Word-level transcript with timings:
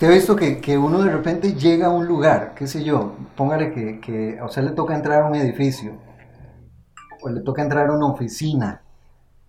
Usted 0.00 0.12
ha 0.12 0.14
visto 0.14 0.34
que, 0.34 0.62
que, 0.62 0.78
uno 0.78 1.02
de 1.02 1.10
repente 1.10 1.52
llega 1.52 1.88
a 1.88 1.90
un 1.90 2.06
lugar, 2.06 2.54
qué 2.54 2.66
sé 2.66 2.82
yo, 2.82 3.16
póngale 3.36 3.70
que, 3.74 4.00
que 4.00 4.38
a 4.38 4.46
usted 4.46 4.62
le 4.62 4.70
toca 4.70 4.96
entrar 4.96 5.20
a 5.20 5.26
un 5.26 5.34
edificio, 5.34 5.92
o 7.20 7.28
le 7.28 7.42
toca 7.42 7.60
entrar 7.60 7.90
a 7.90 7.92
una 7.92 8.06
oficina, 8.06 8.80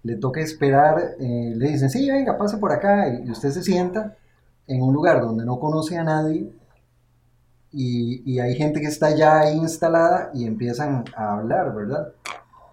le 0.04 0.18
toca 0.18 0.42
esperar, 0.42 1.16
eh, 1.22 1.54
le 1.56 1.70
dicen, 1.70 1.90
sí, 1.90 2.12
venga, 2.12 2.38
pase 2.38 2.58
por 2.58 2.74
acá, 2.74 3.08
y 3.08 3.32
usted 3.32 3.52
se 3.52 3.64
sienta 3.64 4.18
en 4.68 4.82
un 4.82 4.94
lugar 4.94 5.22
donde 5.22 5.46
no 5.46 5.58
conoce 5.58 5.98
a 5.98 6.04
nadie, 6.04 6.52
y, 7.72 8.22
y 8.30 8.40
hay 8.42 8.54
gente 8.56 8.82
que 8.82 8.88
está 8.88 9.16
ya 9.16 9.40
ahí 9.40 9.56
instalada 9.56 10.32
y 10.34 10.46
empiezan 10.46 11.06
a 11.16 11.36
hablar, 11.36 11.74
¿verdad? 11.74 12.12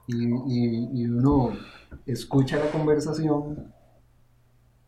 Y, 0.09 0.27
y, 0.27 1.01
y 1.01 1.07
uno 1.07 1.53
escucha 2.07 2.57
la 2.57 2.73
conversación 2.73 3.73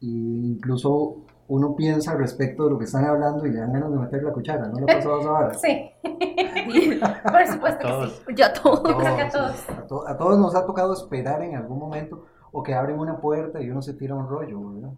e 0.03 0.07
incluso 0.07 1.25
uno 1.51 1.75
piensa 1.75 2.15
respecto 2.15 2.65
de 2.65 2.71
lo 2.71 2.79
que 2.79 2.85
están 2.85 3.05
hablando 3.05 3.45
y 3.45 3.51
le 3.51 3.59
dan 3.59 3.73
ganas 3.73 3.91
de 3.91 3.99
meter 3.99 4.23
la 4.23 4.33
cuchara, 4.33 4.67
¿no 4.69 4.79
le 4.79 4.85
ha 4.93 4.97
pasado 4.97 5.21
a 5.35 5.39
ahora? 5.39 5.55
Sí. 5.55 5.91
Por 7.33 7.47
supuesto 7.47 7.87
que 7.87 8.07
sí. 8.09 8.35
Yo 8.37 8.47
a 8.47 8.53
todos. 8.53 8.83
Yo 8.89 8.97
creo 8.99 9.17
que 9.17 9.23
a 9.23 9.29
todos. 9.31 9.69
A, 9.69 9.87
to- 9.87 10.09
a 10.09 10.17
todos 10.17 10.39
nos 10.39 10.55
ha 10.55 10.65
tocado 10.65 10.93
esperar 10.93 11.43
en 11.43 11.57
algún 11.57 11.79
momento 11.79 12.25
o 12.53 12.63
que 12.63 12.73
abren 12.75 12.99
una 12.99 13.17
puerta 13.21 13.61
y 13.61 13.69
uno 13.71 13.83
se 13.83 13.95
tira 13.95 14.15
un 14.15 14.29
rollo, 14.29 14.61
¿verdad? 14.75 14.91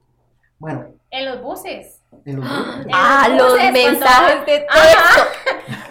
Bueno, 0.58 0.84
En 1.10 1.24
los 1.28 1.42
buses. 1.42 2.00
en 2.24 2.36
los 2.36 2.46
Ah, 2.92 3.24
En 3.28 3.36
los 3.38 3.52
buses, 3.52 3.70
cuando- 3.70 3.90
mensajes 3.90 4.40
de 4.40 4.44
texto. 4.46 4.74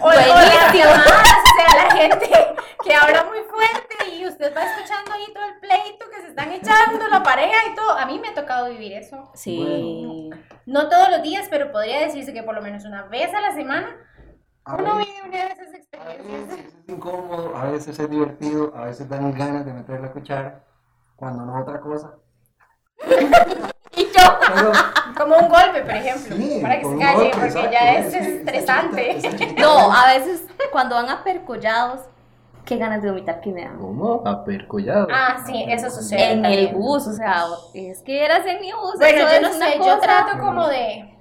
Buenísimo. 0.00 0.90
o 0.90 1.54
sea, 1.56 1.84
la 1.84 1.90
gente 1.96 2.26
que 2.82 2.94
habla 2.94 3.24
muy 3.24 3.38
fuerte 3.40 4.10
y 4.14 4.26
usted 4.26 4.54
va 4.56 4.64
escuchando 4.64 5.12
ahí 5.12 5.32
todo 5.32 5.44
el 5.44 5.58
pleito 5.60 6.04
que 6.10 6.20
se 6.22 6.28
están 6.28 6.52
echando, 6.52 7.06
la 7.08 7.22
pareja 7.22 7.56
y 7.70 7.74
todo. 7.74 7.92
A 7.92 8.06
mí 8.06 8.18
me 8.18 8.28
ha 8.28 8.34
tocado 8.34 8.68
vivir 8.70 8.92
eso. 8.94 9.30
Sí. 9.34 10.30
No 10.66 10.88
todos 10.88 11.08
los 11.10 11.22
días, 11.22 11.46
pero 11.50 11.70
podría 11.72 12.00
decirse 12.00 12.32
que 12.32 12.42
por 12.42 12.54
lo 12.54 12.62
menos 12.62 12.84
una 12.84 13.04
vez 13.04 13.32
a 13.34 13.40
la 13.40 13.52
semana 13.52 13.96
a 14.64 14.76
uno 14.76 14.96
veces- 14.96 15.14
vive 15.14 15.28
una 15.28 15.38
de 15.46 15.52
esas 15.52 15.74
a 15.74 15.76
experiencias. 15.76 16.48
veces 16.48 16.74
es 16.74 16.88
incómodo, 16.88 17.56
a 17.56 17.64
veces 17.66 17.98
es 17.98 18.10
divertido, 18.10 18.72
a 18.76 18.84
veces 18.86 19.08
dan 19.08 19.32
ganas 19.36 19.64
de 19.66 19.72
meter 19.72 20.00
la 20.00 20.12
cuchara, 20.12 20.64
cuando 21.16 21.44
no 21.44 21.60
otra 21.60 21.80
cosa. 21.80 22.14
Y 23.94 24.04
yo. 24.04 24.38
Pero, 24.54 24.72
Como 25.18 25.36
un 25.36 25.48
golpe, 25.50 25.82
por 25.82 25.90
ejemplo, 25.94 26.34
Sí, 26.36 26.60
para 26.62 26.78
que 26.80 26.86
se 26.86 26.98
calle, 26.98 27.14
golpe, 27.14 27.30
porque 27.32 27.46
exacto, 27.48 27.70
ya 27.72 27.92
es 27.92 28.14
es 28.14 28.26
estresante. 28.26 29.16
está 29.18 29.36
chiquita. 29.36 29.60
No, 29.60 29.92
a 29.92 30.06
veces 30.14 30.46
cuando 30.72 30.94
van 30.94 31.10
a 31.10 31.22
percollados, 31.22 32.00
qué 32.64 32.76
ganas 32.76 33.02
de 33.02 33.10
vomitar 33.10 33.40
que 33.40 33.50
me 33.50 33.64
dan. 33.64 33.78
¿Cómo? 33.78 34.22
Apercollado. 34.24 35.08
Ah, 35.12 35.42
sí, 35.46 35.64
eso 35.68 35.90
sucede. 35.90 36.32
En 36.32 36.44
el 36.44 36.68
bus, 36.74 37.06
o 37.06 37.12
sea, 37.12 37.44
es 37.74 38.02
que 38.02 38.24
eras 38.24 38.46
en 38.46 38.60
mi 38.60 38.72
bus. 38.72 38.98
Bueno, 38.98 39.26
eso 39.28 39.40
yo 39.40 39.48
no 39.48 39.52
sé, 39.52 39.78
yo 39.78 39.98
trato 39.98 40.38
como 40.38 40.66
de 40.68 41.11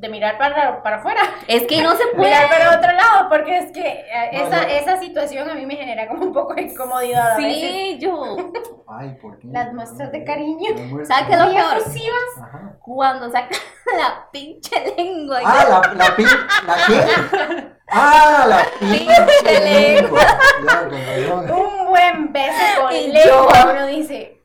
de 0.00 0.08
mirar 0.08 0.38
para, 0.38 0.82
para 0.82 0.96
afuera, 0.96 1.20
Es 1.46 1.64
que 1.66 1.82
no 1.82 1.94
se 1.94 2.06
puede. 2.16 2.30
mirar 2.30 2.48
para 2.48 2.70
otro 2.78 2.90
lado, 2.92 3.28
porque 3.28 3.58
es 3.58 3.70
que 3.72 3.86
eh, 3.86 4.30
No, 4.32 4.46
esa, 4.46 4.56
no. 4.62 4.68
esa 4.68 4.96
situación 4.98 5.50
a 5.50 5.54
mí 5.54 5.66
me 5.66 5.76
genera 5.76 6.08
como 6.08 6.22
un 6.24 6.32
poco 6.32 6.54
de 6.54 6.62
incomodidad 6.62 7.32
a 7.32 7.36
veces. 7.36 7.60
Sí, 7.70 7.98
yo. 8.00 8.36
Ay, 8.88 9.16
¿por 9.20 9.38
qué? 9.38 9.48
Las 9.48 9.72
muestras 9.74 10.10
de 10.10 10.24
cariño. 10.24 10.70
Las 10.74 10.80
muestras 10.86 11.18
¿Sabe 11.18 11.28
qué 11.28 11.34
es 11.34 11.38
lo 11.38 11.50
peor? 11.54 12.44
Ajá. 12.44 12.76
Cuando 12.80 13.30
saca 13.30 13.48
la 13.98 14.28
pinche 14.32 14.94
lengua. 14.96 15.40
Ah, 15.44 15.82
la, 15.94 15.94
la 16.04 16.16
pin... 16.16 16.26
¿La 16.66 16.74
qué? 16.86 17.70
Ah, 17.92 18.46
la 18.48 18.66
pinche 18.80 19.06
Pinche 19.06 19.60
lengua. 20.00 20.20
Ya, 20.66 20.80
razón. 20.82 21.50
Un 21.50 21.88
buen 21.90 22.32
beso 22.32 22.80
con 22.80 22.92
Y 22.94 23.08
lengua, 23.08 23.52
yo- 23.64 23.70
uno 23.72 23.86
dice, 23.86 24.39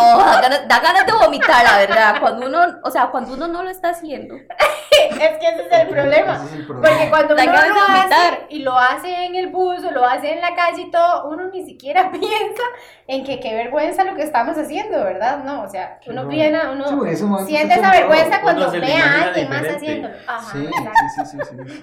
Da 0.00 0.40
ganas, 0.40 0.68
da 0.68 0.80
ganas 0.80 1.06
de 1.06 1.12
vomitar, 1.12 1.64
la 1.64 1.78
verdad. 1.78 2.20
Cuando 2.20 2.46
uno, 2.46 2.80
o 2.82 2.90
sea, 2.90 3.10
cuando 3.10 3.34
uno 3.34 3.48
no 3.48 3.62
lo 3.62 3.70
está 3.70 3.90
haciendo. 3.90 4.34
es 5.08 5.38
que 5.38 5.48
ese 5.48 5.66
es 5.66 5.80
el 5.80 5.88
problema. 5.88 6.34
Ese 6.36 6.44
es 6.44 6.52
el 6.52 6.66
problema. 6.66 6.88
Porque 6.88 7.10
cuando 7.10 7.34
Da 7.34 7.44
uno 7.44 7.74
lo 7.74 7.82
hace 7.82 8.46
y 8.50 8.58
lo 8.60 8.78
hace 8.78 9.24
en 9.24 9.34
el 9.34 9.48
bus 9.48 9.84
o 9.84 9.90
lo 9.90 10.04
hace 10.04 10.32
en 10.32 10.40
la 10.40 10.54
calle 10.54 10.82
y 10.82 10.90
todo, 10.90 11.28
uno 11.28 11.48
ni 11.52 11.64
siquiera 11.64 12.10
piensa 12.12 12.62
en 13.06 13.24
que 13.24 13.40
qué 13.40 13.54
vergüenza 13.54 14.04
lo 14.04 14.14
que 14.14 14.22
estamos 14.22 14.56
haciendo, 14.56 15.02
¿verdad? 15.02 15.42
No, 15.44 15.62
o 15.62 15.68
sea, 15.68 15.98
uno 16.06 16.24
no. 16.24 16.28
piensa, 16.28 16.70
uno 16.70 17.38
siente 17.46 17.74
esa 17.74 17.90
vergüenza 17.90 18.40
cuando 18.42 18.70
ve 18.70 18.94
a 18.94 19.22
alguien 19.24 19.48
más 19.48 19.62
haciéndolo. 19.66 20.14
Ajá, 20.26 20.52
Sí, 20.52 20.66
sí, 20.66 21.24
sí, 21.24 21.38
sí, 21.38 21.38
sí. 21.66 21.82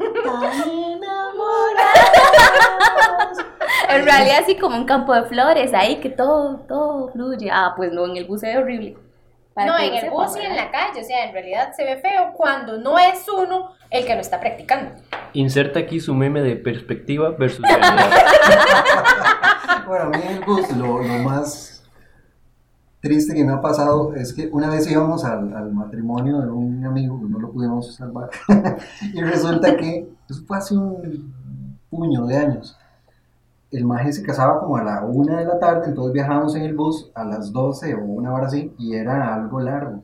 En 3.90 4.06
realidad, 4.06 4.40
así 4.42 4.58
como 4.58 4.76
un 4.76 4.86
campo 4.86 5.14
de 5.14 5.24
flores, 5.24 5.74
ahí 5.74 5.98
que 5.98 6.10
todo, 6.10 6.58
todo 6.68 7.10
fluye. 7.10 7.50
Ah, 7.52 7.74
pues 7.76 7.92
no, 7.92 8.06
en 8.06 8.18
el 8.18 8.26
bus 8.26 8.42
ve 8.42 8.58
horrible. 8.58 8.98
Para 9.58 9.72
No, 9.72 9.78
que 9.80 9.88
en 9.88 10.06
el 10.06 10.12
bus 10.12 10.38
y 10.38 10.46
en 10.46 10.56
la 10.56 10.70
calle, 10.70 11.02
o 11.02 11.04
sea, 11.04 11.26
en 11.26 11.34
realidad 11.34 11.74
se 11.76 11.84
ve 11.84 11.98
feo 11.98 12.32
cuando 12.36 12.78
no 12.78 13.00
es 13.00 13.26
uno 13.28 13.72
el 13.90 14.06
que 14.06 14.14
lo 14.14 14.22
está 14.22 14.40
practicando. 14.40 14.92
Inserta 15.34 15.80
aquí 15.80 16.00
su 16.00 16.14
meme 16.14 16.44
de 16.44 16.58
perspectiva 16.58 17.32
versus 17.32 17.62
realidad. 17.68 18.08
Bueno, 19.88 20.06
a 20.06 20.10
mí 20.10 20.18
en 20.24 20.34
el 20.34 20.46
bus 20.46 20.70
lo, 20.78 21.02
lo 21.02 21.18
más 21.24 21.84
triste 23.00 23.34
que 23.34 23.44
me 23.44 23.52
ha 23.52 23.60
pasado 23.60 24.14
es 24.14 24.32
que 24.32 24.48
una 24.52 24.70
vez 24.70 24.92
íbamos 24.92 25.26
al, 25.26 25.52
al 25.52 25.74
matrimonio 25.74 26.40
de 26.40 26.52
un 26.52 26.86
amigo, 26.86 27.20
que 27.20 27.26
no 27.26 27.40
lo 27.40 27.52
pudimos 27.52 27.96
salvar, 27.96 28.30
y 29.12 29.22
resulta 29.22 29.76
que, 29.76 30.08
eso 30.30 30.44
fue 30.46 30.58
hace 30.60 30.78
un 30.78 31.34
puño 31.90 32.28
de 32.28 32.38
años, 32.38 32.78
el 33.72 33.86
maje 33.86 34.14
se 34.14 34.24
casaba 34.24 34.60
como 34.60 34.78
a 34.78 34.84
la 34.84 35.04
una 35.04 35.40
de 35.40 35.46
la 35.46 35.60
tarde, 35.60 35.88
entonces 35.88 36.14
viajábamos 36.14 36.56
en 36.56 36.64
el 36.64 36.76
bus 36.76 37.12
a 37.16 37.24
las 37.26 37.52
12 37.52 37.96
o 37.96 38.00
una 38.04 38.34
hora 38.34 38.48
así, 38.48 38.74
y 38.78 38.96
era 38.96 39.34
algo 39.36 39.60
largo. 39.60 40.04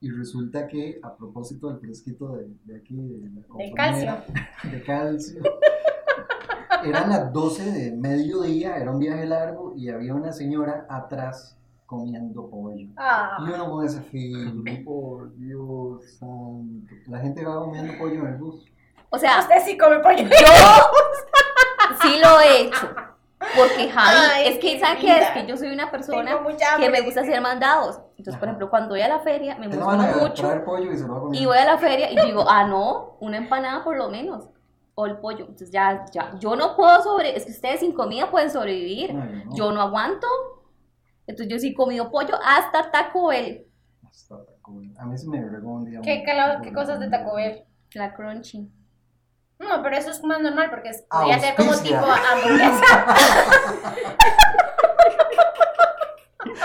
Y 0.00 0.10
resulta 0.10 0.66
que, 0.68 1.00
a 1.02 1.14
propósito 1.16 1.68
del 1.68 1.78
fresquito 1.78 2.36
de, 2.36 2.46
de 2.64 2.76
aquí, 2.76 2.94
de 2.94 3.28
la 3.28 3.34
Del 3.34 3.46
compañera, 3.46 4.24
de 4.70 4.82
calcio, 4.82 5.42
eran 6.84 7.08
las 7.08 7.32
12 7.32 7.72
de 7.72 7.92
mediodía, 7.96 8.76
era 8.76 8.90
un 8.90 8.98
viaje 8.98 9.24
largo 9.26 9.72
y 9.76 9.88
había 9.88 10.14
una 10.14 10.32
señora 10.32 10.86
atrás 10.88 11.56
comiendo 11.86 12.48
pollo. 12.50 12.88
Ah, 12.96 13.38
Y 13.40 13.50
uno 13.50 13.70
con 13.70 13.84
ese 13.86 14.00
film, 14.02 14.64
por 14.84 15.34
Dios 15.36 16.04
santo. 16.18 16.94
La 17.06 17.20
gente 17.20 17.44
va 17.44 17.60
comiendo 17.60 17.94
pollo 17.98 18.20
en 18.20 18.26
el 18.26 18.36
bus. 18.36 18.64
O 19.10 19.18
sea, 19.18 19.40
usted 19.40 19.56
sí 19.64 19.78
come 19.78 20.00
pollo. 20.00 20.24
yo 20.24 20.28
sí 22.02 22.18
lo 22.22 22.40
he 22.40 22.62
hecho. 22.62 22.94
Porque 23.56 23.90
Javi, 23.90 24.16
Ay, 24.32 24.46
es 24.48 24.54
que, 24.54 24.60
qué 24.74 24.80
¿sabe 24.80 25.00
qué 25.00 25.18
es? 25.18 25.30
Que 25.32 25.46
yo 25.46 25.56
soy 25.56 25.68
una 25.68 25.90
persona 25.90 26.38
que 26.78 26.88
me 26.88 27.02
gusta 27.02 27.20
hacer 27.20 27.40
mandados. 27.42 28.00
Entonces, 28.16 28.36
por 28.38 28.48
ejemplo, 28.48 28.70
cuando 28.70 28.90
voy 28.90 29.02
a 29.02 29.08
la 29.08 29.18
feria, 29.18 29.56
me 29.58 29.68
Te 29.68 29.76
no 29.76 29.86
van 29.86 30.00
emociono 30.00 30.24
a 30.24 30.28
mucho. 30.28 30.64
pollo 30.64 30.92
y 30.92 30.96
se 30.96 31.06
lo 31.06 31.20
voy 31.20 31.58
a 31.58 31.64
la 31.66 31.76
feria 31.78 32.10
y 32.10 32.16
digo, 32.26 32.46
ah, 32.48 32.64
no, 32.66 33.16
una 33.20 33.36
empanada 33.36 33.84
por 33.84 33.96
lo 33.98 34.08
menos. 34.08 34.48
O 34.94 35.06
el 35.06 35.18
pollo. 35.18 35.40
Entonces 35.40 35.70
ya, 35.70 36.06
ya, 36.12 36.32
yo 36.38 36.56
no 36.56 36.74
puedo 36.76 37.02
sobre, 37.02 37.36
es 37.36 37.44
que 37.44 37.50
ustedes 37.50 37.80
sin 37.80 37.92
comida 37.92 38.30
pueden 38.30 38.50
sobrevivir. 38.50 39.12
No, 39.12 39.24
yo 39.26 39.44
no. 39.44 39.54
Yo 39.56 39.72
no 39.72 39.82
aguanto. 39.82 40.26
Entonces 41.26 41.52
yo 41.52 41.58
sí 41.58 41.68
he 41.68 41.74
comido 41.74 42.10
pollo 42.10 42.38
hasta 42.42 42.90
Taco 42.90 43.28
Bell, 43.28 43.66
Hasta 44.08 44.36
Taco 44.44 44.76
Bell. 44.76 44.94
A 44.98 45.04
mí 45.04 45.18
se 45.18 45.28
me 45.28 45.46
regó 45.46 45.72
un 45.74 45.84
día. 45.84 46.00
¿Qué, 46.02 46.18
un- 46.20 46.24
calado- 46.24 46.62
qué 46.62 46.72
cosas 46.72 46.98
de 47.00 47.10
Taco 47.10 47.34
Bell? 47.36 47.64
la 47.94 48.14
crunchy. 48.14 48.70
No, 49.58 49.82
pero 49.82 49.96
eso 49.96 50.10
es 50.10 50.22
más 50.24 50.40
normal 50.40 50.70
porque 50.70 50.90
es, 50.90 51.02
podría 51.02 51.38
ser 51.38 51.54
como 51.54 51.76
tipo 51.76 52.04
hamburguesa. 52.04 53.06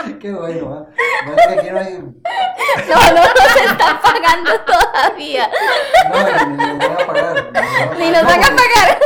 Qué 0.19 0.33
bueno, 0.33 0.81
¿eh? 0.81 0.95
Bueno, 1.25 1.41
que 1.47 1.59
aquí 1.59 1.69
no 1.69 1.79
hay. 1.79 1.93
No, 1.93 2.95
no 3.13 3.21
nos 3.21 3.55
está 3.71 4.01
pagando 4.01 4.59
todavía. 4.61 5.49
No, 6.09 6.17
ni, 6.47 6.57
ni 6.57 6.67
nos 6.67 6.77
van 6.77 6.91
a 6.91 7.07
pagar. 7.07 7.51
Ni 7.97 8.11
nos 8.11 8.23
van 8.23 8.43
a 8.43 8.47
pagar. 8.55 8.99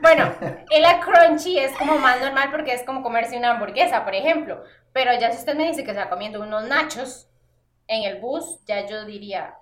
Bueno, 0.00 0.34
el 0.70 0.84
crunchy 1.00 1.58
es 1.58 1.72
como 1.78 1.98
más 1.98 2.20
normal 2.20 2.50
porque 2.50 2.74
es 2.74 2.82
como 2.82 3.02
comerse 3.02 3.38
una 3.38 3.52
hamburguesa, 3.52 4.04
por 4.04 4.14
ejemplo. 4.14 4.62
Pero 4.92 5.12
ya 5.18 5.30
si 5.32 5.38
usted 5.38 5.54
me 5.54 5.66
dice 5.66 5.82
que 5.82 5.92
se 5.92 5.98
está 5.98 6.10
comiendo 6.10 6.42
unos 6.42 6.64
nachos 6.64 7.28
en 7.86 8.02
el 8.04 8.20
bus, 8.20 8.60
ya 8.66 8.86
yo 8.86 9.06
diría 9.06 9.54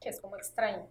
que 0.00 0.08
es 0.08 0.20
como 0.20 0.36
extraño. 0.36 0.86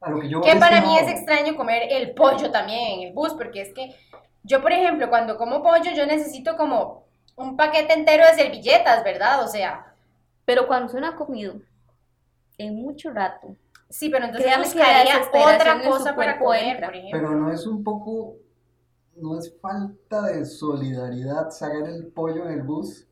A 0.00 0.10
lo 0.10 0.20
que 0.20 0.28
yo 0.28 0.40
Que 0.40 0.52
voy 0.52 0.60
para 0.60 0.80
mí 0.80 0.96
es 0.98 1.08
extraño 1.08 1.56
comer 1.56 1.82
el 1.90 2.14
pollo 2.14 2.50
también 2.50 3.00
en 3.00 3.08
el 3.08 3.12
bus, 3.12 3.34
porque 3.34 3.62
es 3.62 3.74
que 3.74 3.94
yo, 4.42 4.62
por 4.62 4.72
ejemplo, 4.72 5.10
cuando 5.10 5.36
como 5.36 5.62
pollo, 5.62 5.90
yo 5.94 6.06
necesito 6.06 6.56
como 6.56 7.04
un 7.36 7.56
paquete 7.56 7.92
entero 7.92 8.24
de 8.26 8.34
servilletas, 8.34 9.04
¿verdad? 9.04 9.44
O 9.44 9.48
sea, 9.48 9.94
Pero 10.44 10.66
cuando 10.66 10.86
usted 10.86 11.00
no 11.00 11.08
ha 11.08 11.16
comido 11.16 11.54
en 12.58 12.76
mucho 12.76 13.10
rato, 13.10 13.54
sí, 13.88 14.08
pero 14.08 14.26
entonces 14.26 14.56
buscaría 14.58 15.20
otra 15.20 15.82
cosa 15.82 16.16
para 16.16 16.38
comer, 16.38 16.64
entra. 16.64 16.88
por 16.88 16.96
ejemplo. 16.96 17.20
Pero 17.20 17.36
no 17.36 17.52
es 17.52 17.66
un 17.66 17.84
poco, 17.84 18.36
no 19.16 19.38
es 19.38 19.54
falta 19.60 20.22
de 20.22 20.44
solidaridad 20.44 21.50
sacar 21.50 21.88
el 21.88 22.06
pollo 22.08 22.46
en 22.46 22.52
el 22.52 22.62
bus 22.62 23.06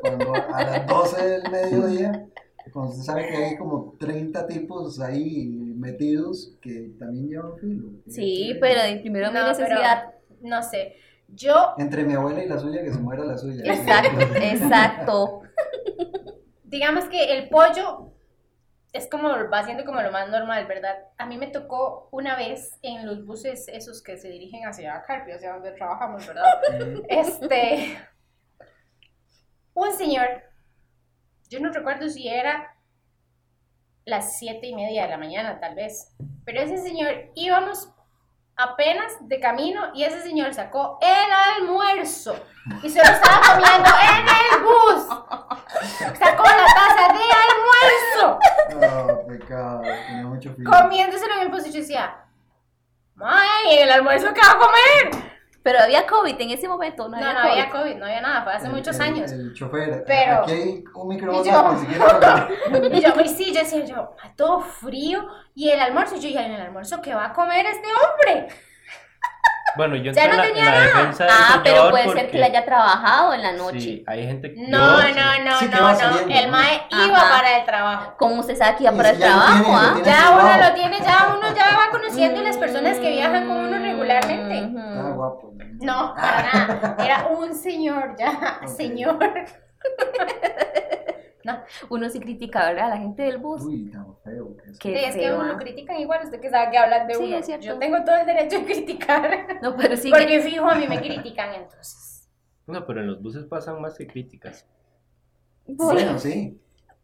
cuando 0.00 0.34
a 0.34 0.62
las 0.62 0.86
12 0.86 1.28
del 1.28 1.50
mediodía, 1.50 2.28
cuando 2.74 2.90
usted 2.92 3.04
sabe 3.04 3.28
que 3.28 3.36
hay 3.36 3.56
como 3.56 3.94
30 3.98 4.46
tipos 4.48 5.00
ahí 5.00 5.46
metidos 5.76 6.54
que 6.60 6.90
también 6.98 7.28
llevan 7.28 7.56
filo. 7.58 7.88
sí, 8.08 8.54
pero 8.60 8.82
de 8.82 8.96
primero 8.96 9.28
mi 9.28 9.34
No, 9.34 9.40
pero- 9.46 9.48
necesidad. 9.58 10.10
No 10.42 10.62
sé, 10.62 10.96
yo 11.28 11.74
Entre 11.78 12.04
mi 12.04 12.12
abuela 12.12 12.44
y 12.44 12.48
la 12.48 12.58
suya, 12.58 12.82
que 12.82 12.92
se 12.92 12.98
muera 12.98 13.24
la 13.24 13.38
suya. 13.38 13.62
Exacto, 13.64 14.18
exacto. 14.36 15.42
digamos 16.64 17.04
que 17.06 17.38
el 17.38 17.48
pollo 17.48 18.10
es 18.92 19.08
como, 19.08 19.28
va 19.50 19.64
siendo 19.64 19.84
como 19.84 20.02
lo 20.02 20.12
más 20.12 20.28
normal, 20.28 20.66
¿verdad? 20.66 20.96
A 21.16 21.26
mí 21.26 21.36
me 21.38 21.46
tocó 21.48 22.08
una 22.12 22.36
vez 22.36 22.78
en 22.82 23.06
los 23.06 23.24
buses 23.24 23.66
esos 23.68 24.02
que 24.02 24.16
se 24.18 24.28
dirigen 24.28 24.66
hacia 24.66 25.02
Carpio, 25.06 25.34
hacia 25.36 25.52
donde 25.54 25.72
trabajamos, 25.72 26.26
¿verdad? 26.26 26.44
Este, 27.08 27.96
un 29.74 29.92
señor, 29.92 30.26
yo 31.54 31.60
no 31.60 31.72
recuerdo 31.72 32.08
si 32.08 32.28
era 32.28 32.74
las 34.04 34.38
siete 34.38 34.66
y 34.66 34.74
media 34.74 35.04
de 35.04 35.10
la 35.10 35.16
mañana, 35.18 35.60
tal 35.60 35.74
vez, 35.76 36.12
pero 36.44 36.60
ese 36.60 36.78
señor 36.78 37.30
íbamos 37.36 37.88
apenas 38.56 39.12
de 39.28 39.38
camino 39.40 39.90
y 39.94 40.04
ese 40.04 40.20
señor 40.22 40.52
sacó 40.52 40.98
el 41.00 41.62
almuerzo 41.62 42.36
y 42.82 42.90
se 42.90 42.98
lo 42.98 43.04
estaba 43.10 43.40
comiendo 43.54 43.88
en 43.88 44.26
el 44.28 44.62
bus. 44.64 45.06
Sacó 46.18 46.42
la 46.42 46.66
taza 46.74 47.12
de 47.12 47.24
almuerzo, 47.46 48.38
Oh, 48.76 49.26
pecado, 49.26 49.82
tenía 49.82 50.26
mucho 50.26 50.52
frío. 50.54 50.68
comiéndoselo 50.70 51.34
en 51.34 51.40
el 51.40 51.48
bus 51.48 51.66
y 51.66 51.72
yo 51.72 51.80
decía, 51.80 52.16
¡Ay, 53.20 53.78
el 53.78 53.90
almuerzo 53.90 54.32
que 54.34 54.40
va 54.40 54.52
a 54.52 54.58
comer! 54.58 55.33
Pero 55.64 55.80
había 55.80 56.06
COVID 56.06 56.38
en 56.40 56.50
ese 56.50 56.68
momento, 56.68 57.08
no 57.08 57.16
No, 57.18 57.26
había 57.26 57.32
no 57.32 57.40
COVID. 57.40 57.50
había 57.52 57.70
COVID, 57.70 57.94
no 57.96 58.04
había 58.04 58.20
nada, 58.20 58.42
fue 58.44 58.52
hace 58.52 58.66
El- 58.66 58.72
muchos 58.74 58.96
el- 58.96 59.02
años. 59.02 59.32
El 59.32 59.54
chofer. 59.54 60.04
Pero- 60.06 60.42
Aquí 60.42 60.52
hay 60.52 60.84
un 60.94 61.10
Y 61.10 61.14
microondas 61.16 61.46
yo- 61.80 61.86
quiere 61.88 62.04
hablar. 62.04 62.48
Y 62.92 63.00
yo, 63.00 63.20
y 63.24 63.28
sí, 63.30 63.52
yo 63.54 63.60
decía 63.60 63.84
yo, 63.84 64.14
"Ah, 64.22 64.28
todo 64.36 64.60
frío 64.60 65.26
y 65.54 65.70
el 65.70 65.80
almuerzo. 65.80 66.16
Y 66.16 66.20
yo, 66.20 66.28
¿y 66.28 66.36
en 66.36 66.52
el 66.52 66.60
almuerzo 66.60 67.00
qué 67.00 67.14
va 67.14 67.24
a 67.26 67.32
comer 67.32 67.64
este 67.66 67.88
hombre? 67.88 68.48
Bueno, 69.76 69.96
yo 69.96 70.12
Ya 70.12 70.28
no 70.28 70.36
la, 70.36 70.44
en 70.46 70.52
tenía 70.54 70.64
la 70.66 70.70
nada. 70.70 70.84
defensa 70.86 71.24
del 71.24 71.32
Ah, 71.36 71.60
pero 71.64 71.90
puede 71.90 72.12
ser 72.12 72.30
que 72.30 72.38
le 72.38 72.44
haya 72.44 72.64
trabajado 72.64 73.34
en 73.34 73.42
la 73.42 73.52
noche. 73.52 73.80
Sí, 73.80 74.04
hay 74.06 74.24
gente 74.26 74.54
que... 74.54 74.60
No, 74.68 75.00
yo- 75.00 75.14
no, 75.14 75.44
no, 75.50 75.58
Sí 75.58 75.68
no, 75.72 75.80
no. 75.80 75.96
saliendo, 75.96 76.32
El 76.34 76.44
¿no? 76.46 76.52
mae 76.52 76.82
iba 76.90 77.16
Ajá. 77.16 77.36
para 77.38 77.58
el 77.58 77.64
trabajo. 77.64 78.14
¿Cómo 78.18 78.36
usted 78.40 78.54
sabe 78.56 78.76
que 78.76 78.82
iba 78.84 78.92
Y 78.92 78.96
para 78.96 79.10
el 79.10 79.18
ya 79.18 79.26
trabajo? 79.26 79.62
tiene, 79.64 79.76
ah? 79.76 79.94
Ya 80.04 80.30
uno 80.30 80.68
lo 80.68 80.74
tiene, 80.74 81.00
ya 81.00 81.34
uno 81.36 81.54
ya 81.56 81.64
va 81.76 81.90
conociendo 81.90 82.40
las 82.42 82.56
personas 82.56 82.98
que 82.98 83.10
viajan 83.10 83.48
con 83.48 83.56
uno 83.56 83.78
regularmente. 83.78 84.78
Ah, 84.78 85.10
guapo. 85.12 85.43
No, 85.84 86.14
para 86.14 86.42
nada. 86.52 86.96
Era 87.04 87.26
un 87.28 87.54
señor, 87.54 88.16
ya, 88.18 88.60
señor. 88.66 89.18
Uno 91.90 92.08
sí 92.08 92.20
critica, 92.20 92.66
¿verdad? 92.68 92.86
A 92.86 92.88
la 92.90 92.96
gente 92.96 93.22
del 93.22 93.36
bus. 93.38 93.62
Uy, 93.62 93.90
tan 93.90 94.16
feo 94.24 94.56
que 94.56 94.70
es. 94.70 94.78
Sí, 94.78 94.94
es 94.94 95.14
que 95.14 95.32
uno 95.32 95.58
critican 95.58 95.98
igual, 95.98 96.24
usted 96.24 96.40
que 96.40 96.48
sabe 96.48 96.70
que 96.70 96.78
hablan 96.78 97.06
de 97.06 97.14
Sí, 97.14 97.24
uno. 97.24 97.36
es 97.36 97.46
cierto. 97.46 97.66
Yo 97.66 97.78
tengo 97.78 98.02
todo 98.02 98.16
el 98.16 98.24
derecho 98.26 98.60
de 98.60 98.64
criticar. 98.64 99.58
No, 99.62 99.76
pero 99.76 99.94
sí 99.96 100.08
Porque 100.10 100.26
que... 100.26 100.40
fijo, 100.40 100.66
a 100.68 100.74
mí 100.74 100.86
me 100.88 100.98
critican 101.00 101.52
entonces. 101.54 102.28
No, 102.66 102.86
pero 102.86 103.00
en 103.00 103.08
los 103.08 103.22
buses 103.22 103.44
pasan 103.44 103.80
más 103.82 103.98
que 103.98 104.06
críticas. 104.06 104.66
Bueno, 105.66 106.18
sí. 106.18 106.58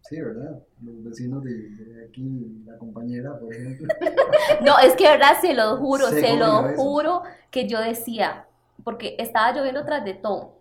Sí, 0.09 0.19
¿verdad? 0.21 0.59
Los 0.83 1.05
vecinos 1.05 1.45
de, 1.45 1.53
de 1.53 2.07
aquí, 2.07 2.63
la 2.65 2.79
compañera, 2.79 3.39
por 3.39 3.55
ejemplo. 3.55 3.89
No, 4.65 4.79
es 4.79 4.95
que 4.97 5.05
verdad, 5.05 5.39
se 5.41 5.53
lo 5.53 5.77
juro, 5.77 6.07
Se 6.09 6.37
lo 6.37 6.75
juro 6.77 7.23
que 7.51 7.69
yo 7.69 7.79
decía, 7.81 8.47
porque 8.85 9.17
estaba 9.19 9.53
lloviendo 9.53 9.85
tras 9.85 10.05
de 10.05 10.15
todo. 10.15 10.61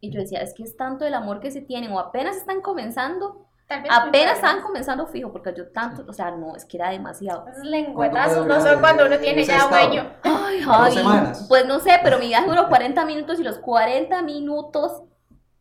Y 0.00 0.10
yo 0.10 0.20
decía, 0.20 0.40
es 0.40 0.54
que 0.54 0.64
es 0.64 0.76
tanto 0.76 1.04
el 1.04 1.14
amor 1.14 1.40
que 1.40 1.50
se 1.50 1.60
tienen, 1.60 1.92
o 1.92 1.98
apenas 1.98 2.36
están 2.36 2.60
comenzando, 2.60 3.46
Tal 3.68 3.82
vez 3.82 3.90
apenas 3.92 4.34
están 4.36 4.60
comenzando 4.60 5.06
fijo, 5.06 5.32
porque 5.32 5.54
yo 5.56 5.68
tanto, 5.70 6.04
o 6.06 6.12
sea, 6.12 6.30
no, 6.32 6.56
es 6.56 6.64
que 6.64 6.76
era 6.76 6.90
demasiado. 6.90 7.46
Esos 7.46 7.62
¿Cuánto 7.62 7.70
lengüetazos 7.70 8.46
no 8.46 8.60
son 8.60 8.80
cuando 8.80 9.06
uno 9.06 9.18
tiene 9.18 9.44
ya 9.44 9.68
año. 9.68 10.12
Ay, 10.22 10.60
ay, 10.66 11.32
pues 11.48 11.66
no 11.66 11.80
sé, 11.80 11.92
pero 12.02 12.18
mi 12.18 12.26
viaje 12.26 12.48
duró 12.48 12.68
40 12.68 13.04
minutos 13.06 13.40
y 13.40 13.42
los 13.42 13.58
40 13.58 14.22
minutos 14.22 15.02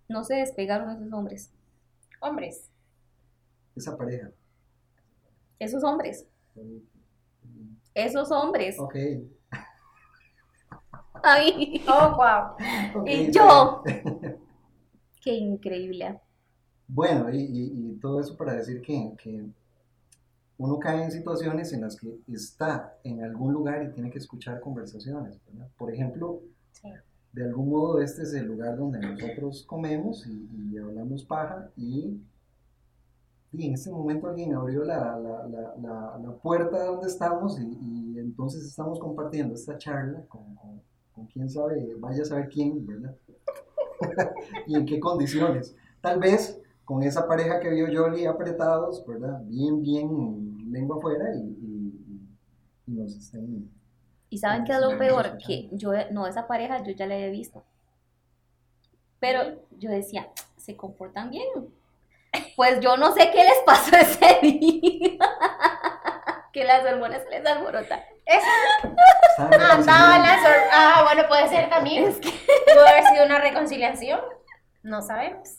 no 0.09 0.23
se 0.23 0.35
despegaron 0.35 0.89
esos 0.89 1.13
hombres. 1.13 1.51
Hombres. 2.19 2.69
Esa 3.75 3.95
pareja. 3.95 4.29
Esos 5.59 5.83
hombres, 5.83 6.25
esos 7.93 8.31
hombres. 8.31 8.79
Ok. 8.79 8.95
Ay, 11.23 11.83
Oh, 11.87 12.15
wow. 12.15 13.05
y 13.05 13.31
yo. 13.31 13.83
Qué 15.21 15.33
increíble. 15.35 16.19
Bueno, 16.87 17.29
y, 17.31 17.37
y- 17.41 17.91
y 17.91 17.99
todo 17.99 18.19
eso 18.19 18.35
para 18.35 18.53
decir 18.53 18.81
que, 18.81 19.13
que 19.21 19.45
uno 20.57 20.79
cae 20.79 21.03
en 21.03 21.11
situaciones 21.11 21.71
en 21.73 21.81
las 21.81 21.95
que 21.95 22.17
está 22.27 22.97
en 23.03 23.23
algún 23.23 23.53
lugar 23.53 23.83
y 23.83 23.91
tiene 23.93 24.09
que 24.11 24.17
escuchar 24.17 24.59
conversaciones. 24.59 25.39
¿verdad? 25.47 25.69
Por 25.77 25.93
ejemplo, 25.93 26.41
Sí. 26.73 26.89
de 27.33 27.43
algún 27.45 27.69
modo 27.69 28.01
este 28.01 28.23
es 28.23 28.33
el 28.33 28.45
lugar 28.47 28.77
donde 28.77 28.99
nosotros 28.99 29.63
comemos 29.67 30.25
y, 30.27 30.49
y 30.73 30.77
hablamos 30.77 31.23
paja 31.25 31.69
y, 31.77 32.19
y 33.53 33.67
en 33.67 33.73
este 33.73 33.91
momento 33.91 34.27
alguien 34.27 34.53
abrió 34.55 34.83
la, 34.83 35.17
la- 35.19 35.47
la- 35.47 35.75
la- 35.81 36.17
la 36.23 36.31
puerta 36.41 36.85
donde 36.85 37.07
estamos 37.07 37.59
y, 37.59 37.77
y 38.13 38.19
entonces 38.19 38.63
estamos 38.65 38.99
compartiendo 38.99 39.53
esta 39.55 39.77
charla 39.77 40.23
con, 40.27 40.55
con- 41.21 41.27
quién 41.27 41.49
sabe, 41.49 41.95
vaya 41.97 42.21
a 42.21 42.25
saber 42.25 42.49
quién, 42.49 42.85
¿verdad? 42.85 43.15
y 44.67 44.75
en 44.75 44.85
qué 44.85 44.99
condiciones. 44.99 45.75
Tal 46.01 46.19
vez 46.19 46.59
con 46.85 47.03
esa 47.03 47.27
pareja 47.27 47.59
que 47.59 47.69
vio 47.69 47.87
Jolly 47.87 48.25
apretados, 48.25 49.05
¿verdad? 49.05 49.41
Bien, 49.45 49.81
bien 49.81 50.71
lengua 50.71 50.97
afuera 50.97 51.25
y, 51.35 51.39
y- 51.39 52.27
y 52.87 52.91
nos 52.91 53.15
estén... 53.15 53.69
¿Y 54.29 54.37
saben 54.37 54.63
qué 54.63 54.71
es 54.73 54.79
lo 54.79 54.97
peor? 54.97 55.37
Que 55.45 55.69
yo, 55.73 55.91
no, 56.11 56.25
esa 56.25 56.47
pareja 56.47 56.81
yo 56.83 56.93
ya 56.93 57.05
la 57.05 57.15
había 57.15 57.29
visto. 57.29 57.63
Pero 59.19 59.61
yo 59.77 59.89
decía, 59.91 60.29
se 60.57 60.75
comportan 60.77 61.29
bien. 61.29 61.45
Pues 62.55 62.79
yo 62.79 62.95
no 62.97 63.11
sé 63.13 63.29
qué 63.31 63.43
les 63.43 63.59
pasó 63.65 63.95
ese 63.99 64.39
día. 64.41 65.17
que 66.53 66.63
las 66.63 66.85
hormonas 66.85 67.23
se 67.23 67.29
les 67.29 67.45
alborotan. 67.45 67.99
Estaban 68.37 69.79
Andaba 69.79 70.17
la 70.19 70.41
sor- 70.41 70.69
Ah, 70.71 71.01
bueno, 71.05 71.27
puede 71.27 71.47
ser 71.47 71.69
también. 71.69 72.05
Es 72.05 72.17
que, 72.19 72.29
Pudo 72.73 72.87
haber 72.87 73.03
sido 73.05 73.25
una 73.25 73.39
reconciliación. 73.39 74.19
No 74.83 75.01
sabemos. 75.01 75.49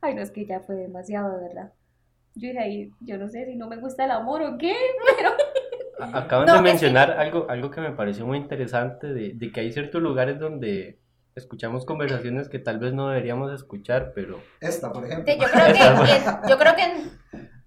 ay, 0.00 0.14
no, 0.14 0.22
es 0.22 0.30
que 0.30 0.46
ya 0.46 0.60
fue 0.60 0.74
demasiado, 0.76 1.36
de 1.38 1.48
verdad. 1.48 1.72
Yo 2.34 2.48
dije 2.48 2.58
ahí, 2.60 2.90
yo 3.00 3.16
no 3.18 3.28
sé 3.28 3.44
si 3.46 3.54
no 3.56 3.68
me 3.68 3.76
gusta 3.76 4.04
el 4.04 4.10
amor 4.10 4.42
o 4.42 4.58
qué, 4.58 4.74
pero 5.16 5.30
Acaban 6.12 6.46
No, 6.46 6.52
de 6.54 6.58
es 6.58 6.64
mencionar 6.64 7.12
algo, 7.12 7.46
algo 7.48 7.70
que 7.70 7.80
me 7.80 7.92
pareció 7.92 8.26
muy 8.26 8.38
interesante, 8.38 9.06
de, 9.08 9.32
de 9.34 9.52
que 9.52 9.60
hay 9.60 9.72
ciertos 9.72 10.02
lugares 10.02 10.38
donde 10.40 10.98
escuchamos 11.36 11.84
conversaciones 11.86 12.48
que 12.48 12.58
tal 12.58 12.78
vez 12.78 12.92
no 12.92 13.08
deberíamos 13.08 13.52
escuchar, 13.52 14.12
pero 14.14 14.40
Esta, 14.60 14.92
por 14.92 15.04
ejemplo. 15.06 15.32
Sí, 15.32 15.38
Yo 15.40 15.46
creo, 15.48 15.66
que, 16.04 16.20
yo 16.50 16.58
creo 16.58 16.74
que 16.76 16.82
en 16.82 17.12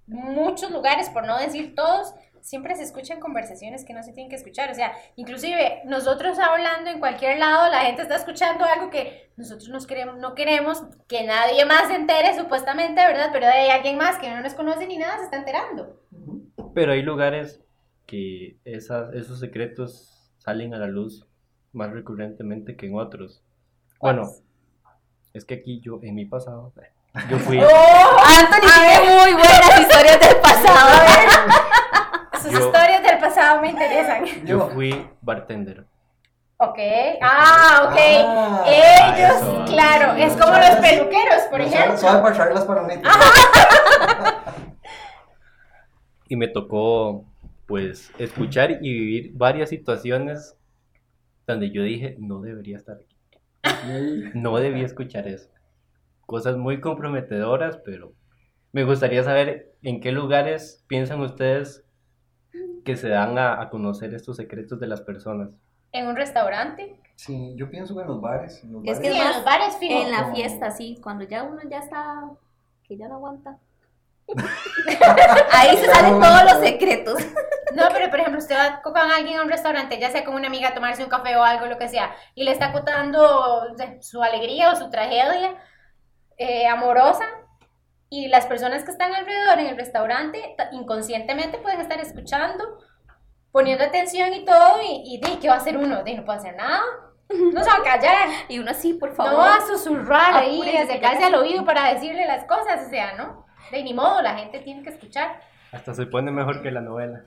muchos 0.07 0.71
lugares, 0.71 1.09
por 1.09 1.25
no 1.25 1.37
decir 1.37 1.73
todos, 1.75 2.13
siempre 2.47 2.77
se 2.77 2.83
escuchan 2.83 3.19
conversaciones 3.19 3.83
que 3.83 3.93
no 3.93 4.01
se 4.03 4.13
tienen 4.13 4.29
que 4.29 4.37
escuchar. 4.37 4.71
O 4.71 4.73
sea, 4.73 4.93
inclusive 5.17 5.81
nosotros 5.83 6.39
hablando 6.39 6.89
en 6.89 7.01
cualquier 7.01 7.39
lado, 7.39 7.69
la 7.69 7.81
gente 7.81 8.03
está 8.03 8.15
escuchando 8.15 8.63
algo 8.63 8.89
que 8.89 9.31
nosotros 9.35 9.67
nos 9.67 9.85
queremos, 9.85 10.17
no 10.17 10.33
queremos 10.33 10.81
que 11.09 11.25
nadie 11.25 11.65
más 11.65 11.89
se 11.89 11.95
entere, 11.95 12.33
supuestamente, 12.37 13.05
¿verdad? 13.05 13.31
Pero 13.33 13.47
hay 13.47 13.67
alguien 13.67 13.97
más 13.97 14.17
que 14.17 14.29
no 14.29 14.39
nos 14.39 14.53
conoce 14.53 14.87
ni 14.87 14.97
nada, 14.97 15.17
se 15.17 15.25
está 15.25 15.37
enterando. 15.37 16.01
Pero 16.73 16.93
hay 16.93 17.01
lugares 17.01 17.61
que 18.05 18.55
esas, 18.63 19.13
esos 19.13 19.41
secretos 19.41 20.31
salen 20.37 20.73
a 20.73 20.77
la 20.77 20.87
luz 20.87 21.27
más 21.73 21.91
recurrentemente 21.91 22.77
que 22.77 22.85
en 22.85 22.95
otros. 22.95 23.43
Bueno, 23.99 24.23
es 25.33 25.43
que 25.43 25.55
aquí 25.55 25.81
yo, 25.81 25.99
en 26.01 26.15
mi 26.15 26.23
pasado, 26.23 26.71
yo 27.29 27.39
fui, 27.39 27.59
Anthony 27.59 28.69
tiene 28.73 29.19
muy 29.19 29.33
buenas 29.33 29.81
historias 29.81 30.19
del 30.21 30.37
pasado. 30.37 31.73
Sus 32.49 32.59
Yo- 32.59 32.65
historias 32.67 33.03
del 33.03 33.17
pasado 33.19 33.61
me 33.61 33.69
interesan. 33.69 34.25
yo 34.45 34.69
fui 34.69 35.07
bartender. 35.21 35.85
Ok, 36.59 36.79
ah, 37.21 37.89
ok. 37.91 37.97
Ah, 38.25 38.63
Ellos, 38.67 39.41
eso, 39.41 39.65
claro, 39.65 40.13
es 40.15 40.33
como 40.33 40.53
los 40.57 40.75
peluqueros, 40.81 41.41
por 41.51 41.59
No 41.59 41.65
ejemplo. 41.65 41.97
sabe 41.97 42.21
para 42.23 42.33
echar 42.35 42.53
las 42.53 42.65
palomitas. 42.65 43.13
Y 46.29 46.35
me 46.35 46.47
tocó, 46.47 47.25
pues, 47.67 48.11
escuchar 48.17 48.71
y 48.71 48.93
vivir 48.93 49.31
varias 49.35 49.69
situaciones 49.69 50.57
donde 51.45 51.71
yo 51.71 51.83
dije, 51.83 52.15
no 52.19 52.41
debería 52.41 52.77
estar 52.77 52.97
aquí. 52.97 53.15
No 54.33 54.57
debía 54.57 54.85
escuchar 54.85 55.27
eso. 55.27 55.49
Cosas 56.25 56.57
muy 56.57 56.81
comprometedoras, 56.81 57.77
pero 57.85 58.13
me 58.73 58.83
gustaría 58.83 59.23
saber 59.23 59.73
en 59.83 60.01
qué 60.01 60.11
lugares 60.11 60.83
piensan 60.87 61.21
ustedes 61.21 61.85
que 62.83 62.95
se 62.95 63.09
dan 63.09 63.37
a, 63.37 63.61
a 63.61 63.69
conocer 63.69 64.13
estos 64.13 64.37
secretos 64.37 64.79
de 64.79 64.87
las 64.87 65.01
personas. 65.01 65.55
En 65.91 66.07
un 66.07 66.15
restaurante. 66.15 66.99
Sí, 67.15 67.53
yo 67.55 67.69
pienso 67.69 67.95
que 67.95 68.01
en 68.01 68.07
los 68.07 68.21
bares. 68.21 68.63
En 68.63 68.73
los 68.73 68.83
Es 68.85 68.97
bares 68.97 69.01
que 69.01 69.11
Sí, 69.13 69.19
en 69.19 69.27
los 69.27 69.43
bares, 69.43 69.77
fijo. 69.77 70.01
En 70.01 70.11
la 70.11 70.33
fiesta, 70.33 70.71
sí, 70.71 70.99
cuando 71.01 71.25
ya 71.25 71.43
uno 71.43 71.59
ya 71.69 71.79
está, 71.79 72.29
que 72.83 72.97
ya 72.97 73.07
no 73.07 73.15
aguanta. 73.15 73.57
Ahí 75.51 75.77
se 75.77 75.85
salen 75.85 76.19
todos 76.19 76.43
los 76.43 76.63
secretos. 76.63 77.17
No, 77.73 77.83
pero 77.93 78.09
por 78.09 78.19
ejemplo, 78.19 78.39
usted 78.39 78.55
va 78.55 78.81
con 78.81 78.97
alguien 78.97 79.39
a 79.39 79.43
un 79.43 79.49
restaurante, 79.49 79.99
ya 79.99 80.09
sea 80.09 80.25
con 80.25 80.35
una 80.35 80.47
amiga 80.47 80.69
a 80.69 80.73
tomarse 80.73 81.03
un 81.03 81.09
café 81.09 81.35
o 81.35 81.43
algo, 81.43 81.65
lo 81.67 81.77
que 81.77 81.87
sea, 81.87 82.11
y 82.35 82.43
le 82.43 82.51
está 82.51 82.71
contando 82.71 83.61
su 84.01 84.21
alegría 84.21 84.71
o 84.71 84.75
su 84.75 84.89
tragedia 84.89 85.55
eh, 86.37 86.67
amorosa, 86.67 87.25
Y 88.09 88.27
las 88.29 88.45
personas 88.45 88.83
que 88.83 88.91
están 88.91 89.13
alrededor 89.13 89.59
en 89.59 89.67
el 89.67 89.77
restaurante 89.77 90.55
ta- 90.57 90.69
inconscientemente 90.71 91.57
pueden 91.57 91.81
estar 91.81 91.99
escuchando, 91.99 92.63
poniendo 93.51 93.83
atención 93.83 94.33
y 94.33 94.45
todo, 94.45 94.81
y, 94.81 95.03
y 95.15 95.19
de, 95.19 95.39
¿qué 95.39 95.49
va 95.49 95.55
a 95.55 95.57
hacer 95.57 95.77
uno? 95.77 96.03
De, 96.03 96.13
no 96.15 96.23
puede 96.25 96.39
hacer 96.39 96.55
nada, 96.55 96.81
no 97.29 97.61
se 97.63 97.69
va 97.69 97.75
a 97.77 97.83
callar, 97.83 98.29
Y 98.49 98.59
uno 98.59 98.71
así, 98.71 98.93
por 98.93 99.13
favor. 99.13 99.33
no 99.33 99.37
va 99.39 99.55
a 99.55 99.61
susurrar 99.67 100.35
ahí, 100.35 100.61
Apúrense, 100.61 100.81
acercarse 100.83 101.23
al 101.25 101.35
oído 101.35 101.65
para 101.65 101.93
decirle 101.93 102.25
las 102.25 102.45
cosas, 102.45 102.87
o 102.87 102.89
sea, 102.89 103.13
¿no? 103.15 103.45
De 103.71 103.83
ni 103.83 103.93
modo, 103.93 104.21
la 104.21 104.35
gente 104.37 104.59
tiene 104.59 104.83
que 104.83 104.89
escuchar. 104.91 105.41
Hasta 105.73 105.93
se 105.93 106.05
pone 106.05 106.31
mejor 106.31 106.61
que 106.61 106.71
la 106.71 106.79
novela. 106.81 107.23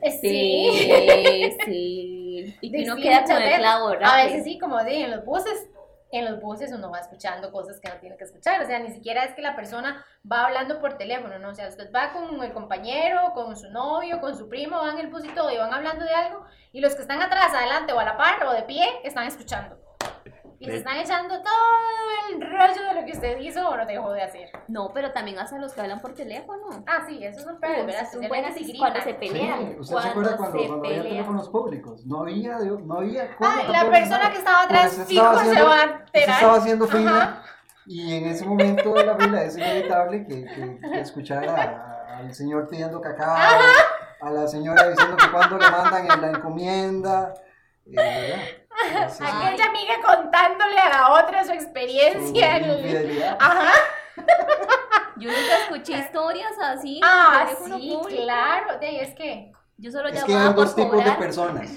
Eh, 0.00 0.10
Sí, 0.12 1.52
sí. 1.66 2.56
Y 2.62 2.72
que 2.72 2.84
uno 2.90 2.96
queda 2.96 3.24
con 3.24 3.42
el 3.42 3.64
A 3.64 4.16
veces 4.24 4.44
sí, 4.44 4.58
como 4.58 4.82
de 4.82 5.02
en 5.02 5.10
los 5.10 5.24
buses, 5.24 5.68
en 6.10 6.24
los 6.24 6.40
buses 6.40 6.72
uno 6.72 6.90
va 6.90 7.00
escuchando 7.00 7.52
cosas 7.52 7.80
que 7.80 7.88
no 7.88 7.96
tiene 7.96 8.16
que 8.16 8.24
escuchar, 8.24 8.62
o 8.62 8.66
sea, 8.66 8.78
ni 8.78 8.90
siquiera 8.90 9.24
es 9.24 9.34
que 9.34 9.42
la 9.42 9.56
persona 9.56 10.04
va 10.30 10.46
hablando 10.46 10.80
por 10.80 10.96
teléfono, 10.96 11.38
¿no? 11.38 11.50
O 11.50 11.54
sea, 11.54 11.68
usted 11.68 11.90
va 11.94 12.12
con 12.12 12.42
el 12.42 12.52
compañero, 12.52 13.32
con 13.34 13.56
su 13.56 13.70
novio, 13.70 14.20
con 14.20 14.36
su 14.36 14.48
primo, 14.48 14.78
van 14.78 14.98
en 14.98 15.06
el 15.06 15.10
bus 15.12 15.24
y 15.24 15.28
todo, 15.28 15.50
y 15.50 15.58
van 15.58 15.72
hablando 15.72 16.04
de 16.04 16.14
algo, 16.14 16.44
y 16.72 16.80
los 16.80 16.94
que 16.94 17.02
están 17.02 17.20
atrás, 17.22 17.52
adelante 17.54 17.92
o 17.92 17.98
a 17.98 18.04
la 18.04 18.16
par 18.16 18.44
o 18.46 18.52
de 18.52 18.62
pie, 18.62 18.86
están 19.04 19.26
escuchando. 19.26 19.87
Y 20.60 20.64
se 20.64 20.70
Sí. 20.72 20.76
están 20.78 20.96
echando 20.96 21.40
todo 21.40 21.54
el 22.32 22.40
rollo 22.40 22.88
de 22.88 22.94
lo 23.00 23.06
que 23.06 23.12
usted 23.12 23.38
hizo 23.38 23.68
o 23.68 23.76
no 23.76 23.86
dejó 23.86 24.12
de 24.12 24.22
hacer. 24.22 24.50
No, 24.66 24.90
pero 24.92 25.12
también 25.12 25.38
hasa 25.38 25.56
los 25.58 25.72
que 25.72 25.80
hablan 25.80 26.00
por 26.00 26.14
teléfono. 26.14 26.82
Ah, 26.86 27.04
sí, 27.06 27.22
peores, 27.60 27.86
¿verdad? 27.86 28.10
Son 28.10 28.24
Especialmente 28.24 28.28
buenas 28.28 28.56
y 28.56 28.64
gritan. 28.64 28.78
cuando 28.80 29.00
se 29.00 29.10
Sí, 29.10 29.16
pelean. 29.20 29.62
¿Usted 29.78 29.82
se 29.84 29.92
cuando 29.92 30.10
acuerda 30.10 30.36
cuando, 30.36 30.58
se 30.60 30.66
cuando 30.66 30.88
había 30.88 31.02
teléfonos 31.02 31.48
públicos? 31.48 32.06
No 32.06 32.20
había, 32.22 32.58
de- 32.58 32.70
no 32.82 32.94
había 32.98 33.36
cómo 33.36 33.50
Ay, 33.56 33.68
la 33.68 33.90
persona 33.90 34.30
que 34.32 34.38
estaba 34.38 34.62
atrás 34.62 34.82
Porque 34.82 34.96
se 34.96 35.04
fijo 35.06 35.22
estaba 35.22 35.44
se 35.44 35.50
haciendo- 35.50 35.68
va 35.70 35.76
a 35.76 35.78
se 35.86 35.92
enterar. 35.94 36.30
estaba 36.34 36.56
haciendo 36.56 36.84
Ajá. 36.86 36.96
fila 36.98 37.42
y 37.86 38.14
en 38.16 38.24
ese 38.26 38.44
momento 38.44 38.92
de 38.94 39.06
la 39.06 39.16
fila 39.16 39.42
es 39.44 39.56
inevitable 39.56 40.26
que, 40.26 40.44
que, 40.44 40.78
que 40.80 41.00
escuchar 41.00 41.48
a- 41.48 42.18
al 42.18 42.34
señor 42.34 42.68
pidiendo 42.68 43.00
cacao, 43.00 43.36
a 44.20 44.30
la 44.30 44.48
señora 44.48 44.88
diciendo 44.88 45.16
que 45.16 45.30
cuando 45.30 45.56
le 45.56 45.70
mandan 45.70 46.10
en 46.10 46.20
la 46.20 46.30
encomienda, 46.30 47.34
eh, 47.86 48.66
Aquella 48.80 49.64
amiga 49.66 49.94
contándole 50.04 50.78
a 50.78 50.88
la 50.88 51.12
otra 51.22 51.42
su 51.42 51.48
su 51.48 51.52
experiencia. 51.54 52.56
en 52.56 52.64
el-. 52.64 53.22
Ajá. 53.38 53.72
Yo 55.16 55.30
nunca 55.30 55.58
escuché 55.62 55.98
historias 55.98 56.52
así. 56.62 57.00
Ah, 57.02 57.48
sí, 57.66 57.98
claro. 58.08 58.78
De, 58.78 59.00
es 59.02 59.14
que. 59.14 59.52
Yo 59.76 59.90
solo 59.90 60.08
Es 60.08 60.24
que 60.24 60.34
hay 60.34 60.52
dos 60.54 60.74
tipos 60.74 61.04
de 61.04 61.12
personas. 61.12 61.70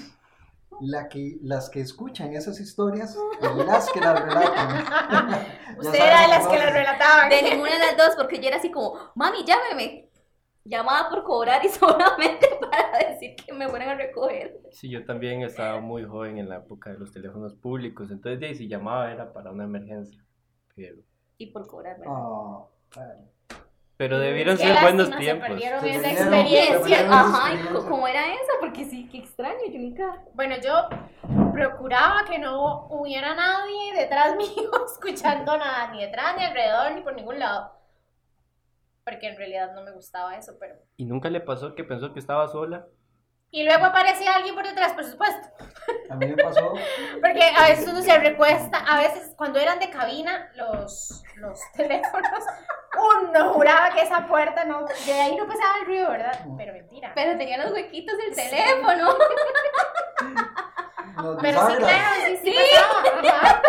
La 0.80 1.08
que, 1.08 1.38
las 1.42 1.70
que 1.70 1.80
escuchan 1.80 2.34
esas 2.34 2.58
historias 2.58 3.16
y 3.40 3.62
las 3.64 3.88
que 3.90 4.00
las 4.00 4.20
relatan. 4.20 5.46
Usted 5.78 5.94
era 5.94 6.22
de 6.22 6.28
las 6.28 6.46
que 6.48 6.58
las 6.58 6.72
relataban. 6.72 7.28
De 7.28 7.42
ninguna 7.42 7.70
de 7.70 7.78
las 7.78 7.96
dos, 7.96 8.16
porque 8.16 8.40
yo 8.40 8.48
era 8.48 8.56
así 8.56 8.70
como, 8.70 8.98
mami, 9.14 9.44
llámeme. 9.44 10.08
Llamaba 10.64 11.10
por 11.10 11.24
cobrar 11.24 11.64
y 11.64 11.68
solamente 11.70 12.48
para 12.60 12.98
decir 13.08 13.34
que 13.36 13.52
me 13.52 13.68
fueran 13.68 13.88
a 13.90 13.94
recoger. 13.96 14.60
Sí, 14.70 14.88
yo 14.88 15.04
también 15.04 15.42
estaba 15.42 15.80
muy 15.80 16.04
joven 16.04 16.38
en 16.38 16.48
la 16.48 16.56
época 16.58 16.90
de 16.90 16.98
los 16.98 17.12
teléfonos 17.12 17.54
públicos, 17.54 18.10
entonces 18.10 18.38
de 18.40 18.46
ahí 18.46 18.54
si 18.54 18.68
llamaba 18.68 19.10
era 19.10 19.32
para 19.32 19.50
una 19.50 19.64
emergencia. 19.64 20.22
Pero, 20.74 20.96
Y 21.38 21.46
por 21.48 21.66
cobrar, 21.66 21.98
¿verdad? 21.98 22.14
Claro. 22.90 23.18
pero 23.96 24.18
debieron 24.18 24.56
ser 24.56 24.80
buenos 24.82 25.08
se 25.08 25.16
tiempos. 25.16 25.48
perdieron 25.48 25.80
Se 25.80 25.90
esa 25.90 26.00
perdieron, 26.02 26.34
experiencia. 26.34 26.72
se 26.74 26.80
perdieron. 26.80 27.12
Ajá, 27.12 27.48
y 27.50 27.54
experiencia. 27.54 27.72
co- 27.82 27.88
¿cómo 27.90 28.08
era 28.08 28.32
eso? 28.34 28.52
Porque 28.60 28.84
sí, 28.84 29.08
qué 29.10 29.18
extraño, 29.18 29.58
yo 29.70 29.78
nunca. 29.80 30.24
Bueno, 30.34 30.54
yo 30.62 30.88
procuraba 31.52 32.24
que 32.24 32.38
no 32.38 32.86
hubiera 32.88 33.34
nadie 33.34 33.92
detrás 33.94 34.36
mío 34.36 34.70
escuchando 34.86 35.56
nada, 35.56 35.92
ni 35.92 36.00
detrás, 36.04 36.36
ni 36.36 36.44
alrededor, 36.44 36.92
ni 36.94 37.00
por 37.02 37.14
ningún 37.14 37.38
lado. 37.38 37.72
Porque 39.04 39.28
en 39.28 39.36
realidad 39.36 39.72
no 39.74 39.82
me 39.82 39.92
gustaba 39.92 40.36
eso, 40.36 40.56
pero. 40.58 40.76
¿Y 40.96 41.04
nunca 41.04 41.28
le 41.28 41.40
pasó 41.40 41.74
que 41.74 41.84
pensó 41.84 42.12
que 42.12 42.20
estaba 42.20 42.48
sola? 42.48 42.86
Y 43.54 43.64
luego 43.64 43.84
aparecía 43.84 44.34
alguien 44.34 44.54
por 44.54 44.66
detrás, 44.66 44.94
por 44.94 45.04
supuesto. 45.04 45.46
A 46.08 46.14
mí 46.14 46.26
me 46.26 46.42
pasó. 46.42 46.72
Porque 47.20 47.42
a 47.54 47.68
veces 47.68 47.86
uno 47.86 48.00
se 48.00 48.18
recuesta, 48.18 48.78
a 48.78 49.02
veces 49.02 49.34
cuando 49.36 49.58
eran 49.58 49.78
de 49.78 49.90
cabina 49.90 50.50
los, 50.54 51.22
los 51.36 51.60
teléfonos, 51.76 52.30
uno 53.28 53.52
juraba 53.52 53.90
que 53.90 54.00
esa 54.00 54.26
puerta 54.26 54.64
no, 54.64 54.86
de 54.86 55.12
ahí 55.12 55.36
no 55.36 55.46
pasaba 55.46 55.80
el 55.80 55.86
ruido, 55.86 56.08
¿verdad? 56.10 56.46
Pero 56.56 56.72
mentira. 56.72 57.12
Pero 57.14 57.36
tenía 57.36 57.62
los 57.62 57.72
huequitos 57.72 58.16
del 58.16 58.34
teléfono. 58.34 59.16
Pero 61.42 61.68
sí, 61.68 61.76
claro, 61.76 62.26
sí, 62.26 62.38
sí, 62.42 62.54
pasaba. 63.22 63.28
ajá. 63.28 63.62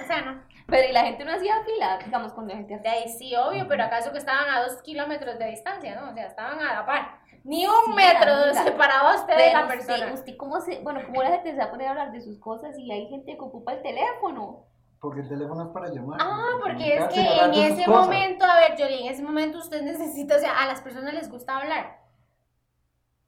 O 0.00 0.04
sea, 0.06 0.20
no. 0.22 0.40
Pero 0.66 0.88
y 0.88 0.92
la 0.92 1.04
gente 1.04 1.24
no 1.24 1.32
hacía 1.32 1.62
fila, 1.64 1.98
digamos, 2.04 2.32
cuando 2.32 2.52
la 2.54 2.58
gente 2.58 2.78
De 2.78 2.88
hacía. 2.88 2.92
ahí 2.92 3.08
sí, 3.08 3.34
obvio, 3.36 3.68
pero 3.68 3.84
acaso 3.84 4.12
que 4.12 4.18
estaban 4.18 4.48
a 4.48 4.62
dos 4.66 4.80
kilómetros 4.82 5.38
de 5.38 5.46
distancia, 5.46 6.00
¿no? 6.00 6.10
O 6.10 6.14
sea, 6.14 6.26
estaban 6.26 6.58
a 6.60 6.72
la 6.74 6.86
par. 6.86 7.20
Ni 7.44 7.66
un 7.66 7.74
Sí, 7.84 7.92
metro 7.92 8.54
separaba 8.54 9.12
a 9.12 9.16
usted 9.16 9.36
de 9.36 9.52
la 9.52 9.66
usted, 9.66 9.76
persona. 9.86 10.12
usted 10.14 10.36
cómo 10.38 10.60
se, 10.60 10.80
bueno, 10.80 11.00
cómo 11.04 11.22
la 11.22 11.30
gente 11.30 11.50
se 11.52 11.58
va 11.58 11.64
a 11.64 11.70
poner 11.70 11.88
a 11.88 11.90
hablar 11.90 12.12
de 12.12 12.20
sus 12.22 12.38
cosas 12.38 12.74
y 12.78 12.90
hay 12.90 13.08
gente 13.10 13.34
que 13.34 13.40
ocupa 13.40 13.74
el 13.74 13.82
teléfono. 13.82 14.64
Porque 15.00 15.20
el 15.20 15.28
teléfono 15.28 15.64
es 15.66 15.68
para 15.68 15.88
llamar. 15.90 16.18
Ah, 16.22 16.56
porque 16.62 16.96
es 16.96 17.08
que 17.08 17.20
en 17.20 17.52
ese 17.52 17.84
cosas. 17.84 17.88
momento, 18.06 18.46
a 18.46 18.56
ver, 18.60 18.72
Jolie, 18.78 19.06
en 19.06 19.12
ese 19.12 19.22
momento 19.22 19.58
usted 19.58 19.82
necesita, 19.82 20.36
o 20.36 20.38
sea, 20.38 20.58
a 20.62 20.66
las 20.66 20.80
personas 20.80 21.12
les 21.12 21.28
gusta 21.30 21.58
hablar. 21.58 21.98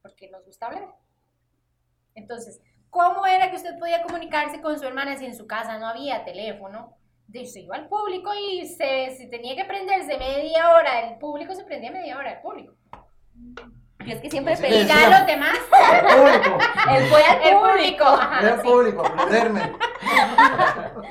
Porque 0.01 0.31
nos 0.31 0.43
gusta 0.47 0.67
hablar. 0.69 0.95
Entonces, 2.15 2.63
¿cómo 2.89 3.27
era 3.27 3.51
que 3.51 3.57
usted 3.57 3.79
podía 3.79 4.03
comunicarse 4.03 4.63
con 4.63 4.79
su 4.79 4.87
hermana 4.87 5.17
si 5.19 5.27
en 5.27 5.37
su 5.37 5.47
casa 5.47 5.77
no 5.79 5.87
había 5.87 6.25
teléfono? 6.25 6.97
Se 7.33 7.61
iba 7.61 7.77
al 7.77 7.89
público 7.89 8.31
y 8.35 8.67
se, 8.67 9.15
si 9.17 9.29
tenía 9.29 9.55
que 9.57 9.65
prenderse 9.67 10.17
media 10.17 10.71
hora, 10.75 11.01
el 11.09 11.19
público 11.19 11.55
se 11.55 11.65
prendía 11.65 11.91
media 11.93 12.17
hora, 12.17 12.33
el 12.33 12.41
público. 12.41 12.73
Y 14.05 14.13
es 14.13 14.21
que 14.21 14.31
siempre 14.31 14.57
pedí. 14.57 14.83
sí. 14.83 14.87
ya 14.87 15.19
los 15.19 15.27
demás, 15.27 15.59
El 15.93 16.07
público. 16.07 16.59
Él 16.97 17.07
fue 17.09 17.23
al 17.25 17.43
el 17.43 17.55
público. 17.57 17.73
público, 17.73 18.05
ajá, 18.05 18.41
El 18.49 18.61
sí. 18.61 18.69
público, 18.69 19.05
aprenderme. 19.07 19.73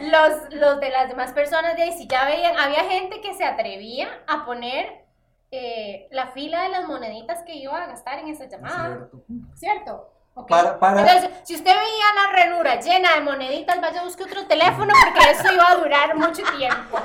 los, 0.01 0.53
los 0.53 0.79
de 0.79 0.89
las 0.89 1.09
demás 1.09 1.33
personas 1.33 1.75
de 1.75 1.83
ahí, 1.83 1.91
si 1.91 2.07
ya 2.07 2.25
veían, 2.25 2.57
había 2.57 2.83
gente 2.85 3.21
que 3.21 3.33
se 3.33 3.43
atrevía 3.45 4.07
a 4.27 4.45
poner 4.45 5.05
eh, 5.51 6.07
la 6.11 6.27
fila 6.27 6.63
de 6.63 6.69
las 6.69 6.87
moneditas 6.87 7.43
que 7.43 7.55
iba 7.55 7.77
a 7.83 7.87
gastar 7.87 8.19
en 8.19 8.29
esa 8.29 8.45
llamada, 8.45 8.87
Cierto. 8.87 9.23
¿cierto? 9.55 10.13
Ok. 10.37 10.49
Para- 10.49 10.77
para- 10.79 10.99
Entonces, 11.01 11.29
si 11.43 11.55
usted 11.55 11.71
veía 11.73 12.05
la 12.13 12.31
ranura 12.33 12.79
llena 12.81 13.15
de 13.15 13.21
moneditas, 13.21 13.79
vaya 13.79 14.01
a 14.01 14.03
buscar 14.03 14.27
otro 14.27 14.45
teléfono 14.47 14.93
porque 15.03 15.31
eso 15.31 15.53
iba 15.53 15.69
a 15.69 15.75
durar 15.75 16.15
mucho 16.15 16.43
tiempo. 16.57 16.99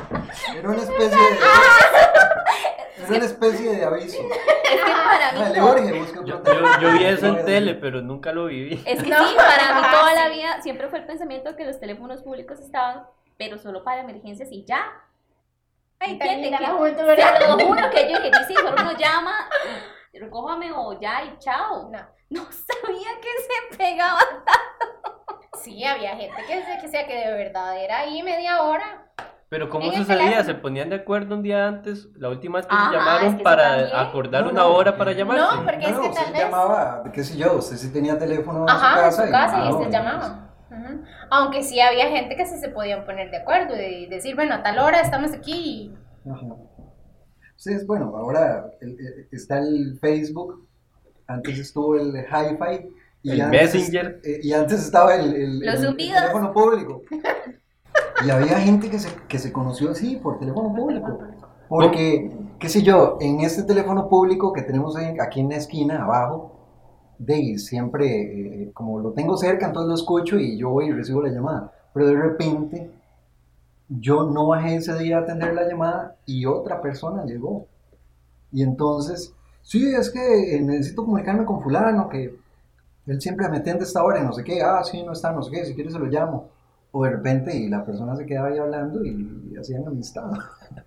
Era 0.55 0.69
una 0.69 0.79
especie 0.83 1.17
de. 1.17 1.39
Era 2.99 3.17
una 3.17 3.25
especie 3.25 3.77
de 3.77 3.85
aviso. 3.85 4.19
Es 4.21 4.81
que 4.83 4.91
para 4.93 5.33
mí 5.33 5.41
Dale, 5.41 5.55
todo- 5.59 5.69
Jorge, 5.69 5.93
busca 5.99 6.21
Yo, 6.81 6.91
vi 6.93 7.05
eso 7.05 7.27
en 7.27 7.45
tele, 7.45 7.75
pero 7.77 8.03
nunca 8.03 8.33
lo 8.33 8.47
viví. 8.47 8.83
Es 8.85 9.03
que 9.03 9.09
No. 9.09 9.29
sí, 9.29 9.35
para 9.37 9.75
mí 9.81 9.87
toda 9.91 10.13
la 10.15 10.29
vida 10.29 10.61
siempre 10.63 10.89
fue 10.89 10.99
el 10.99 11.07
pensamiento 11.07 11.57
que 11.57 11.65
los 11.65 11.79
teléfonos 11.81 12.23
públicos 12.23 12.59
estaban, 12.61 13.05
pero 13.39 13.59
solo 13.59 13.85
para 13.85 14.01
emergencias 14.03 14.49
y 14.53 14.65
ya. 14.65 14.83
Ay, 16.01 16.19
que- 16.19 16.51
la 16.51 16.71
juventud, 16.71 17.05
Te 17.05 17.47
lo 17.47 17.59
juro 17.59 17.91
que 17.91 18.11
yo 18.13 18.21
dije, 18.21 18.45
sí, 18.49 18.55
solo 18.55 18.73
uno 18.79 18.93
llama, 18.99 19.49
recójame 20.19 20.73
o 20.73 20.99
ya 21.01 21.25
y 21.25 21.39
chao. 21.39 21.91
No. 21.91 21.99
No 22.31 22.43
sabía 22.45 23.09
que 23.21 23.29
se 23.73 23.77
pegaba. 23.77 24.21
Sí, 25.61 25.85
había 25.85 26.17
gente 26.17 26.37
que, 26.47 26.63
se- 26.63 26.79
que 26.81 26.89
sea 26.89 27.07
que 27.07 27.15
de 27.17 27.33
verdad 27.33 27.77
era 27.83 27.99
ahí 27.99 28.23
media 28.23 28.63
hora. 28.63 29.11
Pero 29.49 29.69
¿cómo 29.69 29.87
En 29.87 29.95
sucedía? 29.99 30.19
teléfono. 30.25 30.45
¿Se 30.45 30.55
ponían 30.55 30.91
de 30.91 30.95
acuerdo 30.97 31.35
un 31.35 31.43
día 31.43 31.67
antes? 31.67 32.07
La 32.15 32.29
última 32.29 32.59
vez 32.59 32.67
que 32.69 32.75
Ajá, 32.77 32.89
se 32.91 32.97
llamaron 32.97 33.27
es 33.27 33.35
que 33.35 33.43
para 33.43 33.63
también. 33.79 33.97
acordar 33.97 34.45
No, 34.45 34.51
una 34.51 34.63
no. 34.63 34.69
hora 34.75 34.97
para 34.97 35.11
llamarse. 35.13 35.57
No, 35.57 35.65
porque 35.65 35.85
es 35.87 35.91
No, 35.93 36.03
que 36.03 36.09
usted 36.09 36.23
tal 36.23 36.33
vez- 36.33 36.43
llamaba, 36.45 37.03
qué 37.13 37.25
sé 37.25 37.37
yo, 37.37 37.53
usted 37.55 37.77
sí 37.77 37.93
tenía 37.93 38.17
teléfono 38.17 38.63
en 38.63 38.71
Ajá, 38.71 38.91
su 38.91 39.01
casa. 39.01 39.23
en 39.23 39.27
su 39.29 39.33
casa 39.33 39.59
y 39.59 39.69
ah, 39.69 39.85
se 39.85 39.91
llamaba. 39.91 40.51
Ujú. 40.71 41.05
Aunque 41.31 41.63
sí 41.65 41.81
había 41.81 42.09
gente 42.11 42.37
que 42.37 42.47
sí 42.47 42.59
se 42.59 42.69
podían 42.69 43.05
poner 43.05 43.33
de 43.33 43.39
acuerdo 43.39 43.75
y 43.77 44.07
decir, 44.07 44.37
bueno, 44.37 44.55
a 44.55 44.63
tal 44.63 44.79
hora 44.79 45.01
estamos 45.01 45.33
aquí. 45.33 45.93
pues, 46.23 46.37
Ajá. 46.37 46.47
Ustedes, 47.61 47.87
bueno, 47.87 48.17
ahora 48.17 48.71
el- 48.81 48.99
el- 48.99 49.29
está 49.33 49.59
el 49.59 49.99
Facebook, 50.01 50.67
antes 51.27 51.59
estuvo 51.59 51.95
el 51.95 52.15
Hi-Fi. 52.17 52.89
Y 53.23 53.33
El 53.33 53.43
antes, 53.43 53.75
Messenger. 53.75 54.19
eh, 54.25 54.41
y 54.43 54.55
antes 54.55 54.81
estaba 54.83 55.15
el, 55.17 55.35
el- 55.35 55.59
Los 55.61 55.83
el- 55.83 55.95
teléfono 55.95 56.55
público. 56.55 57.03
Y 58.27 58.31
había 58.31 58.59
gente 58.61 58.89
que 58.89 58.99
se, 58.99 59.11
que 59.29 59.39
se 59.39 59.53
conoció 59.53 59.91
así 59.91 60.17
por 60.17 60.39
teléfono 60.39 60.75
público. 60.75 61.19
Porque, 61.69 62.31
qué 62.59 62.69
sé 62.71 62.81
yo, 62.83 63.19
en 63.21 63.41
este 63.41 63.63
teléfono 63.65 64.09
público 64.09 64.55
que 64.55 64.63
tenemos 64.63 64.99
en- 64.99 65.21
aquí 65.21 65.41
en 65.41 65.51
la 65.51 65.57
esquina, 65.57 66.03
abajo, 66.05 66.57
de 67.19 67.59
siempre, 67.59 68.07
eh, 68.63 68.71
como 68.73 69.01
lo 69.01 69.13
tengo 69.13 69.37
cerca, 69.37 69.67
entonces 69.67 69.89
lo 69.91 69.95
escucho 69.97 70.39
y 70.39 70.57
yo 70.57 70.71
voy 70.71 70.87
y 70.87 70.93
recibo 70.93 71.21
la 71.21 71.29
llamada. 71.29 71.73
Pero 71.93 72.07
de 72.07 72.17
repente, 72.17 72.91
yo 73.91 74.25
no 74.25 74.47
bajé 74.47 74.77
ese 74.77 74.97
día 74.99 75.19
a 75.19 75.21
atender 75.23 75.53
la 75.53 75.69
llamada 75.69 76.17
y 76.25 76.47
otra 76.47 76.81
persona 76.81 77.25
llegó. 77.25 77.67
Y 78.53 78.63
entonces, 78.63 79.35
sí, 79.63 79.93
es 79.95 80.11
que 80.11 80.57
eh, 80.57 80.61
necesito 80.61 81.05
comunicarme 81.05 81.45
con 81.45 81.61
fulano, 81.61 82.09
que 82.09 82.37
él 83.07 83.21
siempre 83.21 83.49
me 83.49 83.59
atiende 83.59 83.83
a 83.83 83.87
esta 83.87 84.05
hora 84.05 84.21
y 84.21 84.25
no 84.25 84.33
sé 84.33 84.45
qué, 84.45 84.63
ah, 84.63 84.83
sí, 84.85 85.03
no 85.03 85.13
está, 85.13 85.33
no 85.33 85.43
sé 85.43 85.51
qué, 85.51 85.65
si 85.65 85.75
quieres 85.75 85.93
se 85.93 85.99
lo 85.99 86.07
llamo. 86.07 86.51
O 86.93 87.05
de 87.05 87.11
repente 87.11 87.57
y 87.57 87.69
la 87.69 87.85
persona 87.85 88.15
se 88.17 88.27
quedaba 88.27 88.49
ahí 88.49 88.59
hablando 88.59 89.05
y, 89.05 89.57
hacían 89.59 89.87
amistad. 89.87 90.31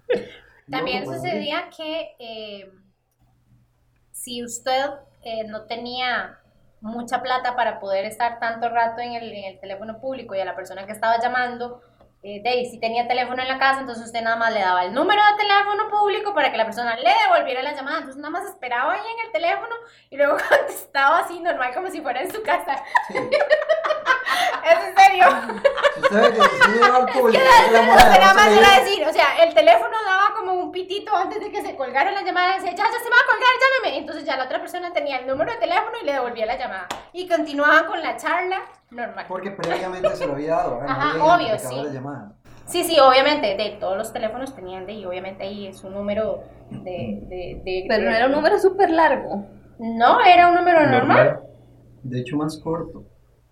También 0.72 1.06
sucedía 1.06 1.70
que 1.76 2.16
eh, 2.20 2.72
si 4.12 4.44
usted 4.44 4.86
eh, 5.24 5.46
no 5.48 5.64
tenía 5.64 6.40
mucha 6.80 7.22
plata 7.22 7.56
para 7.56 7.80
poder 7.80 8.06
estar 8.06 8.40
tanto 8.40 8.70
rato 8.70 9.02
en 9.02 9.14
el, 9.14 9.32
en 9.32 9.54
el 9.54 9.60
teléfono 9.60 10.00
público 10.00 10.36
y 10.36 10.40
a 10.40 10.46
la 10.46 10.56
persona 10.56 10.86
que 10.86 10.92
estaba 10.94 11.20
llamando, 11.22 11.82
eh, 12.24 12.70
si 12.72 12.80
tenía 12.80 13.06
teléfono 13.08 13.42
en 13.42 13.50
la 13.50 13.60
casa, 13.60 13.82
entonces 13.82 14.06
usted 14.06 14.22
nada 14.22 14.38
más 14.38 14.54
le 14.54 14.62
daba 14.62 14.86
el 14.86 14.94
número 14.94 15.22
de 15.22 15.44
teléfono 15.44 15.90
público 15.90 16.34
para 16.34 16.52
que 16.52 16.58
la 16.58 16.64
persona 16.64 16.96
le 16.96 17.10
devolviera 17.28 17.62
la 17.62 17.74
llamada. 17.74 17.98
Entonces 17.98 18.22
nada 18.22 18.32
más 18.32 18.46
esperaba 18.46 18.94
ahí 18.94 19.02
en 19.02 19.26
el 19.26 19.32
teléfono 19.32 19.76
y 20.10 20.16
luego 20.16 20.38
contestaba 20.50 21.20
así 21.20 21.40
normal 21.40 21.74
como 21.74 21.90
si 21.90 22.02
fuera 22.02 22.22
en 22.22 22.32
su 22.32 22.42
casa. 22.42 22.82
Es 24.64 24.88
en 24.88 24.96
serio. 24.96 25.26
Si 25.96 26.02
usted 26.02 26.82
al 26.84 27.06
público, 27.08 27.44
nada 27.74 28.34
más 28.34 28.48
era 28.48 28.80
decir, 28.84 29.06
o 29.08 29.12
sea, 29.14 29.44
el 29.44 29.54
teléfono 29.54 29.96
daba 30.06 30.36
como 30.36 30.54
un 30.54 30.72
pitito 30.72 31.16
antes 31.16 31.40
de 31.40 31.52
que 31.52 31.62
se 31.62 31.76
colgara 31.76 32.12
la 32.12 32.22
llamada, 32.24 32.56
decía, 32.56 32.72
ya, 32.72 32.84
ya 32.86 33.00
se 33.04 33.10
va 33.10 33.16
a 33.16 33.32
colgar, 33.32 33.50
llámeme. 33.62 33.98
Entonces 34.00 34.26
ya 34.26 34.38
la 34.38 34.46
otra 34.46 34.60
persona 34.60 34.92
tenía 34.94 35.18
el 35.18 35.28
número 35.28 35.52
de 35.52 35.58
teléfono 35.58 35.92
y 36.02 36.06
le 36.06 36.14
devolvía 36.14 36.46
la 36.46 36.58
llamada. 36.58 36.88
Y 37.14 37.28
continuaban 37.28 37.86
con 37.86 38.02
la 38.02 38.18
charla 38.18 38.62
normal. 38.92 39.26
Porque 39.28 39.52
previamente 39.52 40.16
se 40.16 40.26
lo 40.28 40.34
había 40.34 40.56
dado. 40.56 40.80
¿eh? 40.80 40.86
No 40.86 40.92
Ajá, 40.92 41.12
había 41.12 41.24
obvio, 41.56 41.60
sí. 41.60 41.84
llamada. 41.94 42.34
Sí, 42.66 42.84
sí, 42.86 42.98
obviamente, 43.00 43.58
de 43.58 43.72
todos 43.80 43.98
los 43.98 44.14
teléfonos 44.14 44.56
tenían 44.56 44.86
de, 44.86 44.94
y 44.94 45.06
obviamente 45.06 45.44
ahí 45.44 45.68
es 45.68 45.84
un 45.84 45.94
número 45.94 46.44
de... 46.70 47.20
de, 47.24 47.62
de- 47.64 47.86
Pero 47.90 48.10
no 48.10 48.16
era 48.16 48.26
un 48.28 48.32
número 48.32 48.58
súper 48.58 48.90
largo. 48.90 49.46
No, 49.80 50.22
era 50.22 50.48
un 50.48 50.56
número 50.56 50.86
normal. 50.88 51.42
De 52.04 52.22
hecho, 52.22 52.38
más 52.38 52.58
corto. 52.64 53.04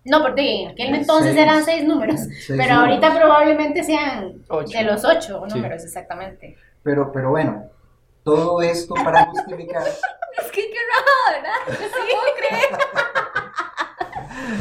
No, 0.04 0.20
porque 0.22 0.62
en 0.62 0.68
aquel 0.70 0.88
Seis. 0.88 1.00
entonces 1.00 1.36
eran 1.36 1.64
seis 1.64 1.84
números. 1.86 2.20
Seis 2.20 2.46
pero 2.48 2.74
números. 2.74 2.78
ahorita 2.80 3.14
probablemente 3.18 3.84
sean 3.84 4.42
Ocho. 4.48 4.76
de 4.78 4.84
los 4.84 5.04
ocho 5.04 5.42
Sí. 5.48 5.54
números, 5.56 5.84
exactamente. 5.84 6.56
Pero, 6.82 7.12
pero 7.12 7.30
bueno, 7.30 7.64
todo 8.24 8.60
esto 8.62 8.94
para 8.94 9.26
justificar, 9.26 9.82
Es 10.42 10.50
que 10.50 10.62
qué 10.62 10.78
raro, 10.90 11.42
¿verdad? 11.42 11.52
No 11.92 11.98
puedo 12.06 12.34
creer. 12.38 12.70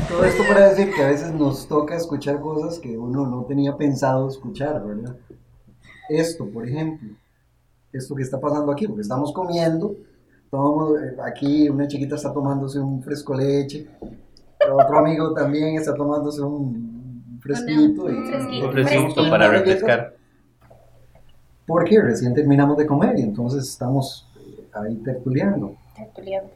todo 0.09 0.25
esto 0.25 0.43
para 0.47 0.69
decir 0.69 0.93
que 0.93 1.01
a 1.03 1.07
veces 1.07 1.31
nos 1.31 1.67
toca 1.67 1.95
escuchar 1.95 2.39
cosas 2.41 2.77
que 2.79 2.97
uno 2.97 3.25
no 3.25 3.45
tenía 3.45 3.75
pensado 3.77 4.27
escuchar, 4.27 4.83
¿verdad? 4.85 5.15
Esto, 6.09 6.45
por 6.49 6.67
ejemplo, 6.67 7.09
esto 7.93 8.15
que 8.15 8.23
está 8.23 8.39
pasando 8.39 8.71
aquí, 8.71 8.85
porque 8.87 9.01
estamos 9.01 9.31
comiendo, 9.33 9.95
tomamos, 10.49 10.99
eh, 11.01 11.15
aquí 11.23 11.69
una 11.69 11.87
chiquita 11.87 12.15
está 12.15 12.33
tomándose 12.33 12.79
un 12.79 13.01
fresco 13.01 13.33
leche, 13.33 13.87
otro 14.71 14.97
amigo 14.99 15.33
también 15.33 15.75
está 15.75 15.93
tomándose 15.95 16.41
un 16.41 17.39
fresquito. 17.41 18.09
y- 18.09 18.13
Un 18.15 18.25
fresquito. 18.27 18.65
Un 18.67 18.71
fresquito 18.71 19.01
Fresquito. 19.03 19.29
para 19.29 19.47
refrescar. 19.49 20.15
Porque 21.65 22.01
recién 22.01 22.33
terminamos 22.33 22.77
de 22.77 22.85
comer 22.85 23.17
y 23.17 23.21
entonces 23.21 23.67
estamos 23.67 24.27
eh, 24.39 24.65
ahí 24.73 24.95
tertuleando. 24.97 25.75
Tertuliano. 25.95 26.47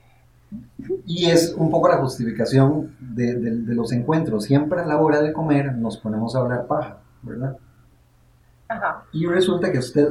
Y 1.06 1.26
es 1.26 1.54
un 1.58 1.70
poco 1.72 1.88
la 1.90 1.98
justificación 1.98 2.96
de, 3.00 3.34
de- 3.36 3.58
de 3.62 3.76
los 3.76 3.92
encuentros. 3.92 4.44
Siempre 4.46 4.82
a 4.82 4.86
la 4.86 5.00
hora 5.00 5.22
de 5.22 5.32
comer 5.34 5.74
nos 5.74 5.98
ponemos 5.98 6.36
a 6.36 6.40
hablar 6.40 6.68
paja, 6.68 6.98
¿verdad? 7.24 7.58
Ajá. 8.68 9.04
Y 9.14 9.26
resulta 9.26 9.72
que 9.72 9.80
usted 9.80 10.08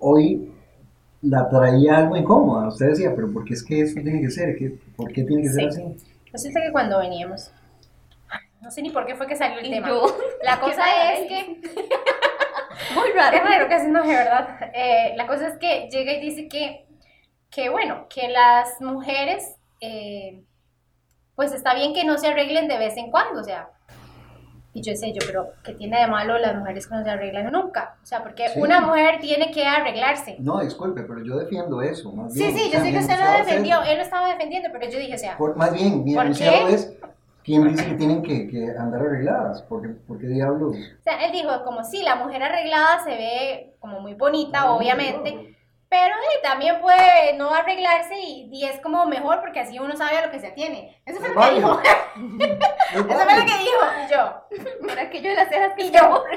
hoy 0.00 0.52
la 1.22 1.48
traía 1.48 1.98
algo 1.98 2.16
incómoda. 2.16 2.68
Usted 2.68 2.88
decía, 2.90 3.14
pero 3.14 3.32
¿por 3.32 3.44
qué 3.44 3.54
es 3.54 3.62
que 3.62 3.80
esto 3.80 4.00
tiene 4.02 4.20
que 4.20 4.30
ser? 4.30 4.56
¿Qué- 4.56 4.78
¿Por 4.96 5.12
qué 5.12 5.24
tiene 5.24 5.42
que 5.42 5.48
ser 5.50 5.72
Sí. 5.72 5.80
así? 5.82 5.96
Resulta 6.32 6.60
que 6.60 6.72
cuando 6.72 6.98
veníamos, 6.98 7.52
no 8.60 8.70
sé 8.70 8.80
ni 8.82 8.90
por 8.90 9.06
qué 9.06 9.14
fue 9.16 9.26
que 9.26 9.36
salió 9.36 9.58
el 9.58 9.68
tema. 9.70 9.88
yo, 9.88 10.16
La 10.42 10.60
cosa 10.60 11.12
es 11.14 11.28
que 11.28 11.46
muy 12.94 13.08
Es 13.08 13.14
raro. 13.14 13.38
raro 13.44 13.68
que 13.68 13.78
no 13.88 14.02
es 14.02 14.08
verdad. 14.08 14.70
Eh, 14.72 15.12
la 15.16 15.26
cosa 15.26 15.48
es 15.48 15.58
que 15.58 15.88
llega 15.90 16.12
y 16.12 16.20
dice 16.20 16.48
que, 16.48 16.86
que 17.50 17.68
bueno, 17.68 18.06
que 18.08 18.28
las 18.28 18.80
mujeres, 18.80 19.56
eh, 19.80 20.42
pues 21.34 21.52
está 21.52 21.74
bien 21.74 21.92
que 21.94 22.04
no 22.04 22.18
se 22.18 22.28
arreglen 22.28 22.68
de 22.68 22.78
vez 22.78 22.96
en 22.96 23.10
cuando, 23.10 23.40
o 23.40 23.44
sea. 23.44 23.68
Y 24.74 24.80
yo 24.82 24.94
sé, 24.96 25.12
yo, 25.12 25.18
pero 25.26 25.50
¿qué 25.62 25.74
tiene 25.74 26.00
de 26.00 26.06
malo 26.06 26.38
las 26.38 26.56
mujeres 26.56 26.86
que 26.86 26.94
no 26.94 27.04
se 27.04 27.10
arreglan 27.10 27.52
nunca? 27.52 27.96
O 28.02 28.06
sea, 28.06 28.22
porque 28.22 28.48
Sí. 28.48 28.58
una 28.60 28.80
mujer 28.80 29.18
tiene 29.20 29.50
que 29.50 29.66
arreglarse. 29.66 30.36
No, 30.38 30.60
disculpe, 30.60 31.02
pero 31.02 31.22
yo 31.22 31.36
defiendo 31.36 31.82
eso. 31.82 32.10
Más 32.12 32.32
Sí, 32.32 32.38
bien. 32.44 32.56
sí, 32.56 32.70
yo 32.72 32.80
sé 32.80 32.90
que 32.90 32.98
usted 32.98 33.14
lo 33.18 33.32
defendió, 33.44 33.82
él 33.82 33.96
lo 33.98 34.02
estaba 34.02 34.28
defendiendo, 34.28 34.70
pero 34.72 34.88
yo 34.90 34.98
dije, 34.98 35.14
o 35.14 35.18
sea, 35.18 35.36
Por- 35.36 35.56
más 35.56 35.74
bien, 35.74 36.02
mi 36.04 36.14
¿Por 36.14 36.24
enunciado 36.24 36.68
es 36.68 36.90
quién 37.44 37.68
dice 37.68 37.84
que 37.86 37.94
tienen 37.96 38.22
que, 38.22 38.48
que 38.48 38.70
andar 38.78 39.02
arregladas. 39.02 39.60
¿Por 39.62 39.82
qué, 39.82 39.88
por 39.88 40.18
qué 40.18 40.26
diablos? 40.28 40.74
O 40.76 41.02
sea, 41.02 41.22
él 41.26 41.32
dijo, 41.32 41.50
como 41.64 41.84
sí, 41.84 42.02
la 42.02 42.14
mujer 42.16 42.42
arreglada 42.42 43.04
se 43.04 43.10
ve 43.10 43.74
como 43.78 44.00
muy 44.00 44.14
bonita, 44.14 44.60
No, 44.60 44.76
obviamente, 44.76 45.32
no. 45.34 45.42
Pero 45.92 46.14
eh, 46.14 46.40
también 46.42 46.80
puede 46.80 47.34
no 47.34 47.50
arreglarse 47.54 48.18
y, 48.18 48.48
y 48.50 48.64
es 48.64 48.80
como 48.80 49.04
mejor 49.04 49.40
porque 49.42 49.60
así 49.60 49.78
uno 49.78 49.94
sabe 49.94 50.16
a 50.16 50.24
lo 50.24 50.32
que 50.32 50.40
se 50.40 50.46
atiene. 50.46 51.02
Eso 51.04 51.20
fue 51.20 51.28
Es 51.28 51.34
lo 51.34 51.42
que 51.42 51.50
dijo. 51.50 51.80
Eso 52.94 53.04
fue 53.04 53.36
lo 53.38 53.44
que 53.44 53.58
dijo. 53.58 53.84
Y 54.06 54.10
yo, 54.10 54.46
Por 54.88 54.98
aquello 54.98 55.28
de 55.30 55.36
las 55.36 55.48
cejas 55.50 55.72
que 55.76 55.90
yo. 55.90 56.24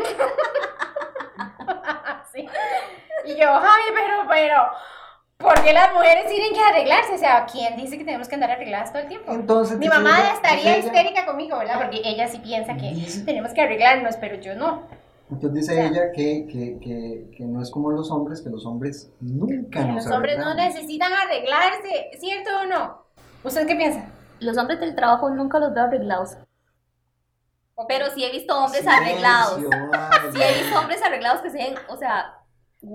Sí. 2.33 2.47
Y 3.25 3.35
yo, 3.37 3.49
ay, 3.49 3.83
pero, 3.93 4.23
pero, 4.29 4.69
¿por 5.37 5.63
qué 5.63 5.71
las 5.73 5.93
mujeres 5.93 6.27
tienen 6.27 6.53
que 6.53 6.59
arreglarse? 6.61 7.13
O 7.13 7.17
sea, 7.17 7.45
¿quién 7.49 7.77
dice 7.77 7.97
que 7.97 8.03
tenemos 8.03 8.27
que 8.27 8.35
andar 8.35 8.51
arregladas 8.51 8.91
todo 8.91 9.01
el 9.03 9.07
tiempo? 9.07 9.31
Entonces, 9.31 9.77
Mi 9.77 9.87
mamá 9.87 10.19
ella- 10.19 10.33
estaría 10.33 10.75
ella- 10.75 10.85
histérica 10.85 11.25
conmigo, 11.25 11.57
¿verdad? 11.57 11.77
Porque 11.79 12.01
ella 12.03 12.27
sí 12.27 12.39
piensa 12.39 12.75
que 12.75 12.93
tenemos 13.25 13.53
que 13.53 13.61
arreglarnos, 13.61 14.17
pero 14.17 14.35
yo 14.35 14.53
no. 14.55 14.87
Entonces 15.31 15.53
dice 15.53 15.71
O 15.71 15.75
sea, 15.75 15.87
ella 15.87 16.11
que, 16.11 16.45
que, 16.47 16.79
que, 16.79 17.31
que 17.35 17.43
no 17.45 17.61
es 17.61 17.71
como 17.71 17.89
los 17.91 18.11
hombres, 18.11 18.41
que 18.41 18.49
los 18.49 18.65
hombres 18.65 19.11
nunca 19.19 19.79
Que 19.81 19.85
nos 19.87 20.05
los 20.05 20.13
hombres 20.15 20.37
no 20.37 20.45
arreglamos. 20.51 20.75
necesitan 20.75 21.11
arreglarse, 21.13 22.11
¿cierto 22.19 22.49
o 22.61 22.65
no? 22.65 23.05
¿Usted 23.43 23.65
qué 23.67 23.75
piensa? 23.75 24.05
Los 24.39 24.57
hombres 24.57 24.79
del 24.79 24.95
trabajo 24.95 25.29
nunca 25.29 25.59
los 25.59 25.73
veo 25.73 25.85
arreglados. 25.85 26.37
Pero 27.87 28.05
sí 28.11 28.23
he 28.23 28.31
visto 28.31 28.55
hombres 28.57 28.81
Silencio, 28.83 29.03
arreglados. 29.03 29.61
vale. 29.91 30.31
Sí 30.31 30.39
he 30.41 30.63
visto 30.63 30.79
hombres 30.79 31.01
arreglados 31.03 31.41
que 31.41 31.49
se 31.49 31.57
ven, 31.57 31.75
o 31.89 31.97
sea, 31.97 32.33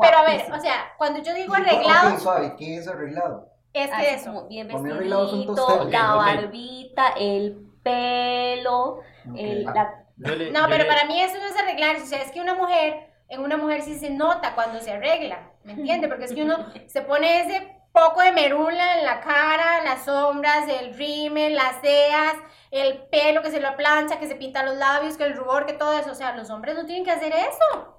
Pero 0.01 0.19
a 0.19 0.23
ver, 0.23 0.43
o 0.53 0.61
sea, 0.61 0.75
cuando 0.99 1.21
yo 1.23 1.35
digo 1.35 1.53
arreglado, 1.55 2.19
suave, 2.19 2.55
¿qué 2.57 2.77
es 2.77 2.89
arreglado? 2.89 3.49
es 3.73 3.91
que 3.91 4.15
eso. 4.15 4.33
como 4.33 4.49
bien 4.49 4.67
vestidito, 4.69 5.85
la 5.91 6.15
barbita, 6.15 7.09
el 7.19 7.67
pelo, 7.83 9.01
el, 9.37 9.65
la- 9.65 10.00
Yo 10.21 10.35
le- 10.37 10.51
No, 10.53 10.61
yo 10.63 10.69
pero 10.69 10.85
le- 10.85 10.89
para 10.89 11.07
mí 11.07 11.21
eso 11.21 11.37
no 11.39 11.47
es 11.47 11.57
arreglarse. 11.57 12.03
O 12.03 12.07
sea, 12.07 12.23
es 12.23 12.31
que 12.33 12.41
una 12.41 12.55
mujer, 12.55 13.09
en 13.29 13.41
una 13.41 13.57
mujer 13.57 13.83
sí 13.83 13.99
se 13.99 14.11
nota 14.11 14.55
cuando 14.55 14.81
se 14.81 14.93
arregla. 14.93 15.51
¿Me 15.65 15.73
entiende? 15.73 16.09
Porque 16.09 16.25
es 16.25 16.33
que 16.33 16.43
uno 16.43 16.57
se 16.89 17.03
pone 17.03 17.41
ese 17.43 17.77
poco 17.93 18.21
de 18.23 18.33
merula 18.33 18.99
en 18.99 19.05
la 19.07 19.21
cara, 19.21 19.83
las 19.85 20.05
sombras, 20.05 20.69
el 20.69 20.95
rímel, 20.95 21.55
las 21.55 21.81
cejas, 21.81 22.35
el 22.71 23.03
pelo 23.11 23.43
que 23.43 23.51
se 23.51 23.61
lo 23.61 23.77
plancha, 23.77 24.19
que 24.21 24.29
se 24.29 24.37
pinta 24.37 24.63
los 24.63 24.77
labios, 24.77 25.17
que 25.17 25.25
el 25.25 25.37
rubor, 25.37 25.67
que 25.67 25.73
todo 25.73 25.99
eso. 25.99 26.13
O 26.13 26.15
sea, 26.15 26.37
los 26.37 26.51
hombres 26.51 26.77
no 26.77 26.87
tienen 26.87 27.05
que 27.05 27.11
hacer 27.11 27.33
eso. 27.33 27.97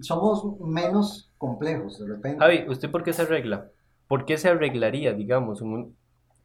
Somos 0.00 0.44
menos 0.60 1.32
complejos, 1.38 1.98
de 1.98 2.06
repente. 2.14 2.38
Javi, 2.38 2.64
¿usted 2.68 2.90
por 2.90 3.02
qué 3.02 3.12
se 3.12 3.22
arregla? 3.22 3.68
¿Por 4.08 4.24
qué 4.26 4.36
se 4.38 4.48
arreglaría, 4.48 5.12
digamos? 5.12 5.60
un- 5.62 5.96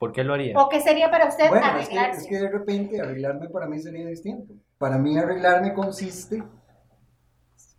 ¿Por 0.02 0.12
qué 0.14 0.24
lo 0.24 0.34
haría? 0.34 0.58
¿O 0.58 0.68
qué 0.68 0.82
sería 0.82 1.12
para 1.12 1.28
usted 1.28 1.48
Bueno, 1.48 1.64
es 1.78 1.88
que, 1.88 1.96
arreglarse? 2.00 2.22
es 2.22 2.28
que 2.28 2.40
de 2.40 2.50
repente 2.50 3.00
arreglarme 3.00 3.50
para 3.50 3.68
mí 3.68 3.78
sería 3.78 4.04
distinto. 4.08 4.56
Para 4.80 4.98
mí 4.98 5.16
arreglarme 5.16 5.76
consiste 5.76 6.42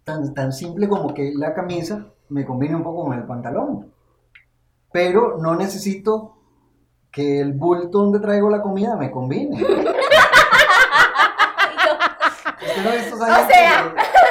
tan, 0.05 0.33
tan 0.33 0.53
simple 0.53 0.89
como 0.89 1.13
que 1.15 1.33
la 1.35 1.53
camisa 1.53 2.13
me 2.29 2.45
combine 2.45 2.77
un 2.77 2.85
poco 2.85 3.07
con 3.07 3.15
el 3.19 3.25
pantalón. 3.27 3.93
Pero 4.93 5.37
no 5.39 5.57
necesito 5.57 6.37
que 7.11 7.41
el 7.41 7.55
bulto 7.55 7.99
donde 7.99 8.21
traigo 8.21 8.49
la 8.51 8.63
comida 8.63 8.95
me 8.95 9.11
combine. 9.11 9.57
Usted 9.61 9.83
no 12.85 12.91
ha 12.91 12.95
visto 12.95 13.17
O 13.17 13.19
sea, 13.19 13.49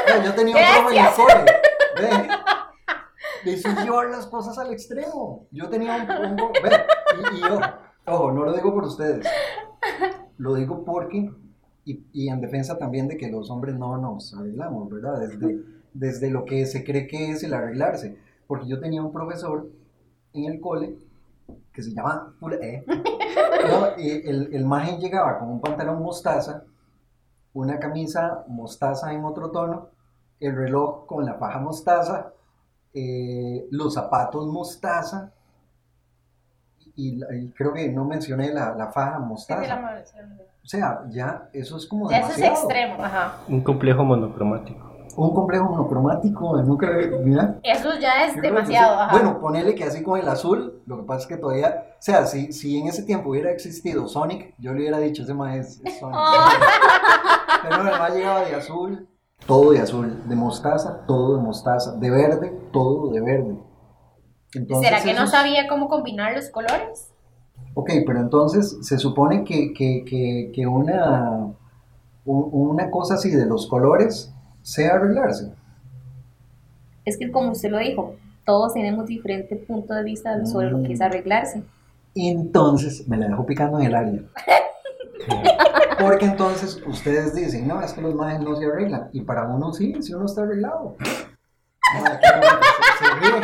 que- 0.08 0.24
yo 0.24 0.34
tenía 0.34 0.56
un 0.56 0.62
profe 0.86 0.98
en 0.98 1.06
el 1.06 1.12
cole. 1.14 1.46
Hizo 3.46 3.70
llevar 3.84 4.10
las 4.10 4.28
cosas 4.28 4.58
al 4.58 4.72
extremo. 4.72 5.48
Yo 5.52 5.70
tenía 5.70 6.08
un, 6.22 6.36
ve, 6.36 6.72
y, 7.34 7.38
y 7.38 7.40
yo, 7.42 7.60
ojo, 8.06 8.32
no 8.32 8.46
lo 8.46 8.54
digo 8.54 8.74
por 8.74 8.86
ustedes. 8.86 9.26
Lo 10.38 10.56
digo 10.56 10.84
porque, 10.84 11.32
y, 11.86 12.06
y 12.14 12.30
en 12.30 12.42
defensa 12.42 12.78
también 12.78 13.08
de 13.08 13.18
que 13.18 13.30
los 13.30 13.50
hombres 13.50 13.76
no 13.76 13.98
nos 13.98 14.34
arreglamos, 14.34 14.90
¿verdad? 14.90 15.20
Desde, 15.20 15.64
desde 15.94 16.30
lo 16.30 16.46
que 16.46 16.66
se 16.66 16.84
cree 16.84 17.08
que 17.08 17.32
es 17.32 17.44
el 17.44 17.54
arreglarse. 17.54 18.18
Porque 18.48 18.68
yo 18.68 18.80
tenía 18.80 19.02
un 19.02 19.14
profesor 19.14 19.70
en 20.34 20.46
el 20.46 20.60
cole 20.60 20.98
que 21.74 21.82
se 21.82 21.94
llama 21.94 22.34
eh, 22.62 22.84
no, 22.88 23.98
y 23.98 24.28
el, 24.28 24.54
el 24.54 24.66
maje 24.66 24.98
llegaba 24.98 25.40
con 25.40 25.50
un 25.50 25.62
pantalón 25.62 26.02
mostaza, 26.02 26.64
una 27.54 27.80
camisa 27.80 28.44
mostaza 28.48 29.14
en 29.14 29.24
otro 29.24 29.52
tono, 29.52 29.90
el 30.40 30.56
reloj 30.56 31.06
con 31.06 31.26
la 31.26 31.36
faja 31.36 31.60
mostaza, 31.60 32.34
eh, 32.94 33.68
los 33.72 33.94
zapatos 33.94 34.48
mostaza, 34.48 35.32
y, 36.96 37.20
creo 37.52 37.74
que 37.74 37.90
no 37.90 38.06
mencioné 38.06 38.54
la, 38.54 38.76
la 38.76 38.92
faja 38.92 39.20
mostaza. 39.20 39.64
sí, 39.64 39.68
la. 39.68 40.04
O 40.64 40.68
sea, 40.68 41.02
ya 41.10 41.50
eso 41.54 41.78
es 41.78 41.88
como 41.88 42.10
Ya 42.10 42.20
eso 42.20 42.30
es 42.30 42.38
demasiado. 42.38 42.70
extremo, 42.70 43.04
ajá. 43.04 43.38
Un 43.48 43.62
complejo 43.62 44.04
monocromático. 44.04 44.92
Un 45.18 45.34
complejo 45.34 45.66
monocromático, 45.66 46.62
nunca, 46.62 46.88
mira. 47.24 47.60
Eso 47.64 47.90
ya 48.00 48.26
es 48.26 48.40
demasiado. 48.42 49.00
ajá. 49.00 49.12
Bueno, 49.12 49.40
ponele 49.42 49.74
que 49.76 49.84
así 49.84 50.04
con 50.04 50.20
el 50.20 50.28
azul, 50.28 50.82
lo 50.86 50.98
que 50.98 51.04
pasa 51.04 51.22
es 51.22 51.28
que 51.28 51.38
todavía, 51.38 51.86
o 51.92 52.02
sea, 52.02 52.26
si, 52.26 52.54
si 52.54 52.80
en 52.80 52.88
ese 52.88 53.04
tiempo 53.04 53.32
hubiera 53.32 53.52
existido 53.52 54.08
Sonic, 54.08 54.54
yo 54.60 54.72
le 54.74 54.82
hubiera 54.82 55.00
dicho, 55.00 55.24
ese 55.24 55.34
más 55.34 55.56
es, 55.56 55.82
es 55.84 56.00
Sonic. 56.00 56.20
Pero 57.64 57.84
no, 57.84 57.94
el 57.94 58.00
más 58.00 58.14
llegaba 58.14 58.42
de 58.42 58.56
azul, 58.56 59.08
todo 59.46 59.72
de 59.72 59.80
azul, 59.80 60.22
de 60.28 60.36
mostaza, 60.36 61.06
todo 61.08 61.38
de 61.38 61.44
mostaza, 61.44 61.96
de 61.98 62.10
verde, 62.10 62.54
todo 62.72 63.12
de 63.12 63.22
verde. 63.22 63.58
Entonces, 64.54 64.90
¿Será 64.90 65.02
que 65.04 65.14
no 65.14 65.28
sabía 65.28 65.68
cómo 65.68 65.88
combinar 65.88 66.36
los 66.36 66.50
colores? 66.50 67.10
Ok, 67.74 67.90
pero 68.06 68.20
entonces 68.20 68.78
se 68.82 68.98
supone 68.98 69.44
que, 69.44 69.74
que, 69.74 70.04
que, 70.06 70.52
que 70.54 70.68
una, 70.68 71.54
una 72.26 72.92
cosa 72.92 73.16
así 73.16 73.30
de 73.30 73.46
los 73.46 73.68
colores 73.68 74.34
sea 74.62 74.96
arreglarse. 74.96 75.54
Es 77.06 77.18
que 77.18 77.32
como 77.32 77.52
usted 77.52 77.72
lo 77.72 77.80
dijo, 77.80 78.16
todos 78.46 78.74
tenemos 78.74 79.08
diferente 79.08 79.56
punto 79.56 79.94
de 79.94 80.04
vista 80.04 80.46
sobre 80.46 80.70
lo 80.70 80.84
que 80.84 80.94
es 80.94 81.02
arreglarse. 81.02 81.64
Entonces 82.14 83.08
me 83.08 83.18
la 83.18 83.28
dejo 83.28 83.46
picando 83.46 83.80
en 83.80 83.86
el 83.86 83.96
área. 83.96 84.20
Porque 86.00 86.26
entonces 86.26 86.82
ustedes 86.86 87.36
dicen, 87.36 87.68
no, 87.68 87.82
es 87.82 87.94
que 87.94 88.02
los 88.02 88.16
majes 88.16 88.40
no 88.40 88.56
se 88.56 88.66
arreglan. 88.66 89.10
Y 89.14 89.22
para 89.22 89.48
uno 89.48 89.72
sí, 89.74 90.02
si 90.02 90.14
uno 90.14 90.26
está 90.26 90.42
arreglado. 90.44 90.96
Qué 91.00 91.98
bonito, 92.00 92.68
se- 93.00 93.06
se 93.06 93.14
ríe. 93.20 93.42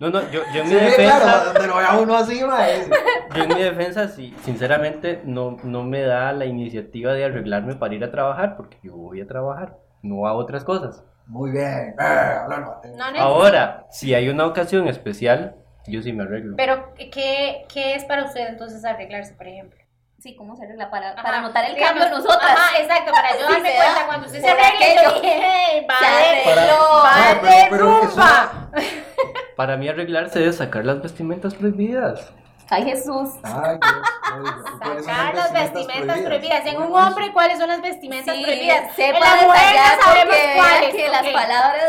No, 0.00 0.10
no, 0.10 0.20
yo, 0.32 0.40
yo 0.52 0.62
en 0.62 0.68
mi 0.68 0.74
defensa, 0.74 1.18
claro, 1.20 1.44
donde 1.52 1.66
lo 1.68 1.76
vea 1.76 1.96
uno 1.96 2.16
así, 2.16 2.40
yo 2.40 3.42
en 3.44 3.48
mi 3.54 3.62
defensa, 3.62 4.08
sí, 4.08 4.34
sinceramente, 4.42 5.20
no, 5.24 5.58
no 5.62 5.84
me 5.84 6.00
da 6.02 6.32
la 6.32 6.44
iniciativa 6.44 7.12
de 7.12 7.24
arreglarme 7.24 7.76
para 7.76 7.94
ir 7.94 8.02
a 8.02 8.10
trabajar, 8.10 8.56
porque 8.56 8.78
yo 8.82 8.96
voy 8.96 9.20
a 9.20 9.28
trabajar, 9.28 9.76
no 10.02 10.26
a 10.26 10.32
otras 10.32 10.64
cosas. 10.64 11.04
Muy 11.26 11.52
bien. 11.52 11.94
Necesito. 11.96 13.22
Ahora, 13.22 13.86
si 13.90 14.12
hay 14.12 14.28
una 14.28 14.44
ocasión 14.44 14.88
especial, 14.88 15.54
yo 15.86 16.02
sí 16.02 16.12
me 16.12 16.24
arreglo. 16.24 16.56
Pero, 16.56 16.92
¿qué, 16.96 17.64
¿qué 17.72 17.94
es 17.94 18.04
para 18.04 18.24
usted 18.24 18.48
entonces 18.48 18.84
arreglarse, 18.84 19.34
por 19.34 19.46
ejemplo? 19.46 19.78
Sí, 20.22 20.36
¿cómo 20.36 20.54
se 20.56 20.64
arregla? 20.64 20.88
Para, 20.88 21.10
Ajá, 21.14 21.22
para 21.22 21.40
notar 21.40 21.64
el 21.64 21.74
digamos, 21.74 22.00
cambio 22.00 22.16
en 22.16 22.22
nosotras. 22.24 22.50
Ajá, 22.52 22.78
exacto, 22.80 23.10
para 23.12 23.32
yo 23.36 23.42
darme 23.50 23.74
cuenta 23.74 24.06
cuando 24.06 24.26
usted 24.26 24.40
se 24.40 24.48
arregle, 24.48 24.94
yo 25.02 25.14
dije, 25.20 25.40
"Hey, 25.42 25.86
va 25.90 25.96
Se 25.98 26.04
de, 26.04 26.36
de 26.36 27.66
pero 27.70 28.02
eso- 28.02 28.10
rumba". 28.16 28.70
Para 29.56 29.76
mí 29.76 29.88
arreglarse 29.88 30.46
es 30.46 30.56
sacar 30.58 30.84
las 30.84 31.02
vestimentas 31.02 31.54
prohibidas. 31.54 32.32
Ay, 32.70 32.84
Jesús. 32.84 33.30
Ay, 33.42 33.78
Dios, 33.82 34.04
oiga, 34.34 34.56
¿y 34.56 34.78
cuáles 34.78 35.04
son 35.04 35.14
Sacar 35.14 35.34
las 35.34 35.52
vestimentas 35.52 36.18
prohibidas. 36.20 36.66
En 36.66 36.80
un 36.82 36.94
hombre, 36.94 37.32
¿cuáles 37.32 37.58
son 37.58 37.68
las 37.68 37.82
vestimentas 37.82 38.34
Sí, 38.36 38.42
prohibidas? 38.44 38.94
sepa 38.94 39.18
en 39.18 39.22
la 39.24 39.42
mujer 39.42 39.74
ya 39.74 39.98
sabemos 40.04 40.34
porque 40.36 40.52
cuáles. 40.56 40.94
que 40.94 41.08
las 41.08 41.26
palabras... 41.28 41.84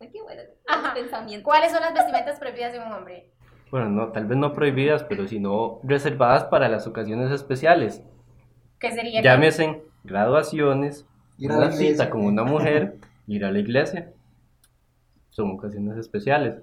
Ay, 0.00 0.10
qué 0.12 0.22
bueno. 0.22 0.42
Ajá. 0.68 0.94
Pensamiento. 0.94 1.44
¿Cuáles 1.44 1.72
son 1.72 1.80
las 1.80 1.94
vestimentas 1.94 2.38
prohibidas 2.38 2.74
en 2.74 2.82
un 2.82 2.92
hombre? 2.92 3.30
Bueno, 3.70 3.88
no, 3.88 4.08
tal 4.08 4.26
vez 4.26 4.36
no 4.36 4.52
prohibidas, 4.52 5.04
pero 5.04 5.26
sino 5.28 5.78
reservadas 5.84 6.44
para 6.44 6.68
las 6.68 6.86
ocasiones 6.86 7.30
especiales. 7.30 8.02
¿Qué 8.78 8.90
sería? 8.90 9.22
Llámese 9.22 9.82
graduaciones, 10.02 11.06
Ir 11.38 11.52
a 11.52 11.56
la 11.56 11.66
una 11.66 11.72
cita 11.72 12.10
con 12.10 12.24
una 12.24 12.42
mujer, 12.44 12.96
ir 13.26 13.44
a 13.44 13.52
la 13.52 13.58
iglesia. 13.58 14.12
Son 15.30 15.50
ocasiones 15.52 15.96
especiales. 15.98 16.56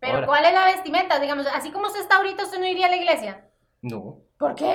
Pero 0.00 0.14
Ahora. 0.14 0.26
¿cuál 0.26 0.44
es 0.44 0.52
la 0.52 0.64
vestimenta? 0.66 1.20
Digamos, 1.20 1.46
así 1.54 1.70
como 1.70 1.86
usted 1.86 2.00
está 2.00 2.16
ahorita, 2.16 2.42
usted 2.42 2.58
no 2.58 2.66
iría 2.66 2.86
a 2.86 2.90
la 2.90 2.96
iglesia. 2.96 3.44
No, 3.82 4.18
¿Por 4.38 4.54
qué? 4.54 4.74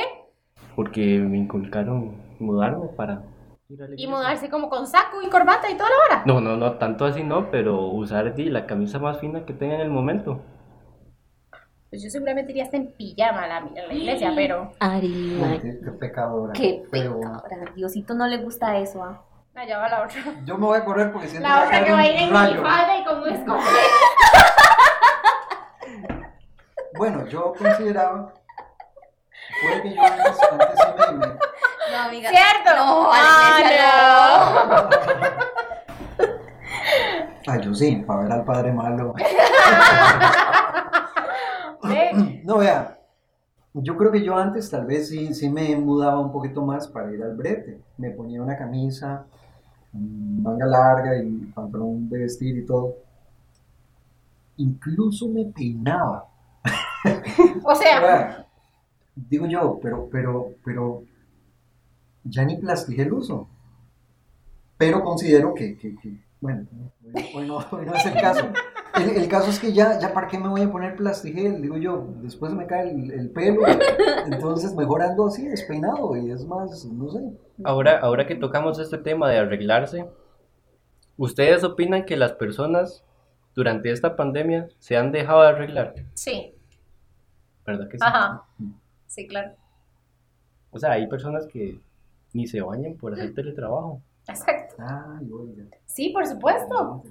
porque 0.75 1.19
me 1.19 1.37
inculcaron 1.37 2.15
mudarme 2.39 2.87
para 2.95 3.23
ir 3.67 3.81
a 3.81 3.87
la 3.87 3.95
Y 3.95 4.03
iglesia. 4.03 4.09
mudarse 4.09 4.49
como 4.49 4.69
con 4.69 4.87
saco 4.87 5.21
y 5.21 5.29
corbata 5.29 5.69
y 5.69 5.75
toda 5.75 5.89
la 5.89 5.95
hora. 6.15 6.23
No, 6.25 6.39
no, 6.39 6.55
no, 6.55 6.73
tanto 6.73 7.03
así 7.05 7.23
no, 7.23 7.49
pero 7.51 7.87
usar 7.87 8.33
la 8.37 8.65
camisa 8.65 8.99
más 8.99 9.19
fina 9.19 9.45
que 9.45 9.53
tenga 9.53 9.75
en 9.75 9.81
el 9.81 9.89
momento. 9.89 10.41
Pues 11.89 12.03
yo 12.03 12.09
seguramente 12.09 12.51
iría 12.51 12.63
hasta 12.65 12.75
en 12.77 12.91
pijama 12.91 13.43
a 13.43 13.47
la, 13.47 13.57
a 13.57 13.61
la 13.87 13.93
iglesia, 13.93 14.33
pero... 14.35 14.73
Ari, 14.79 15.41
Ay, 15.43 15.59
Qué, 15.61 15.79
qué 15.83 15.91
pecadora. 15.91 16.53
qué 16.53 16.83
pecadora. 16.91 17.41
Diosito 17.75 18.13
no 18.13 18.27
le 18.27 18.37
gusta 18.37 18.75
eso, 18.77 19.01
¿ah? 19.03 19.21
Allá 19.55 19.77
va 19.79 19.89
la 19.89 20.03
otra. 20.03 20.21
Yo 20.45 20.57
me 20.57 20.65
voy 20.67 20.77
a 20.77 20.83
correr 20.85 21.11
porque 21.11 21.27
siento 21.29 21.47
La 21.47 21.63
otra 21.63 21.83
que 21.83 21.91
va 21.91 21.99
a 21.99 22.07
ir 22.07 22.15
en 22.21 22.31
rayo. 22.31 22.55
minifalda 22.55 22.97
y 22.99 23.03
con 23.05 23.21
un 23.23 23.29
escote. 23.29 23.63
Bueno, 26.95 27.25
yo 27.27 27.53
consideraba. 27.57 28.33
Puede 29.61 29.81
que 29.81 29.95
yo 29.95 30.01
antes, 30.03 30.37
antes 30.51 30.69
sí 30.77 30.85
me- 31.09 31.17
me, 31.17 31.25
No, 31.27 31.97
amiga. 32.05 32.29
¿Cierto? 32.29 32.75
No, 32.75 33.11
a 33.11 33.17
la 33.17 33.23
Ah, 33.29 33.59
iglesia 33.59 33.93
Ay, 37.47 37.61
yo 37.63 37.73
sí, 37.73 37.95
para 38.05 38.21
ver 38.23 38.31
al 38.33 38.43
padre 38.43 38.71
malo. 38.73 39.13
no. 41.87 42.25
Ve, 42.25 42.41
No, 42.45 42.57
vea, 42.59 42.99
yo 43.73 43.97
creo 43.97 44.11
que 44.11 44.23
yo 44.23 44.35
antes 44.37 44.69
tal 44.69 44.85
vez 44.85 45.09
sí, 45.09 45.33
sí 45.33 45.49
me 45.49 45.75
mudaba 45.77 46.19
un 46.19 46.31
poquito 46.31 46.61
más 46.63 46.87
para 46.87 47.11
ir 47.13 47.23
al 47.23 47.35
brete. 47.35 47.79
Me 47.97 48.11
ponía 48.11 48.41
una 48.41 48.57
camisa, 48.57 49.25
mm, 49.93 50.41
manga 50.43 50.65
larga 50.65 51.17
y 51.23 51.29
pantalón 51.55 52.09
de 52.09 52.19
vestir 52.19 52.57
y 52.57 52.65
todo. 52.65 52.95
Incluso 54.57 55.27
me 55.29 55.45
peinaba. 55.45 56.27
O 57.63 57.75
sea, 57.75 57.99
Vea, 58.01 58.47
digo 59.15 59.45
yo, 59.47 59.79
pero, 59.81 60.09
pero, 60.11 60.51
pero, 60.63 61.03
ya 62.23 62.43
ni 62.45 62.57
plastijé 62.57 63.03
el 63.03 63.13
uso. 63.13 63.47
Pero 64.77 65.03
considero 65.03 65.53
que, 65.53 65.77
que- 65.77 65.95
que, 65.95 66.19
bueno, 66.41 66.67
hoy, 67.13 67.25
hoy 67.35 67.47
no, 67.47 67.57
hoy 67.71 67.85
no 67.85 67.93
es 67.95 68.05
el 68.05 68.13
caso. 68.21 68.45
El, 68.97 69.09
el 69.09 69.27
caso 69.27 69.49
es 69.49 69.59
que 69.59 69.73
ya, 69.73 69.99
ya 69.99 70.13
para 70.13 70.27
qué 70.27 70.37
me 70.37 70.47
voy 70.49 70.61
a 70.61 70.71
poner 70.71 70.95
plastigel, 70.95 71.61
digo 71.61 71.77
yo, 71.77 72.07
después 72.21 72.53
me 72.53 72.65
cae 72.65 72.91
el, 72.91 73.11
el 73.11 73.29
pelo, 73.29 73.61
entonces 74.25 74.75
mejor 74.75 75.01
ando 75.01 75.27
así, 75.27 75.47
despeinado, 75.47 76.15
y 76.15 76.31
es 76.31 76.45
más, 76.45 76.85
no 76.85 77.09
sé. 77.09 77.19
Ahora, 77.63 77.99
ahora 77.99 78.25
que 78.27 78.35
tocamos 78.35 78.79
este 78.79 78.97
tema 78.97 79.29
de 79.29 79.37
arreglarse, 79.37 80.09
¿ustedes 81.17 81.63
opinan 81.63 82.05
que 82.05 82.17
las 82.17 82.33
personas 82.33 83.03
durante 83.55 83.91
esta 83.91 84.15
pandemia 84.15 84.69
se 84.79 84.97
han 84.97 85.11
dejado 85.11 85.41
de 85.41 85.47
arreglar? 85.49 85.93
sí. 86.13 86.53
¿Verdad 87.65 87.89
que 87.89 87.97
sí? 87.97 88.05
Ajá. 88.05 88.45
Sí, 89.07 89.27
claro. 89.27 89.51
O 90.71 90.79
sea, 90.79 90.91
hay 90.93 91.05
personas 91.07 91.45
que 91.47 91.77
ni 92.31 92.47
se 92.47 92.61
bañan 92.61 92.95
por 92.95 93.13
hacer 93.13 93.33
teletrabajo. 93.35 94.01
Exacto. 94.25 94.75
Ay, 94.79 95.29
oiga. 95.29 95.65
Sí, 95.85 96.09
por 96.09 96.25
supuesto. 96.25 97.03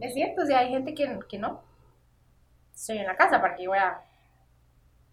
Es 0.00 0.14
cierto, 0.14 0.42
o 0.42 0.46
sea, 0.46 0.60
hay 0.60 0.70
gente 0.70 0.94
que, 0.94 1.18
que 1.28 1.38
no. 1.38 1.62
Estoy 2.74 2.98
en 2.98 3.06
la 3.06 3.16
casa, 3.16 3.40
¿para 3.40 3.54
qué 3.56 3.68
voy 3.68 3.78
a...? 3.78 4.00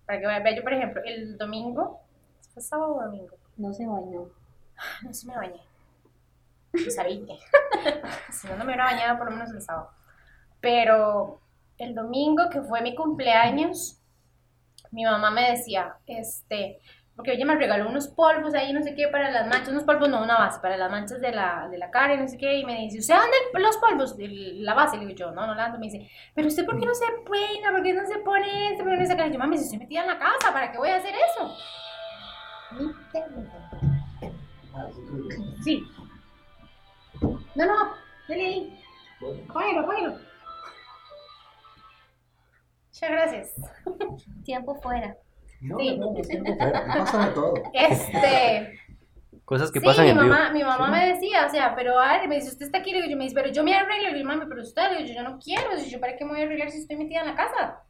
Para 0.06 0.20
que 0.20 0.26
voy 0.26 0.36
a 0.36 0.40
ver, 0.40 0.56
yo 0.56 0.64
por 0.64 0.74
ejemplo, 0.74 1.02
el 1.06 1.38
domingo, 1.38 2.02
¿fue 2.54 2.62
sábado 2.62 2.96
o 2.96 3.04
domingo? 3.04 3.36
No 3.58 3.74
se 3.74 3.86
bañó. 3.86 4.30
No 5.04 5.14
se 5.14 5.28
me 5.28 5.36
bañé. 5.36 5.62
Y 6.74 6.92
sabía. 6.92 7.36
si 8.32 8.48
no, 8.48 8.54
no 8.54 8.60
me 8.60 8.66
hubiera 8.66 8.86
bañado 8.86 9.18
por 9.18 9.30
lo 9.30 9.38
menos 9.38 9.52
el 9.52 9.62
sábado. 9.62 9.92
Pero 10.60 11.40
el 11.78 11.96
domingo, 11.96 12.50
que 12.50 12.62
fue 12.62 12.82
mi 12.82 12.96
cumpleaños, 12.96 14.00
mi 14.92 15.04
mamá 15.04 15.32
me 15.32 15.52
decía, 15.52 15.96
este, 16.06 16.80
porque 17.22 17.34
ella 17.34 17.46
me 17.46 17.56
regaló 17.56 17.88
unos 17.88 18.08
polvos 18.08 18.54
ahí, 18.56 18.74
no 18.74 18.82
sé 18.82 18.96
qué, 18.96 19.08
para 19.08 19.30
las 19.32 19.48
manchas, 19.48 19.70
unos 19.70 19.84
polvos, 19.84 20.10
no, 20.10 20.24
una 20.24 20.38
base, 20.38 20.60
para 20.60 20.76
las 20.78 20.90
manchas 20.90 21.22
de 21.22 21.32
la, 21.32 21.68
de 21.70 21.78
la 21.78 21.92
cara, 21.92 22.14
y 22.16 22.18
no 22.18 22.28
sé 22.28 22.38
qué, 22.38 22.56
y 22.60 22.66
me 22.66 22.78
dice, 22.80 23.00
¿usted 23.00 23.14
anda 23.14 23.60
los 23.60 23.78
polvos? 23.78 24.16
El- 24.20 24.64
La 24.66 24.74
base, 24.74 24.98
le 24.98 25.06
digo 25.06 25.18
yo, 25.18 25.32
no, 25.32 25.46
no 25.48 25.54
la 25.56 25.66
ando, 25.66 25.80
me 25.80 25.86
dice, 25.86 26.10
pero 26.36 26.48
usted 26.48 26.66
por 26.66 26.80
qué 26.80 26.86
no 26.86 26.94
se 26.96 27.06
peina, 27.30 27.72
por 27.72 27.84
qué 27.84 27.94
no 27.94 28.06
se 28.08 28.18
pone 28.20 28.70
esto, 28.72 28.84
por 28.84 28.94
qué 28.94 29.02
no 29.02 29.06
se 29.08 29.16
cara? 29.18 29.28
Yo, 29.30 29.40
mami, 29.40 29.58
si 29.58 29.64
estoy 29.66 29.80
metida 29.80 30.02
en 30.02 30.08
la 30.08 30.18
casa, 30.20 30.52
¿para 30.52 30.72
qué 30.72 30.78
voy 30.78 30.90
a 30.90 30.96
hacer 30.98 31.14
eso? 31.16 31.56
Sí. 35.64 35.84
No, 37.56 37.66
no, 37.66 37.94
dale 38.28 38.46
ahí. 38.46 38.80
Apáguelo, 39.50 39.82
apáguelo. 39.82 40.18
Muchas 42.90 43.10
gracias. 43.10 43.54
Tiempo 44.46 44.76
fuera. 44.82 45.18
No, 45.62 45.78
Sí. 45.80 45.98
no, 45.98 46.06
no, 46.08 46.14
me 46.14 46.72
pasa 46.98 47.28
de 47.28 47.34
todo. 47.34 47.54
Este. 47.74 48.80
Cosas 49.46 49.72
que 49.72 49.80
sí, 49.80 49.86
pasan 49.86 50.06
mi 50.06 50.12
en 50.12 50.18
vivo. 50.18 50.30
mamá, 50.30 50.52
mi 50.52 50.64
mamá 50.64 50.86
Sí. 50.86 50.92
me 50.92 51.08
decía, 51.14 51.46
o 51.46 51.50
sea, 51.50 51.76
pero 51.76 52.00
a 52.00 52.18
ver, 52.18 52.28
me 52.30 52.36
dice, 52.36 52.50
usted 52.50 52.66
está 52.68 52.80
aquí, 52.80 52.92
le 52.92 52.98
digo, 53.02 53.12
yo 53.12 53.18
me 53.18 53.26
dice, 53.26 53.36
pero 53.36 53.50
yo 53.52 53.64
me 53.64 53.74
arreglo, 53.76 54.10
le 54.10 54.16
digo, 54.18 54.28
mami, 54.30 54.46
pero 54.48 54.62
usted, 54.62 54.82
le 54.92 54.98
digo, 55.04 55.10
yo, 55.10 55.16
yo 55.16 55.24
no 55.30 55.40
quiero, 55.40 55.76
digo, 55.76 55.88
yo 55.90 56.00
para 56.00 56.16
qué 56.16 56.24
me 56.26 56.32
voy 56.32 56.42
a 56.42 56.46
arreglar 56.46 56.70
si 56.72 56.78
estoy 56.80 56.96
metida 56.98 57.20
en 57.22 57.28
la 57.28 57.36
casa. 57.36 57.84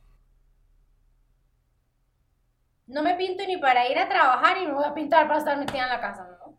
No 2.88 3.04
me 3.04 3.16
pinto 3.16 3.44
ni 3.48 3.58
para 3.58 3.88
ir 3.90 3.98
a 3.98 4.10
trabajar 4.10 4.58
y 4.58 4.66
me 4.68 4.74
voy 4.74 4.84
a 4.86 4.94
pintar 4.94 5.28
para 5.28 5.40
estar 5.40 5.58
metida 5.58 5.84
en 5.84 5.90
la 5.90 6.02
casa, 6.02 6.28
¿no? 6.28 6.58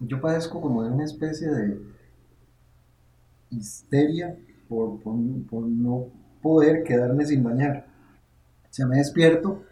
Yo 0.00 0.20
padezco 0.20 0.60
como 0.60 0.82
de 0.82 0.90
una 0.90 1.04
especie 1.04 1.48
de 1.48 1.78
histeria 3.50 4.36
por, 4.68 5.00
por, 5.02 5.14
por 5.48 5.62
no 5.62 6.08
poder 6.42 6.82
quedarme 6.84 7.24
sin 7.24 7.42
bañar. 7.42 7.86
O 8.74 8.76
sea, 8.76 8.86
me 8.86 8.96
despierto 8.96 9.62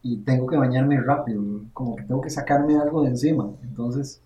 y 0.00 0.18
tengo 0.18 0.46
que 0.46 0.56
bañarme 0.56 1.00
rápido, 1.00 1.42
como 1.72 1.96
que 1.96 2.04
tengo 2.04 2.20
que 2.20 2.30
sacarme 2.30 2.78
algo 2.78 3.02
de 3.02 3.08
encima. 3.08 3.50
Entonces, 3.64 4.22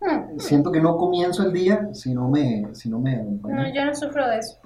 Hmm. 0.00 0.40
siento 0.40 0.72
que 0.72 0.80
no 0.80 0.96
comienzo 0.96 1.44
el 1.44 1.52
día 1.52 1.88
si 1.92 2.12
no 2.12 2.28
me, 2.28 2.66
si 2.74 2.88
no 2.90 2.98
me 2.98 3.16
baño. 3.16 3.54
No, 3.54 3.72
yo 3.72 3.84
no 3.84 3.94
sufro 3.94 4.28
de 4.28 4.38
eso. 4.38 4.58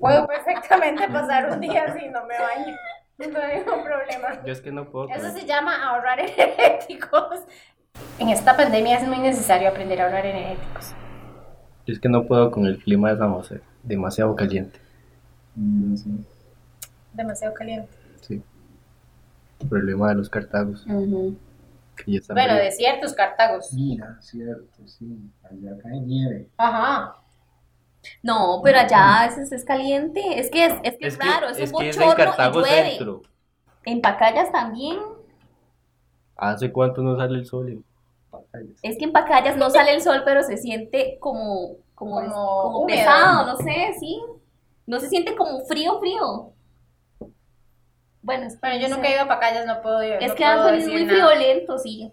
Puedo 0.00 0.26
perfectamente 0.26 1.06
pasar 1.08 1.50
un 1.50 1.60
día 1.60 1.94
sin 1.98 2.12
no 2.12 2.20
me 2.24 2.34
baño. 2.38 2.74
No 3.18 3.40
hay 3.40 3.58
ningún 3.58 3.84
problema. 3.84 4.42
Yo 4.46 4.52
es 4.54 4.62
que 4.62 4.72
no 4.72 4.88
puedo. 4.88 5.10
Eso 5.10 5.30
se 5.32 5.44
llama 5.44 5.86
ahorrar 5.86 6.18
energéticos. 6.20 7.40
En 8.18 8.30
esta 8.30 8.56
pandemia 8.56 8.96
es 9.00 9.06
muy 9.06 9.18
necesario 9.18 9.68
aprender 9.68 10.00
a 10.00 10.04
ahorrar 10.06 10.24
energéticos. 10.24 10.94
Yo 11.84 11.92
es 11.92 12.00
que 12.00 12.08
no 12.08 12.24
puedo 12.24 12.50
con 12.50 12.64
el 12.64 12.78
clima 12.78 13.12
de 13.12 13.18
San 13.18 13.34
José. 13.34 13.60
Demasiado 13.82 14.34
caliente. 14.34 14.80
Mm, 15.56 15.96
sí. 15.96 16.26
Demasiado 17.16 17.54
caliente. 17.54 17.92
Sí. 18.20 18.42
El 19.60 19.68
problema 19.68 20.10
de 20.10 20.14
los 20.16 20.28
cartagos. 20.28 20.84
Que 21.96 22.12
ya 22.12 22.20
Bueno, 22.34 22.56
fríos. 22.56 22.64
desiertos, 22.64 23.14
Cartagos. 23.14 23.72
Mira, 23.72 24.18
cierto, 24.20 24.86
sí, 24.86 25.18
allá 25.42 25.78
cae 25.82 26.00
nieve. 26.00 26.50
Ajá. 26.58 27.16
No, 28.22 28.60
pero 28.62 28.78
allá 28.80 29.22
a 29.22 29.26
veces 29.28 29.50
es 29.50 29.64
caliente. 29.64 30.38
Es 30.38 30.50
que 30.50 30.66
es, 30.66 30.74
es, 30.82 30.96
que 30.98 31.06
es 31.06 31.14
Es 31.14 31.18
que, 31.18 31.26
raro, 31.26 31.48
es, 31.48 31.58
es 31.58 31.72
un 31.72 31.80
que 31.80 31.88
es 31.88 31.96
en 31.96 32.12
Cartago 32.12 32.60
llueve. 32.60 32.90
Centro. 32.90 33.22
En 33.84 34.00
Pacayas 34.02 34.52
también. 34.52 34.98
¿Hace 36.36 36.70
cuánto 36.70 37.02
no 37.02 37.16
sale 37.16 37.38
el 37.38 37.46
sol 37.46 37.68
en 37.70 37.84
Pacayas? 38.30 38.78
Es 38.82 38.98
que 38.98 39.04
en 39.04 39.12
Pacayas 39.12 39.56
no 39.56 39.70
sale 39.70 39.94
el 39.94 40.02
sol, 40.02 40.22
pero 40.24 40.42
se 40.42 40.58
siente 40.58 41.16
como, 41.18 41.76
como, 41.94 42.20
Como 42.20 42.86
pesado, 42.86 43.46
no 43.46 43.56
sé, 43.56 43.94
sí. 43.98 44.20
No 44.86 45.00
se 45.00 45.08
siente 45.08 45.34
como 45.34 45.60
frío, 45.64 45.98
frío. 45.98 46.52
Bueno, 48.26 48.44
es 48.46 48.54
que 48.54 48.58
Bueno, 48.60 48.80
yo 48.80 48.88
nunca 48.88 49.08
he 49.08 49.12
ido 49.12 49.22
a 49.22 49.28
Pacayas, 49.28 49.66
no 49.66 49.80
puedo 49.82 50.02
Es 50.02 50.30
no 50.30 50.34
que 50.34 50.44
Anthony 50.44 50.78
es 50.78 50.88
muy 50.88 51.04
nada. 51.04 51.28
friolento, 51.28 51.78
sí. 51.78 52.12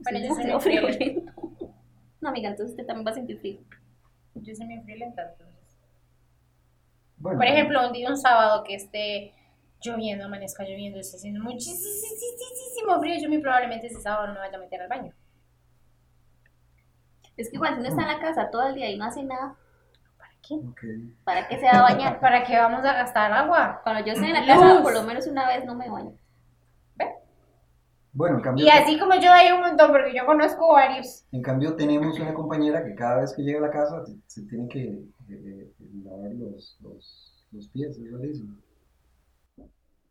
Bueno, 0.00 0.18
yo 0.18 0.34
soy 0.34 0.44
muy 0.44 0.60
friolento. 0.60 1.32
No, 2.20 2.28
amiga, 2.28 2.50
entonces 2.50 2.72
usted 2.72 2.84
también 2.86 3.06
va 3.06 3.10
a 3.10 3.14
sentir 3.14 3.38
frío. 3.38 3.58
Yo 4.34 4.54
soy 4.54 4.66
muy 4.66 4.80
friolenta, 4.82 5.22
entonces. 5.22 5.78
Bueno, 7.16 7.38
Por 7.38 7.46
ejemplo, 7.46 7.86
un 7.86 7.92
día, 7.94 8.10
un 8.10 8.18
sábado 8.18 8.64
que 8.64 8.74
esté 8.74 9.32
lloviendo, 9.80 10.26
amanezca 10.26 10.62
lloviendo, 10.62 10.98
esté 11.00 11.16
haciendo 11.16 11.42
muchísimo 11.42 13.00
frío, 13.00 13.14
yo 13.18 13.30
muy 13.30 13.38
probablemente 13.38 13.86
ese 13.86 14.02
sábado 14.02 14.26
no 14.26 14.34
me 14.34 14.40
vaya 14.40 14.58
a 14.58 14.60
meter 14.60 14.82
al 14.82 14.88
baño. 14.88 15.14
Es 17.38 17.48
que 17.48 17.52
si 17.52 17.56
uno 17.56 17.68
está 17.88 18.02
en 18.02 18.08
la 18.08 18.20
casa 18.20 18.50
todo 18.50 18.66
el 18.68 18.74
día 18.74 18.90
y 18.90 18.98
no 18.98 19.06
hace 19.06 19.22
nada, 19.22 19.54
¿para 19.54 19.65
qué? 20.42 20.60
¿Para 21.24 21.48
qué 21.48 21.58
se 21.58 21.66
va 21.66 21.78
a 21.78 21.82
bañar? 21.82 22.20
¿Para 22.20 22.44
qué 22.44 22.56
vamos 22.56 22.84
a 22.84 22.92
gastar 22.92 23.32
agua? 23.32 23.80
Cuando 23.82 24.04
yo 24.04 24.12
estoy 24.12 24.28
en 24.28 24.34
la 24.34 24.46
casa, 24.46 24.82
por 24.82 24.92
lo 24.92 25.02
menos 25.02 25.26
una 25.26 25.48
vez 25.48 25.64
no 25.64 25.74
me 25.74 25.90
baño. 25.90 26.12
Bueno, 28.12 28.36
en 28.36 28.42
cambio, 28.42 28.64
Y 28.64 28.70
así 28.70 28.98
como 28.98 29.14
yo 29.16 29.30
hay 29.30 29.52
un 29.52 29.60
montón, 29.60 29.90
porque 29.90 30.14
yo 30.16 30.24
conozco 30.24 30.72
varios. 30.72 31.26
en 31.32 31.42
cambio 31.42 31.76
tenemos 31.76 32.18
una 32.18 32.32
compañera 32.32 32.82
que 32.82 32.94
cada 32.94 33.20
vez 33.20 33.34
que 33.34 33.42
llega 33.42 33.58
a 33.58 33.62
la 33.62 33.70
casa 33.70 34.02
se, 34.26 34.42
tiene 34.46 34.66
que 34.68 34.84
eh, 34.84 35.04
eh, 35.28 35.70
lavar 36.02 36.30
los, 36.32 36.78
los, 36.80 37.46
los 37.52 37.68
pies, 37.68 37.98
es 37.98 38.10
rarísimo. 38.10 38.56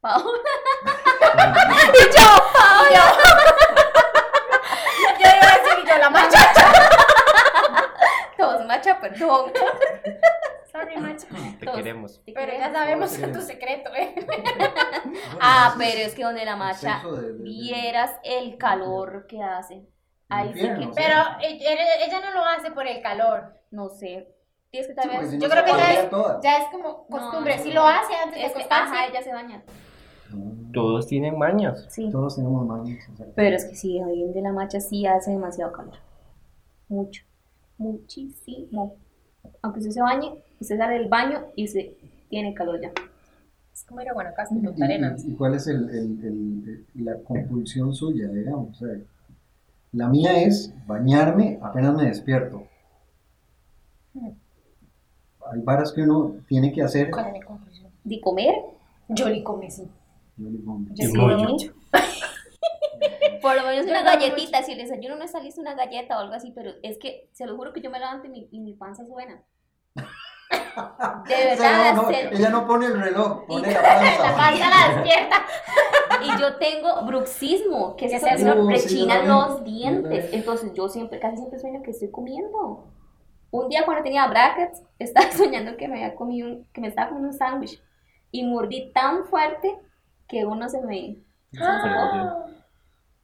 Paola. 0.02 0.24
Yo 5.20 5.22
iba 5.26 5.30
a 5.30 5.58
decir, 5.58 5.76
y 5.84 5.88
yo 5.88 5.96
la 5.98 6.10
macha. 6.10 6.35
Perdón. 9.12 9.52
Sorry, 10.72 10.98
macha. 10.98 11.28
Te 11.60 11.66
queremos. 11.68 12.22
Te 12.26 12.34
Pero 12.34 12.52
ya 12.52 12.58
queremos. 12.72 12.78
sabemos 12.78 13.12
Todos 13.18 13.32
tu 13.32 13.42
secreto, 13.42 13.90
¿eh? 13.96 14.14
Ah, 15.40 15.74
pero 15.78 16.00
es 16.02 16.14
que 16.16 16.24
donde 16.24 16.44
la 16.46 16.56
macha, 16.56 17.02
de- 17.04 17.22
de- 17.22 17.34
de- 17.34 17.44
vieras 17.44 18.12
el 18.24 18.58
calor 18.58 19.26
que 19.28 19.42
hace. 19.42 19.86
Ahí 20.28 20.52
sí 20.54 20.60
que. 20.60 20.90
Pero 20.96 21.16
ella, 21.42 22.06
ella 22.06 22.20
no 22.22 22.34
lo 22.34 22.44
hace 22.46 22.72
por 22.72 22.86
el 22.88 23.02
calor. 23.02 23.54
no 23.72 23.90
sé. 23.90 24.32
Tienes 24.72 24.90
que 24.90 24.94
tal 24.96 25.10
vez... 25.10 25.30
si 25.30 25.40
yo 25.40 25.48
no 25.48 25.54
creo 25.54 25.64
que 25.66 25.72
ya 25.72 25.94
es- 25.94 26.10
todas. 26.10 26.44
Ya 26.44 26.58
es 26.58 26.66
como 26.70 27.08
costumbre. 27.08 27.56
No, 27.58 27.64
si 27.64 27.70
no. 27.70 27.76
lo 27.76 27.88
hace 27.88 28.14
antes 28.16 28.36
de 28.36 28.46
Es 28.46 28.52
que, 28.52 28.58
acostarse. 28.64 28.94
ajá, 28.94 29.06
ella 29.08 29.22
se 29.24 29.32
baña. 29.34 29.64
No, 30.32 30.72
Todos 30.74 31.08
tienen 31.08 31.38
mañas. 31.38 31.86
Sí. 31.90 32.10
Todos 32.12 32.36
tenemos 32.36 32.90
exacto. 32.90 33.32
Pero 33.36 33.56
es 33.56 33.64
que 33.66 33.76
sí, 33.76 34.02
ahí 34.02 34.24
en 34.24 34.34
de 34.34 34.42
la 34.42 34.52
macha 34.52 34.82
sí 34.82 35.06
hace 35.08 35.32
demasiado 35.32 35.72
calor. 35.72 35.96
Mucho. 36.90 37.24
Muchísimo. 37.78 38.96
Aunque 39.62 39.80
usted 39.80 39.92
se 39.92 40.02
bañe, 40.02 40.34
usted 40.60 40.78
sale 40.78 40.96
del 41.00 41.10
baño 41.10 41.46
y 41.56 41.68
se 41.68 41.96
tiene 42.30 42.54
calor 42.54 42.82
ya. 42.82 42.92
Es 43.74 43.84
como 43.84 44.02
ir 44.02 44.10
a 44.10 44.14
Guanacaste, 44.14 44.56
¿Y, 44.76 44.82
Arenas. 44.84 45.26
y- 45.26 45.34
cuál 45.36 45.54
es 45.56 45.68
el, 45.68 45.90
el- 45.90 46.26
el- 46.26 46.86
el- 46.96 47.06
la 47.06 47.20
compulsión 47.24 47.94
suya, 47.94 48.28
digamos? 48.30 48.70
O 48.70 48.74
sea, 48.86 48.98
la 49.92 50.08
mía 50.10 50.42
es 50.44 50.74
bañarme 50.88 51.60
apenas 51.62 51.94
me 51.96 52.06
despierto. 52.06 52.64
Hay 55.52 55.62
varas 55.62 55.92
que 55.92 56.02
uno 56.02 56.38
tiene 56.48 56.72
que 56.72 56.82
hacer. 56.82 57.12
¿Cuál 57.12 57.28
es 57.28 57.34
mi 57.34 57.42
conclusión? 57.42 57.92
De 58.04 58.20
comer, 58.22 58.56
Yo 59.10 59.30
le 59.30 59.44
comí, 59.44 59.70
sí. 59.70 59.84
Yo 60.38 60.50
le 60.50 60.58
pongo- 60.60 60.88
Yo 60.96 61.08
sí 61.08 61.18
mucho. 61.18 61.74
por 63.46 63.56
lo 63.56 63.64
menos 63.68 63.86
una 63.86 64.02
galletita. 64.04 64.64
Si 64.64 64.72
el 64.74 64.80
desayuno 64.80 65.16
no 65.16 65.24
está 65.24 65.40
listo, 65.40 65.62
una 65.62 65.76
galleta 65.76 66.18
o 66.18 66.22
algo 66.22 66.34
así. 66.34 66.52
Pero 66.52 66.72
es 66.84 66.98
que, 66.98 67.30
se 67.34 67.46
lo 67.46 67.56
juro 67.56 67.74
que 67.74 67.82
yo 67.82 67.90
me 67.92 68.00
levanto 68.00 68.28
y 68.28 68.30
mi, 68.30 68.48
y 68.52 68.60
mi 68.60 68.74
panza 68.74 69.06
suena. 69.06 69.42
De 71.28 71.36
verdad, 71.46 71.94
no, 71.96 72.02
no, 72.04 72.08
se- 72.10 72.36
ella 72.36 72.50
no 72.50 72.68
pone 72.68 72.86
el 72.88 73.00
reloj, 73.02 73.46
pone 73.48 73.68
la 73.74 73.82
La 73.82 73.84
panza. 73.84 74.36
panza 74.36 74.70
la 74.70 74.94
despierta. 74.96 75.46
Y 76.22 76.40
yo 76.40 76.56
tengo 76.58 77.06
bruxismo, 77.06 77.96
que 77.96 78.08
¿Qué 78.08 78.16
es 78.16 78.24
es 78.24 78.34
eso, 78.34 78.50
eso? 78.52 78.64
me 78.64 78.76
Uh, 78.76 78.78
sí, 78.80 78.84
rechinan 78.84 79.18
también. 79.26 79.38
los 79.38 79.64
dientes. 79.64 80.34
Entonces 80.34 80.74
yo 80.74 80.90
siempre, 80.90 81.20
casi 81.20 81.38
siempre 81.38 81.60
sueño 81.60 81.82
que 81.82 81.92
estoy 81.92 82.12
comiendo. 82.12 82.88
Un 83.52 83.70
día 83.70 83.86
cuando 83.86 84.04
tenía 84.04 84.28
brackets, 84.28 84.82
estaba 85.00 85.32
soñando 85.32 85.78
que 85.78 85.88
me 85.88 86.04
había 86.04 86.16
comido 86.16 86.48
un- 86.50 86.66
que 86.74 86.82
me 86.82 86.88
estaba 86.90 87.08
comiendo 87.10 87.30
un 87.32 87.38
sándwich. 87.38 87.82
Y 88.32 88.44
mordí 88.44 88.92
tan 88.92 89.26
fuerte 89.26 89.78
que 90.28 90.46
uno 90.46 90.68
se 90.68 90.82
me... 90.82 91.18
Ah. 91.62 92.46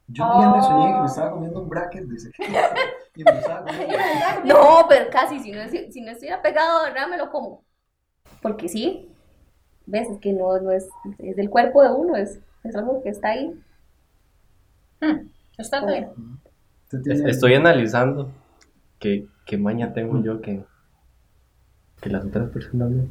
Yo 0.08 0.30
un 0.30 0.38
día 0.38 0.50
me 0.50 0.62
soñé 0.62 0.92
que 0.94 1.00
me 1.00 1.06
estaba 1.06 1.30
comiendo 1.30 1.60
un 1.62 1.68
bracket, 1.68 2.04
dice. 2.04 2.30
Y 3.14 3.24
me 3.24 3.30
estaba 3.30 3.64
comiendo- 3.66 3.96
No, 4.44 4.86
pero 4.88 5.10
casi, 5.10 5.38
si 5.40 5.52
no, 5.52 5.60
si 5.68 6.00
no 6.00 6.10
estuviera 6.10 6.42
pegado, 6.42 6.84
de 6.84 6.90
verdad 6.92 7.08
me 7.08 7.16
lo 7.16 7.30
como. 7.30 7.64
Porque 8.40 8.68
sí, 8.68 9.08
ves, 9.86 10.08
es 10.10 10.18
que 10.18 10.32
no, 10.32 10.58
no 10.60 10.70
es, 10.70 10.88
es 11.18 11.36
del 11.36 11.48
cuerpo 11.50 11.82
de 11.82 11.90
uno, 11.92 12.16
es, 12.16 12.40
es 12.64 12.74
algo 12.76 13.02
que 13.02 13.10
está 13.10 13.28
ahí. 13.30 13.58
Está 15.58 15.84
bien. 15.84 16.10
Estoy 17.26 17.54
analizando 17.54 18.30
qué, 18.98 19.26
qué 19.46 19.56
maña 19.56 19.92
tengo 19.94 20.22
yo 20.22 20.40
que, 20.40 20.64
que 22.00 22.10
las 22.10 22.24
otras 22.24 22.50
personas 22.50 22.90
no. 22.90 23.04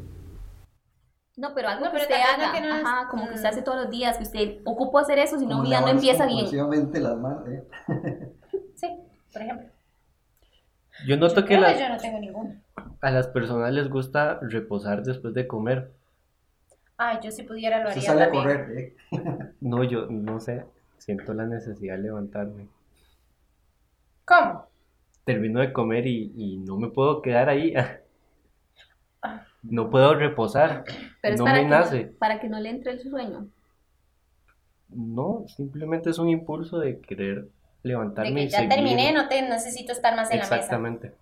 No, 1.42 1.56
pero 1.56 1.70
algo 1.70 1.86
No, 1.86 1.92
que 1.92 1.98
pero 1.98 2.04
usted 2.04 2.22
también 2.24 2.40
haga, 2.40 2.48
no 2.48 2.54
que 2.54 2.62
no 2.70 2.76
es- 2.76 2.86
ajá, 2.86 3.08
como 3.10 3.28
que 3.28 3.34
usted 3.34 3.50
hace 3.50 3.62
todos 3.64 3.82
los 3.82 3.90
días, 3.90 4.16
que 4.18 4.24
usted 4.24 4.58
ocupo 4.64 5.00
hacer 5.00 5.18
eso, 5.18 5.40
si 5.40 5.48
no 5.48 5.64
día 5.64 5.82
no 5.82 5.88
empieza 5.88 6.28
bien. 6.28 6.46
las 7.04 7.18
manos, 7.18 7.48
¿eh? 7.50 7.64
Sí, 8.76 8.88
por 9.34 9.42
ejemplo. 9.42 9.68
Yo 11.08 11.18
noto 11.18 11.42
Yo 11.42 11.46
que 11.48 11.58
las- 11.60 11.80
yo 11.80 11.90
no 11.90 11.98
tengo 11.98 12.20
ninguno. 12.20 12.56
a 13.02 13.10
las 13.10 13.28
personas 13.30 13.72
les 13.72 13.90
gusta 13.90 14.38
reposar 14.44 15.02
después 15.02 15.34
de 15.34 15.48
comer. 15.48 15.92
Ay, 16.98 17.18
yo 17.24 17.32
si 17.32 17.42
pudiera 17.42 17.80
lo 17.84 17.90
Se 17.90 17.94
haría 17.98 18.08
sale 18.08 18.24
a 18.26 18.30
correr, 18.30 18.78
¿eh? 18.78 18.96
No, 19.62 19.84
yo 19.84 20.06
no 20.12 20.40
sé, 20.40 20.64
siento 21.00 21.34
la 21.34 21.48
necesidad 21.48 21.96
de 21.96 22.04
levantarme. 22.04 22.68
¿Cómo? 24.26 24.68
Termino 25.24 25.60
de 25.60 25.74
comer 25.74 26.06
y, 26.06 26.32
y 26.36 26.58
no 26.58 26.78
me 26.78 26.90
puedo 26.90 27.24
quedar 27.24 27.50
ahí. 27.50 27.74
No 29.64 29.90
puedo 29.90 30.16
reposar. 30.16 30.84
Pero 31.22 31.34
es 31.36 31.40
no 31.40 31.46
para, 31.46 31.58
me 31.58 31.64
que 31.64 31.70
nace. 31.70 32.06
No, 32.06 32.18
para 32.20 32.40
que 32.40 32.50
no 32.50 32.60
le 32.60 32.70
entre 32.70 32.92
el 32.94 33.02
sueño. 33.02 33.48
No, 34.90 35.46
simplemente 35.48 36.10
es 36.10 36.20
un 36.20 36.30
impulso 36.30 36.80
de 36.80 37.00
querer 37.00 37.44
De 37.46 37.50
levantarme 37.84 38.34
que 38.36 38.44
y 38.44 38.50
ya 38.50 38.58
seguir. 38.58 38.74
terminé, 38.76 39.14
no 39.14 39.28
te 39.30 39.42
necesito 39.42 39.92
estar 39.92 40.16
más 40.16 40.30
en 40.32 40.40
la 40.40 40.44
mesa. 40.44 40.56
Exactamente. 40.56 41.14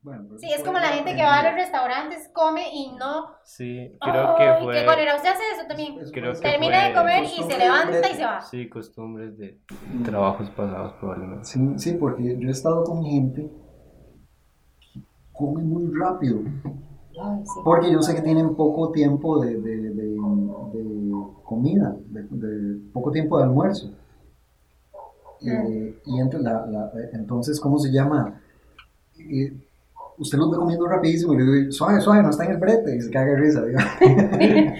Bueno, 0.00 0.24
pero 0.28 0.38
Sí, 0.38 0.50
es 0.52 0.62
como 0.62 0.78
la 0.78 0.88
gente 0.88 1.14
que 1.16 1.22
va 1.22 1.40
a 1.40 1.42
los 1.42 1.54
restaurantes, 1.54 2.30
come 2.32 2.62
y 2.72 2.92
no. 2.92 3.34
Sí, 3.44 3.92
creo 4.00 4.36
que 4.36 4.64
fue. 4.64 4.74
qué. 4.74 4.86
Usted 5.16 5.30
hace 5.30 5.42
eso 5.56 5.66
también. 5.66 5.98
Creo 6.12 6.30
que 6.30 6.36
ser. 6.36 6.50
Termina 6.52 6.88
de 6.88 6.94
comer 6.94 7.24
y 7.24 7.42
se 7.42 7.58
levanta 7.58 8.10
y 8.10 8.14
se 8.14 8.24
va. 8.24 8.40
Sí, 8.40 8.68
costumbres 8.68 9.36
de 9.36 9.58
trabajos 10.04 10.48
pasados 10.50 10.94
probablemente. 11.00 11.44
Sí, 11.44 11.58
sí, 11.78 11.92
porque 11.94 12.38
yo 12.38 12.48
he 12.48 12.52
estado 12.52 12.84
con 12.84 13.04
gente 13.04 13.50
que 14.80 15.00
come 15.32 15.62
muy 15.62 15.92
rápido. 15.98 16.40
Ay, 17.20 17.40
sí. 17.44 17.60
Porque 17.64 17.90
yo 17.92 18.00
sé 18.02 18.14
que 18.14 18.22
tienen 18.22 18.54
poco 18.54 18.90
tiempo 18.92 19.40
de, 19.40 19.60
de- 19.60 19.76
de- 19.76 19.90
de 19.90 20.16
comida, 21.44 21.96
de, 22.10 22.78
poco 22.92 23.10
tiempo 23.10 23.38
de 23.38 23.44
almuerzo. 23.44 23.90
Eh, 25.40 25.98
y 26.04 26.12
ent- 26.18 26.38
la- 26.40 26.66
la- 26.66 26.90
entonces, 27.12 27.60
¿cómo 27.60 27.78
se 27.78 27.90
llama? 27.90 28.40
Eh, 29.18 29.52
usted 30.18 30.36
lo 30.38 30.46
está 30.46 30.56
comiendo 30.58 30.86
rapidísimo 30.88 31.34
y 31.34 31.38
le 31.38 31.44
digo, 31.44 31.72
suave, 31.72 32.00
suave, 32.00 32.22
no 32.22 32.30
está 32.30 32.44
en 32.44 32.52
el 32.52 32.58
brete, 32.58 32.96
y 32.96 33.00
se 33.00 33.10
caga 33.10 33.32
de 33.32 33.36
risa. 33.36 33.64
digo. 33.64 33.78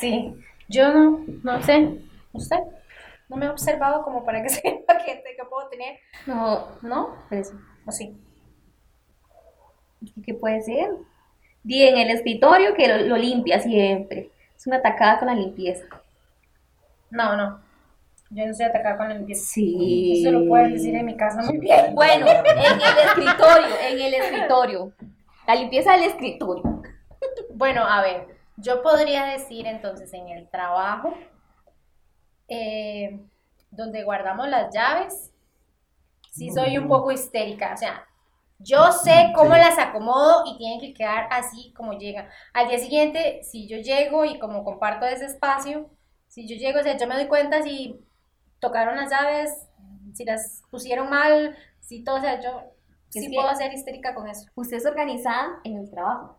Sí. 0.00 0.34
Yo 0.68 0.92
no, 0.94 1.20
no 1.42 1.62
sé. 1.62 1.98
¿Usted? 2.32 2.58
No 3.28 3.36
me 3.36 3.46
he 3.46 3.48
observado 3.48 4.02
como 4.04 4.24
para 4.24 4.42
que 4.42 4.48
sepa 4.50 4.98
que, 4.98 5.22
que 5.36 5.44
puedo 5.50 5.68
tener. 5.68 5.96
No, 6.26 6.66
¿No? 6.82 7.08
pues, 7.28 7.52
¿O 7.86 7.90
sí? 7.92 8.16
¿qué 10.24 10.34
puede 10.34 10.62
ser? 10.62 10.90
Di 11.68 11.82
en 11.82 11.98
el 11.98 12.08
escritorio 12.08 12.72
que 12.72 12.88
lo, 12.88 12.96
lo 13.08 13.16
limpia 13.18 13.60
siempre. 13.60 14.30
Es 14.56 14.66
una 14.66 14.76
atacada 14.76 15.18
con 15.18 15.28
la 15.28 15.34
limpieza. 15.34 15.84
No, 17.10 17.36
no. 17.36 17.60
Yo 18.30 18.46
no 18.46 18.52
estoy 18.52 18.64
atacada 18.64 18.96
con 18.96 19.10
la 19.10 19.14
limpieza. 19.16 19.44
Sí. 19.44 20.22
Eso 20.22 20.32
lo 20.32 20.48
pueden 20.48 20.72
decir 20.72 20.94
en 20.94 21.04
mi 21.04 21.14
casa 21.14 21.42
muy 21.42 21.58
bien. 21.58 21.94
Bueno, 21.94 22.26
en 22.26 22.80
el 22.80 22.98
escritorio, 23.04 23.76
en 23.86 24.00
el 24.00 24.14
escritorio. 24.14 24.92
La 25.46 25.56
limpieza 25.56 25.92
del 25.92 26.04
escritorio. 26.04 26.82
Bueno, 27.54 27.84
a 27.84 28.00
ver, 28.00 28.28
yo 28.56 28.80
podría 28.80 29.26
decir 29.26 29.66
entonces 29.66 30.10
en 30.14 30.28
el 30.28 30.48
trabajo, 30.48 31.12
eh, 32.48 33.20
donde 33.70 34.04
guardamos 34.04 34.48
las 34.48 34.74
llaves, 34.74 35.34
sí 36.30 36.50
soy 36.50 36.78
un 36.78 36.88
poco 36.88 37.12
histérica, 37.12 37.74
o 37.74 37.76
sea, 37.76 38.06
yo 38.58 38.92
sé 38.92 39.32
cómo 39.34 39.54
Sí. 39.54 39.60
las 39.60 39.78
acomodo 39.78 40.42
y 40.46 40.58
tienen 40.58 40.80
que 40.80 40.94
quedar 40.94 41.28
así 41.30 41.72
como 41.74 41.94
llegan. 41.94 42.28
Al 42.54 42.68
día 42.68 42.78
siguiente, 42.78 43.42
si 43.42 43.68
yo 43.68 43.78
llego 43.78 44.24
y 44.24 44.38
como 44.38 44.64
comparto 44.64 45.06
ese 45.06 45.26
espacio, 45.26 45.90
si 46.28 46.46
yo 46.48 46.56
llego, 46.56 46.80
o 46.80 46.82
sea, 46.82 46.96
yo 46.96 47.06
me 47.06 47.14
doy 47.14 47.28
cuenta 47.28 47.62
si 47.62 48.04
tocaron 48.60 48.96
las 48.96 49.10
llaves, 49.10 49.50
si 50.14 50.24
las 50.24 50.62
pusieron 50.70 51.08
mal, 51.10 51.56
si 51.80 52.02
todo, 52.04 52.16
o 52.16 52.20
sea, 52.20 52.40
yo 52.40 52.62
Es 53.14 53.22
sí 53.24 53.28
puedo 53.30 53.54
ser 53.54 53.72
histérica 53.72 54.14
con 54.14 54.28
eso. 54.28 54.48
Usted 54.54 54.78
es 54.78 54.86
organizada 54.86 55.60
en 55.64 55.78
el 55.78 55.90
trabajo. 55.90 56.38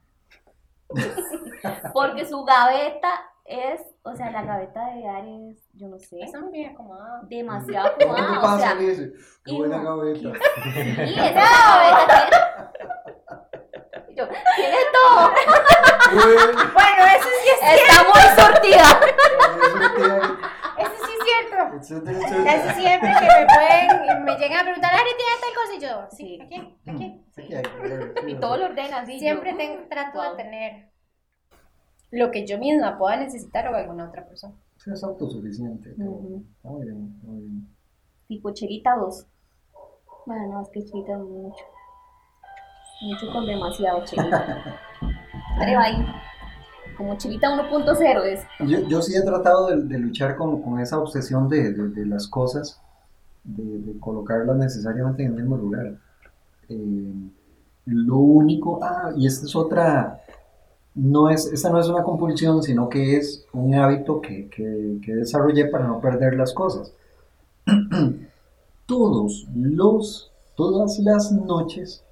Porque 1.93 2.25
su 2.25 2.43
gaveta 2.43 3.09
es, 3.49 3.81
o 4.03 4.15
sea, 4.15 4.29
la 4.31 4.43
gaveta 4.43 4.85
de 4.93 5.07
Ares, 5.07 5.67
yo 5.73 5.87
no 5.87 5.97
sé, 5.99 6.19
Está 6.21 6.39
muy 6.39 6.51
bien 6.51 6.71
acomodada. 6.73 7.21
demasiado 7.23 7.95
¿Qué 7.97 8.03
acomodada. 8.05 8.37
O 8.39 8.41
pasa? 8.41 8.59
sea, 8.59 8.75
dice, 8.75 9.11
qué 9.43 9.51
y 9.51 9.57
buena 9.57 9.81
gaveta. 9.83 10.19
y 10.19 11.19
esa 11.19 11.43
gaveta 11.43 12.29
tiene- 12.29 12.49
Yo, 14.15 14.27
tiene 14.27 14.77
todo. 14.91 15.31
Bueno, 16.11 16.73
Bueno, 16.73 17.05
eso 17.15 17.29
sí 17.41 17.49
es 17.53 17.81
Está 17.81 18.03
muy 18.03 18.21
sortida. 18.43 18.87
Eso 20.77 20.91
sí 21.05 21.11
es 21.13 21.23
cierto. 21.25 22.43
Casi 22.43 22.81
siempre 22.81 23.09
que 23.19 23.25
me 23.25 23.45
pueden, 23.45 24.23
me 24.25 24.35
llegan 24.37 24.59
a 24.59 24.63
preguntar, 24.63 24.91
Ari, 24.93 25.11
¿tienes 25.17 25.39
tal 25.41 25.53
cosa? 25.55 25.73
Y 25.75 25.79
yo, 25.79 26.07
sí, 26.11 26.37
Sí. 26.37 26.41
aquí, 26.41 26.77
aquí. 26.87 27.25
Sí, 27.35 27.47
Y 28.27 28.35
o 28.35 28.39
todo 28.39 28.57
lo 28.57 28.65
ordena 28.65 28.97
así. 28.99 29.19
Siempre 29.19 29.51
yo, 29.51 29.57
tengo, 29.57 29.87
trato 29.89 30.19
wow. 30.21 30.35
de 30.35 30.43
tener 30.43 30.88
lo 32.11 32.31
que 32.31 32.45
yo 32.47 32.57
misma 32.57 32.97
pueda 32.97 33.17
necesitar 33.17 33.67
o 33.67 33.75
alguna 33.75 34.07
otra 34.09 34.25
persona. 34.27 34.53
sí, 34.77 34.91
Es 34.91 35.03
autosuficiente. 35.03 35.91
Está 35.91 36.03
muy 36.05 36.85
bien, 36.85 37.19
muy 37.23 37.41
bien. 37.41 37.67
Tipo 38.27 38.51
Chelita 38.51 38.95
2. 38.95 39.25
Bueno, 40.25 40.47
no, 40.53 40.61
es 40.61 40.69
que 40.69 40.83
Chelita 40.85 41.13
es 41.13 41.19
mucho. 41.19 41.63
Mucho 43.01 43.31
con 43.31 43.45
demasiado 43.45 44.03
Chelita. 44.05 44.63
Pero 45.59 45.79
ahí. 45.79 46.05
Como 46.97 47.15
Chelita 47.17 47.47
1.0 47.49 48.23
es. 48.25 48.41
Yo, 48.67 48.79
yo 48.87 49.01
sí 49.01 49.15
he 49.15 49.21
tratado 49.21 49.67
de, 49.67 49.83
de 49.83 49.99
luchar 49.99 50.35
con, 50.35 50.61
con 50.61 50.79
esa 50.79 50.99
obsesión 50.99 51.47
de, 51.47 51.71
de- 51.71 51.89
de 51.89 52.05
las 52.05 52.27
cosas, 52.27 52.81
de, 53.43 53.79
de 53.79 53.99
colocarlas 53.99 54.57
necesariamente 54.57 55.23
en 55.23 55.29
el 55.29 55.35
mismo 55.37 55.55
lugar. 55.57 55.93
Eh, 56.67 57.13
lo 57.85 58.17
único, 58.17 58.83
ah, 58.83 59.11
y 59.15 59.25
esta 59.27 59.45
es 59.45 59.55
otra, 59.55 60.18
no 60.99 61.29
es, 61.29 61.45
esta 61.47 61.69
no 61.69 61.79
es 61.79 61.87
una 61.87 62.03
compulsión, 62.03 62.61
sino 62.61 62.89
que 62.89 63.15
es 63.15 63.45
un 63.53 63.73
hábito 63.73 64.19
que, 64.19 64.49
que, 64.49 64.99
que 65.01 65.15
desarrollé 65.15 65.65
para 65.65 65.87
no 65.87 66.01
perder 66.01 66.35
las 66.35 66.53
cosas. 66.53 66.91
Todos 68.85 69.47
los, 69.53 70.31
todas 70.55 70.97
las 70.99 71.31
noches, 71.31 72.03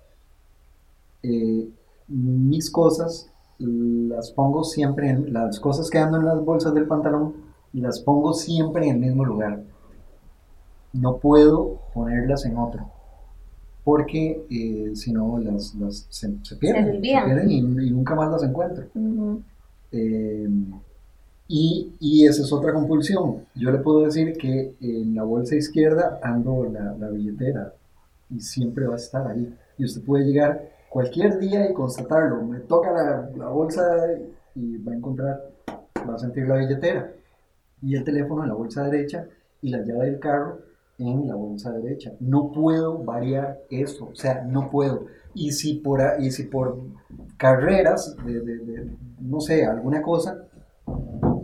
eh, 1.23 1.67
mis 2.07 2.69
cosas 2.69 3.31
las 3.57 4.29
pongo 4.29 4.63
siempre 4.63 5.09
en, 5.09 5.33
las 5.33 5.59
cosas 5.59 5.89
que 5.89 5.97
ando 5.97 6.19
en 6.19 6.25
las 6.25 6.45
bolsas 6.45 6.75
del 6.75 6.85
pantalón, 6.85 7.33
las 7.73 7.99
pongo 7.99 8.33
siempre 8.33 8.87
en 8.87 8.95
el 8.95 9.01
mismo 9.01 9.25
lugar. 9.25 9.63
No 10.93 11.17
puedo 11.17 11.79
ponerlas 11.95 12.45
en 12.45 12.57
otro, 12.57 12.91
porque 13.87 14.45
eh, 14.49 14.91
si 14.95 15.13
no 15.13 15.39
las, 15.39 15.73
las 15.75 16.07
se, 16.09 16.29
se 16.43 16.57
pierden, 16.57 16.83
Se 16.83 16.97
olvidan. 16.97 17.25
pierden 17.25 17.49
y, 17.49 17.57
y 17.59 17.91
nunca 17.91 18.15
más 18.15 18.29
las 18.29 18.43
encuentro. 18.43 18.83
Eh, 19.93 20.49
y, 21.47 21.93
y 22.01 22.25
esa 22.25 22.41
es 22.43 22.51
otra 22.51 22.73
compulsión. 22.73 23.45
Yo 23.55 23.71
le 23.71 23.77
puedo 23.77 24.03
decir 24.03 24.33
que 24.37 24.75
en 24.81 25.15
la 25.15 25.23
bolsa 25.23 25.55
izquierda 25.55 26.19
ando 26.21 26.65
la, 26.65 26.97
la 26.99 27.07
billetera 27.07 27.75
y 28.29 28.41
siempre 28.41 28.87
va 28.87 28.95
a 28.95 28.97
estar 28.97 29.25
ahí. 29.25 29.55
Y 29.77 29.85
usted 29.85 30.03
puede 30.03 30.25
llegar 30.25 30.69
cualquier 30.89 31.39
día 31.39 31.69
y 31.71 31.73
constatarlo. 31.73 32.41
Me 32.43 32.59
toca 32.59 32.91
la, 32.91 33.29
la 33.37 33.47
bolsa 33.47 33.83
y 34.53 34.75
va 34.83 34.91
a 34.91 34.95
encontrar, 34.95 35.49
va 36.09 36.15
a 36.15 36.19
sentir 36.19 36.45
la 36.45 36.57
billetera. 36.57 37.09
Y 37.81 37.95
el 37.95 38.03
teléfono 38.03 38.43
en 38.43 38.49
la 38.49 38.55
bolsa 38.55 38.83
derecha 38.83 39.25
y 39.61 39.69
la 39.69 39.77
llave 39.79 40.07
del 40.11 40.19
carro 40.19 40.59
en 40.99 41.27
la 41.27 41.35
bolsa 41.35 41.71
derecha. 41.71 42.13
No 42.19 42.51
puedo 42.51 43.03
variar 43.03 43.59
eso, 43.69 44.09
o 44.11 44.15
sea, 44.15 44.43
no 44.43 44.69
puedo. 44.69 45.05
Y 45.33 45.51
si 45.51 45.75
por, 45.75 46.01
y 46.19 46.31
si 46.31 46.43
por 46.43 46.79
carreras 47.37 48.15
de, 48.25 48.39
de- 48.41 48.57
de, 48.59 48.91
no 49.21 49.39
sé, 49.39 49.65
alguna 49.65 50.01
cosa, 50.01 50.47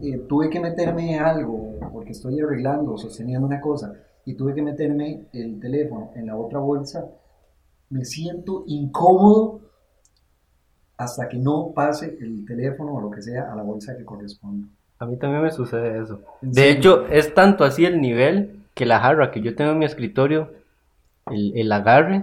eh, 0.01 0.17
tuve 0.27 0.49
que 0.49 0.59
meterme 0.59 1.19
algo, 1.19 1.75
porque 1.91 2.11
estoy 2.11 2.39
arreglando, 2.39 2.97
sosteniendo 2.97 3.47
una 3.47 3.61
cosa, 3.61 3.93
y 4.25 4.35
tuve 4.35 4.53
que 4.53 4.61
meterme 4.61 5.27
el 5.33 5.59
teléfono 5.59 6.11
en 6.15 6.27
la 6.27 6.37
otra 6.37 6.59
bolsa, 6.59 7.05
me 7.89 8.05
siento 8.05 8.63
incómodo 8.67 9.61
hasta 10.97 11.27
que 11.29 11.37
no 11.37 11.71
pase 11.75 12.17
el 12.19 12.45
teléfono 12.45 12.95
o 12.95 13.01
lo 13.01 13.11
que 13.11 13.21
sea 13.21 13.51
a 13.51 13.55
la 13.55 13.63
bolsa 13.63 13.95
que 13.97 14.05
corresponde. 14.05 14.67
A 14.99 15.05
mí 15.05 15.17
también 15.17 15.43
me 15.43 15.51
sucede 15.51 16.01
eso. 16.01 16.21
¿En 16.41 16.51
De 16.51 16.53
serio? 16.53 16.79
hecho, 16.79 17.07
es 17.07 17.33
tanto 17.33 17.63
así 17.63 17.85
el 17.85 17.99
nivel 18.01 18.62
que 18.73 18.85
la 18.85 18.99
jarra 18.99 19.31
que 19.31 19.41
yo 19.41 19.55
tengo 19.55 19.71
en 19.71 19.79
mi 19.79 19.85
escritorio, 19.85 20.51
el, 21.31 21.53
el 21.57 21.71
agarre, 21.71 22.21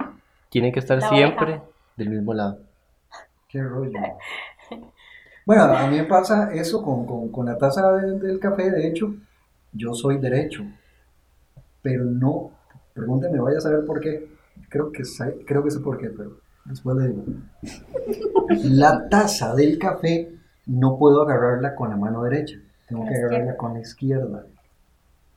tiene 0.51 0.73
que 0.73 0.79
estar 0.81 0.99
La 1.01 1.09
siempre 1.09 1.45
oreja. 1.45 1.63
del 1.97 2.11
mismo 2.11 2.35
lado. 2.35 2.59
Qué 3.49 3.63
rollo. 3.63 3.99
Bueno, 5.47 5.63
a 5.65 5.87
mí 5.89 5.97
me 5.97 6.05
pasa 6.05 6.53
eso 6.53 6.83
con, 6.83 7.07
con- 7.07 7.29
con 7.31 7.47
la 7.47 7.57
taza 7.59 7.93
de- 7.93 8.19
del 8.19 8.39
café, 8.39 8.71
de 8.71 8.87
hecho, 8.87 9.15
yo 9.73 9.95
soy 9.95 10.19
derecho, 10.19 10.65
pero 11.83 12.05
no, 12.05 12.51
pregúnteme, 12.95 13.41
vaya 13.41 13.59
a 13.59 13.63
saber 13.63 13.85
por 13.85 14.01
qué, 14.01 14.29
creo 14.69 14.93
que 14.93 15.05
sé, 15.05 15.39
creo 15.47 15.65
que 15.65 15.71
sé 15.71 15.81
por 15.81 15.99
qué, 15.99 16.11
pero 16.11 16.37
después 16.67 16.97
le 16.99 17.09
digo. 17.09 17.25
La 18.65 19.09
taza 19.09 19.55
del 19.55 19.79
café 19.79 20.31
no 20.67 20.99
puedo 20.99 21.23
agarrarla 21.23 21.75
con 21.75 21.91
la 21.91 21.97
mano 21.97 22.23
derecha, 22.23 22.57
tengo 22.87 23.05
que 23.05 23.11
la 23.13 23.17
agarrarla 23.17 23.37
izquierda. 23.39 23.57
con 23.57 23.75
la 23.75 23.81
izquierda. 23.81 24.47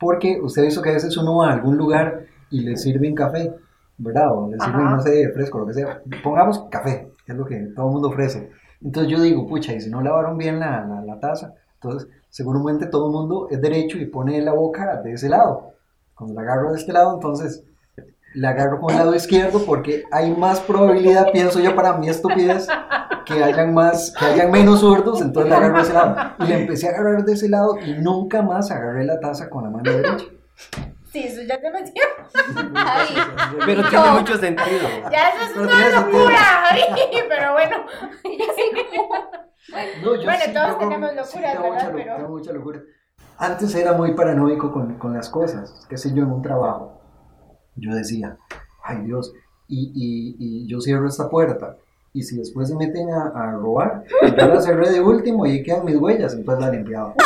Porque 0.03 0.39
usted 0.41 0.63
hizo 0.63 0.81
que 0.81 0.89
a 0.89 0.93
veces 0.93 1.15
uno 1.17 1.37
va 1.37 1.49
a 1.49 1.53
algún 1.53 1.77
lugar 1.77 2.25
y 2.49 2.61
le 2.61 2.77
sirven 2.77 3.15
café, 3.15 3.53
¿verdad? 3.97 4.31
O 4.37 4.49
le 4.49 4.59
sirven, 4.59 4.81
Ajá. 4.81 4.95
no 4.97 5.01
sé, 5.01 5.29
fresco, 5.33 5.59
lo 5.59 5.65
que 5.65 5.73
sea. 5.73 6.01
Pongamos 6.23 6.65
café, 6.69 7.09
que 7.25 7.31
es 7.31 7.37
lo 7.37 7.45
que 7.45 7.55
todo 7.75 7.87
el 7.87 7.93
mundo 7.93 8.09
ofrece. 8.09 8.51
Entonces 8.81 9.11
yo 9.11 9.21
digo, 9.21 9.47
pucha, 9.47 9.73
y 9.73 9.81
si 9.81 9.89
no 9.89 10.01
lavaron 10.01 10.37
bien 10.37 10.59
la, 10.59 10.85
la, 10.85 11.01
la 11.01 11.19
taza, 11.19 11.53
entonces 11.75 12.09
seguramente 12.29 12.87
todo 12.87 13.07
el 13.07 13.13
mundo 13.13 13.47
es 13.49 13.61
derecho 13.61 13.97
y 13.97 14.05
pone 14.05 14.41
la 14.41 14.53
boca 14.53 15.01
de 15.01 15.13
ese 15.13 15.29
lado. 15.29 15.71
Cuando 16.15 16.35
la 16.35 16.41
agarro 16.41 16.71
de 16.71 16.77
este 16.77 16.91
lado, 16.93 17.13
entonces 17.15 17.63
la 18.35 18.49
agarro 18.49 18.79
con 18.79 18.91
el 18.91 18.97
lado 18.97 19.15
izquierdo 19.15 19.63
porque 19.65 20.03
hay 20.11 20.35
más 20.35 20.59
probabilidad, 20.59 21.31
pienso 21.31 21.59
yo, 21.59 21.75
para 21.75 21.97
mi 21.97 22.09
estupidez, 22.09 22.67
que 23.25 23.43
hayan 23.43 23.73
más, 23.73 24.13
que 24.17 24.25
hayan 24.25 24.51
menos 24.51 24.79
zurdos, 24.81 25.21
entonces 25.21 25.49
la 25.49 25.57
agarro 25.57 25.75
de 25.77 25.81
ese 25.83 25.93
lado. 25.93 26.15
Y 26.39 26.47
la 26.47 26.57
empecé 26.57 26.87
a 26.87 26.91
agarrar 26.91 27.23
de 27.23 27.33
ese 27.33 27.49
lado 27.49 27.77
y 27.79 27.93
nunca 27.93 28.41
más 28.41 28.71
agarré 28.71 29.05
la 29.05 29.19
taza 29.19 29.49
con 29.49 29.63
la 29.63 29.69
mano 29.69 29.91
derecha. 29.91 30.25
Sí, 31.11 31.23
eso 31.25 31.41
ya 31.43 31.59
te 31.61 31.69
metió. 31.71 32.01
Pero 33.65 33.87
tiene 33.89 34.11
mucho 34.11 34.37
sentido. 34.37 34.87
Ya 35.11 35.29
eso 35.29 35.43
es 35.45 35.51
Pero 35.53 35.63
una 35.63 36.01
locura, 36.01 36.39
pero 37.29 37.53
bueno. 37.53 37.77
No, 40.03 40.15
yo 40.15 40.23
Bueno, 40.23 40.39
sí, 40.45 40.53
todos 40.53 40.69
yo 40.71 40.77
tenemos 40.77 41.09
sí, 41.29 41.39
locuras, 41.39 41.53
tengo 41.53 41.71
mucha 41.73 41.89
¿verdad? 41.89 41.91
lo- 41.91 41.97
Pero- 41.97 42.15
tengo 42.17 42.29
mucha 42.29 42.51
locura. 42.53 42.81
Antes 43.37 43.75
era 43.75 43.93
muy 43.93 44.13
paranoico 44.13 44.71
con, 44.71 44.95
con 44.97 45.13
las 45.13 45.29
cosas, 45.29 45.85
qué 45.89 45.97
sé 45.97 46.13
yo, 46.13 46.23
en 46.23 46.31
un 46.31 46.41
trabajo. 46.41 47.01
Yo 47.75 47.93
decía, 47.95 48.37
ay 48.83 48.97
Dios, 49.05 49.33
y, 49.67 49.91
y, 49.95 50.35
y 50.65 50.67
yo 50.69 50.79
cierro 50.81 51.07
esta 51.07 51.29
puerta. 51.29 51.77
Y 52.13 52.21
si 52.21 52.37
después 52.37 52.69
se 52.69 52.75
meten 52.75 53.09
a, 53.11 53.31
a 53.35 53.53
robar, 53.53 54.03
yo 54.21 54.47
la 54.47 54.61
cerré 54.61 54.91
de 54.91 55.01
último 55.01 55.47
y 55.47 55.51
ahí 55.51 55.63
quedan 55.63 55.83
mis 55.83 55.95
huellas, 55.95 56.33
entonces 56.33 56.63
la 56.63 56.71
limpiaba. 56.71 57.15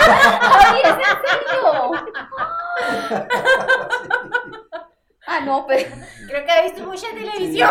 Ay, 0.00 0.80
¿es 0.84 0.90
en 0.90 0.98
serio? 1.24 1.92
Ah, 5.28 5.40
no, 5.40 5.66
pero. 5.66 5.90
Creo 6.28 6.44
que 6.46 6.52
ha 6.52 6.62
visto 6.62 6.84
mucha 6.86 7.08
televisión. 7.10 7.70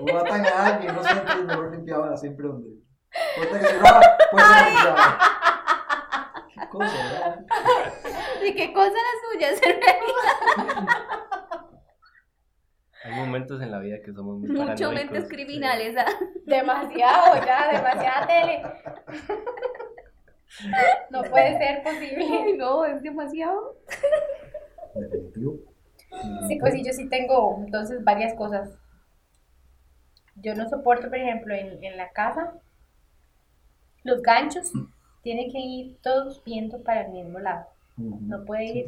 O 0.00 0.04
matan 0.12 0.44
a 0.44 0.66
alguien, 0.66 0.92
no 0.94 1.02
sé, 1.04 1.10
entonces 1.12 1.44
mejor 1.46 1.70
limpiaba 1.70 2.16
siempre 2.16 2.48
donde. 2.48 2.68
Puerta 3.36 3.60
que 3.60 3.66
cerraba, 3.66 4.00
puerta 4.32 4.58
que 4.58 4.64
limpiaba. 4.70 5.18
cosa, 6.70 6.92
¿verdad? 6.92 7.44
¿Y 8.44 8.54
qué 8.54 8.72
cosa 8.72 8.90
las 8.90 9.20
suyas? 9.32 9.60
Hay 13.06 13.14
momentos 13.14 13.62
en 13.62 13.70
la 13.70 13.78
vida 13.78 14.00
que 14.04 14.12
somos 14.12 14.38
muy 14.38 14.48
Mucho 14.48 14.90
mentes 14.90 15.28
criminales. 15.28 15.96
¿ah? 15.96 16.06
Demasiado, 16.44 17.36
ya, 17.46 17.72
demasiada 17.72 18.26
tele. 18.26 18.62
No 21.10 21.22
puede 21.24 21.58
ser 21.58 21.82
posible. 21.82 22.56
No, 22.56 22.84
es 22.86 23.02
demasiado. 23.02 23.76
Sí, 26.48 26.56
pues 26.58 26.72
sí, 26.72 26.82
yo 26.82 26.92
sí 26.92 27.08
tengo 27.10 27.56
entonces 27.58 28.02
varias 28.02 28.32
cosas. 28.34 28.70
Yo 30.36 30.54
no 30.54 30.66
soporto, 30.68 31.08
por 31.08 31.18
ejemplo, 31.18 31.54
en, 31.54 31.84
en 31.84 31.96
la 31.98 32.10
casa, 32.10 32.54
los 34.02 34.22
ganchos 34.22 34.72
tienen 35.22 35.50
que 35.50 35.58
ir 35.58 35.96
todos 36.00 36.42
viendo 36.44 36.82
para 36.82 37.02
el 37.02 37.12
mismo 37.12 37.38
lado. 37.38 37.66
No 37.96 38.44
puede 38.44 38.64
ir. 38.64 38.86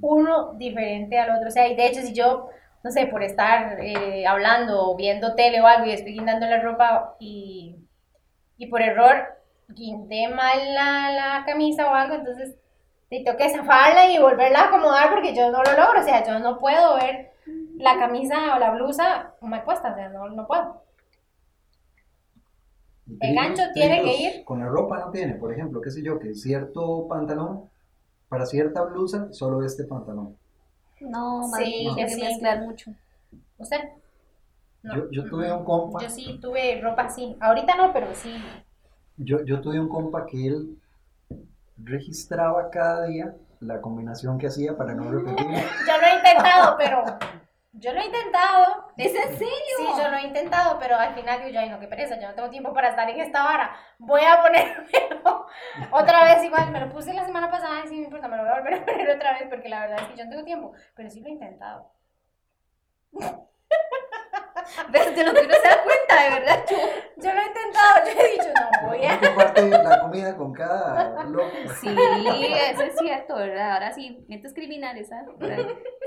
Uno 0.00 0.54
diferente 0.54 1.18
al 1.18 1.36
otro. 1.36 1.48
O 1.48 1.50
sea, 1.50 1.68
y 1.68 1.76
de 1.76 1.86
hecho, 1.86 2.00
si 2.00 2.12
yo, 2.12 2.48
no 2.82 2.90
sé, 2.90 3.06
por 3.06 3.22
estar 3.22 3.78
eh, 3.80 4.26
hablando 4.26 4.90
o 4.90 4.96
viendo 4.96 5.34
tele 5.34 5.60
o 5.60 5.66
algo 5.66 5.86
y 5.86 5.92
estoy 5.92 6.12
guindando 6.12 6.46
la 6.46 6.60
ropa 6.60 7.16
y, 7.18 7.76
y 8.56 8.66
por 8.66 8.82
error 8.82 9.16
guindé 9.68 10.28
mal 10.28 10.74
la, 10.74 11.12
la 11.12 11.44
camisa 11.44 11.90
o 11.90 11.94
algo, 11.94 12.14
entonces 12.14 12.56
te 13.10 13.22
tengo 13.24 13.36
que 13.36 13.50
zafarla 13.50 14.10
y 14.10 14.18
volverla 14.18 14.60
a 14.60 14.68
acomodar 14.68 15.10
porque 15.10 15.34
yo 15.34 15.50
no 15.50 15.62
lo 15.62 15.72
logro. 15.72 16.00
O 16.00 16.04
sea, 16.04 16.24
yo 16.24 16.38
no 16.38 16.58
puedo 16.58 16.94
ver 16.96 17.32
la 17.76 17.98
camisa 17.98 18.54
o 18.54 18.58
la 18.58 18.70
blusa 18.70 19.34
mal 19.40 19.64
puesta, 19.64 19.92
o 19.92 19.94
sea, 19.94 20.08
no, 20.08 20.28
no 20.28 20.46
puedo. 20.46 20.82
El 23.20 23.34
gancho 23.34 23.62
tiene 23.74 24.02
que 24.02 24.16
ir. 24.16 24.44
Con 24.44 24.60
la 24.60 24.66
ropa 24.66 24.98
no 24.98 25.10
tiene, 25.10 25.34
por 25.34 25.52
ejemplo, 25.52 25.80
qué 25.80 25.90
sé 25.90 26.02
yo, 26.02 26.20
que 26.20 26.34
cierto 26.34 27.08
pantalón, 27.08 27.68
para 28.28 28.46
cierta 28.46 28.84
blusa, 28.84 29.32
solo 29.32 29.64
este 29.64 29.84
pantalón. 29.84 30.36
No, 31.00 31.48
más 31.48 31.60
Sí, 31.60 31.88
bien 31.94 31.96
yo 32.08 32.14
sí. 32.14 32.20
mezclar 32.22 32.60
mucho. 32.62 32.92
¿Usted? 33.58 33.78
No. 34.82 34.94
Yo, 34.96 35.10
yo 35.10 35.24
tuve 35.28 35.52
un 35.52 35.64
compa, 35.64 36.00
Yo 36.02 36.08
sí 36.10 36.38
tuve 36.40 36.80
ropa 36.80 37.02
así. 37.02 37.36
Ahorita 37.40 37.74
no, 37.76 37.92
pero 37.92 38.14
sí. 38.14 38.34
yo, 39.16 39.44
yo 39.44 39.60
tuve 39.60 39.78
un 39.80 39.88
compa 39.88 40.24
que 40.26 40.46
él 40.46 40.78
registraba 41.76 42.70
cada 42.70 43.06
día 43.06 43.34
la 43.60 43.80
combinación 43.80 44.38
que 44.38 44.46
hacía 44.46 44.76
para 44.76 44.94
no 44.94 45.10
repetir. 45.10 45.46
Yo 45.46 45.98
lo 46.00 46.06
he 46.06 46.14
intentado, 46.16 46.76
pero. 46.78 47.04
Yo 47.72 47.92
lo 47.92 48.00
he 48.00 48.06
intentado. 48.06 48.92
¿Es 48.96 49.14
en 49.14 49.38
serio? 49.38 49.76
Sí, 49.78 49.86
yo 49.96 50.08
lo 50.08 50.16
he 50.16 50.22
intentado, 50.22 50.78
pero 50.78 50.96
al 50.96 51.14
final 51.14 51.50
yo, 51.50 51.60
ay, 51.60 51.70
no, 51.70 51.78
qué 51.78 51.86
pereza, 51.86 52.18
yo 52.20 52.28
no 52.28 52.34
tengo 52.34 52.50
tiempo 52.50 52.74
para 52.74 52.90
estar 52.90 53.08
en 53.08 53.20
esta 53.20 53.44
vara. 53.44 53.76
Voy 53.98 54.22
a 54.22 54.42
ponérmelo 54.42 55.46
otra 55.92 56.24
vez 56.24 56.44
igual. 56.44 56.70
Me 56.72 56.80
lo 56.80 56.90
puse 56.90 57.14
la 57.14 57.24
semana 57.24 57.50
pasada 57.50 57.84
y 57.84 57.88
sí 57.88 57.96
me 57.96 58.04
importa, 58.04 58.28
me 58.28 58.36
lo 58.36 58.42
voy 58.42 58.52
a 58.52 58.56
volver 58.56 58.74
a 58.74 58.84
poner 58.84 59.10
otra 59.10 59.32
vez 59.38 59.48
porque 59.48 59.68
la 59.68 59.80
verdad 59.80 60.00
es 60.02 60.08
que 60.08 60.16
yo 60.16 60.24
no 60.24 60.30
tengo 60.30 60.44
tiempo. 60.44 60.72
Pero 60.94 61.10
sí 61.10 61.20
lo 61.20 61.28
he 61.28 61.32
intentado. 61.32 61.92
¿Ves 64.90 65.16
de 65.16 65.24
lo 65.24 65.32
que 65.34 65.40
uno 65.40 65.54
se 65.54 65.68
da 65.68 65.82
cuenta, 65.82 66.22
de 66.24 66.30
verdad? 66.30 66.64
Yo- 66.70 66.76
Yo 67.22 67.34
lo 67.34 67.40
he 67.40 67.46
intentado, 67.46 68.04
yo 68.06 68.20
he 68.20 68.30
dicho, 68.32 68.48
no 68.82 68.88
voy 68.88 69.04
a. 69.04 69.20
comparte 69.20 69.68
la 69.68 70.00
comida 70.00 70.36
con 70.36 70.52
cada 70.52 71.24
loco. 71.24 71.50
Sí, 71.80 71.88
eso 72.70 72.82
es 72.82 72.96
cierto, 72.98 73.34
¿verdad? 73.36 73.72
Ahora 73.74 73.92
sí, 73.92 74.24
mentes 74.28 74.54
criminales, 74.54 75.08
¿sabes? 75.08 75.28
Ahora, 75.40 75.56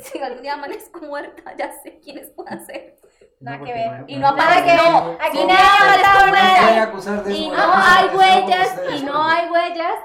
Si 0.02 0.20
algún 0.20 0.42
día 0.42 0.54
amanezco 0.54 1.00
muerta, 1.02 1.56
ya 1.58 1.72
sé 1.84 2.00
quiénes 2.00 2.30
pueden 2.32 2.66
ser. 2.66 2.96
Nada 3.40 3.64
que 3.64 3.74
ver. 3.74 4.06
Y 4.08 4.16
no 4.18 4.32
Nada 4.36 4.58
aparece, 4.58 4.66
que 4.66 4.90
no. 4.90 5.18
Aquí 5.20 5.38
no 5.40 5.48
nadie 5.48 5.66
ha 5.80 5.98
matado 5.98 6.20
a 6.20 6.26
No 6.28 6.32
me 6.32 6.40
nadie. 6.40 6.62
pueden 6.62 6.80
acusar 6.80 7.24
de 7.24 7.32
eso, 7.34 7.42
Y 7.42 7.50
no 7.50 7.74
hay 7.74 8.08
huellas, 8.16 8.82
y 8.96 9.04
no 9.04 9.24
hay 9.24 9.50
huellas, 9.50 9.96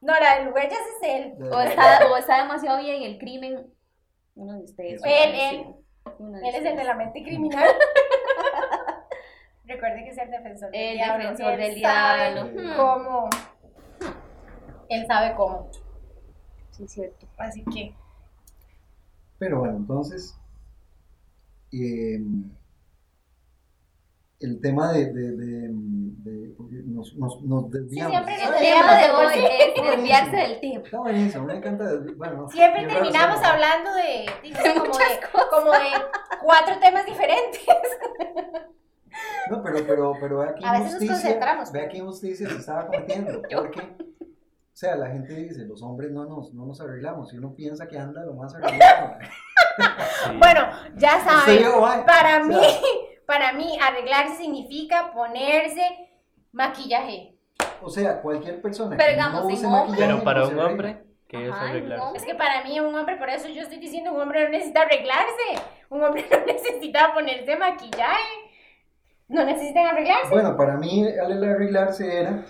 No, 0.00 0.12
la 0.12 0.50
huellas 0.54 0.78
es 1.02 1.08
él. 1.08 1.34
O 1.52 1.60
está, 1.60 2.06
o 2.10 2.16
está 2.16 2.42
demasiado 2.42 2.78
bien 2.78 3.02
el 3.02 3.18
crimen. 3.18 3.72
Uno 4.34 4.54
de 4.58 4.64
ustedes. 4.64 5.00
Él, 5.04 5.32
sí, 5.34 5.40
él. 5.56 5.74
Él 6.06 6.54
es 6.54 6.64
el 6.64 6.76
de 6.76 6.84
la 6.84 6.94
mente 6.94 7.22
criminal. 7.22 7.64
Recuerde 9.66 10.04
que 10.04 10.10
es 10.10 10.18
el 10.18 10.30
defensor 10.30 10.70
del 10.70 10.80
El 10.80 10.96
diablo. 10.96 11.18
defensor 11.30 11.52
Él 11.54 11.60
del 11.60 11.82
sabe 11.82 12.34
diablo. 12.34 12.76
Cómo. 12.76 13.30
Él 14.90 15.06
sabe 15.06 15.34
cómo. 15.34 15.70
Sí, 16.70 16.84
es 16.84 16.92
cierto. 16.92 17.26
Así 17.38 17.64
que. 17.64 17.94
Pero 19.38 19.60
bueno, 19.60 19.76
entonces, 19.78 20.38
eh, 21.72 22.20
el 24.40 24.60
tema 24.60 24.92
de, 24.92 25.12
de, 25.12 25.30
de, 25.36 25.74
nos, 26.86 27.14
nos, 27.16 27.40
nos 27.42 27.70
desviamos. 27.70 28.12
siempre 28.12 28.34
El 28.34 28.74
tema 28.74 28.94
de 28.98 29.10
hoy 29.10 29.44
es 29.60 29.90
desviarse 29.96 30.36
del 30.36 30.60
tema. 30.60 30.84
Está 30.84 30.98
buenísimo, 30.98 31.44
me 31.44 31.56
encanta. 31.56 31.84
Bueno, 32.16 32.48
Siempre 32.50 32.86
terminamos 32.86 33.42
hablando 33.42 33.90
de, 33.94 34.26
de- 34.42 34.52
como, 34.74 34.84
muchas 34.86 35.08
de 35.08 35.48
como 35.50 35.70
de 35.72 35.78
cuatro 36.42 36.78
temas 36.80 37.06
diferentes. 37.06 37.60
No, 39.50 39.62
pero, 39.62 39.78
pero, 39.86 40.12
pero 40.20 40.38
vea 40.38 40.54
qué 40.54 40.64
A 40.66 40.72
veces 40.72 40.92
nos 40.94 41.02
injusticia, 41.02 41.14
concentramos, 41.14 41.72
vea 41.72 41.82
pero- 41.82 41.92
qué 41.92 41.98
injusticia 41.98 42.48
se 42.48 42.56
estaba 42.56 42.86
cometiendo. 42.86 43.42
Porque, 43.50 43.80
o 43.80 44.76
sea, 44.76 44.96
la 44.96 45.08
gente 45.08 45.34
dice, 45.34 45.64
los 45.66 45.82
hombres 45.82 46.10
no 46.10 46.24
nos, 46.24 46.52
no 46.52 46.66
nos 46.66 46.80
arreglamos. 46.80 47.32
Y 47.32 47.38
uno 47.38 47.54
piensa 47.54 47.86
que 47.86 47.98
anda 47.98 48.24
lo 48.24 48.34
más 48.34 48.54
arreglado. 48.54 49.16
Sí. 49.20 49.28
Bueno, 50.38 50.68
ya 50.96 51.18
¿En 51.18 51.24
saben. 51.24 52.06
Para 52.06 52.42
O 52.42 52.46
sea, 52.46 52.60
mí, 52.60 52.66
para 53.26 53.52
mí, 53.52 53.78
arreglarse 53.80 54.36
significa 54.36 55.12
ponerse 55.12 55.82
maquillaje. 56.52 57.36
O 57.82 57.88
sea, 57.90 58.20
cualquier 58.22 58.60
persona 58.62 58.96
Pero 58.96 59.08
que 59.08 59.14
digamos, 59.14 59.42
no 59.44 59.48
en 59.48 59.54
use 59.56 59.66
hombre- 59.66 59.80
maquillaje 59.80 60.12
Pero 60.12 60.24
para 60.24 60.40
no 60.40 60.48
un 60.48 60.58
hombre, 60.60 61.04
¿qué 61.28 61.46
es 61.48 61.52
arreglarse? 61.54 62.16
Es 62.16 62.24
que 62.24 62.34
para 62.34 62.62
mí 62.64 62.80
un 62.80 62.94
hombre, 62.94 63.16
por 63.16 63.28
eso 63.28 63.48
yo 63.48 63.62
estoy 63.62 63.78
diciendo, 63.78 64.12
un 64.12 64.20
hombre 64.20 64.44
no 64.44 64.50
necesita 64.50 64.82
arreglarse. 64.82 65.62
Un 65.90 66.02
hombre 66.02 66.24
no 66.30 66.46
necesita 66.46 67.12
ponerse 67.14 67.56
maquillaje. 67.56 68.40
No 69.28 69.44
necesitan 69.44 69.86
arreglarse. 69.86 70.30
Bueno, 70.30 70.56
para 70.56 70.76
mí 70.76 71.02
el 71.04 71.44
arreglarse 71.44 72.20
era 72.20 72.44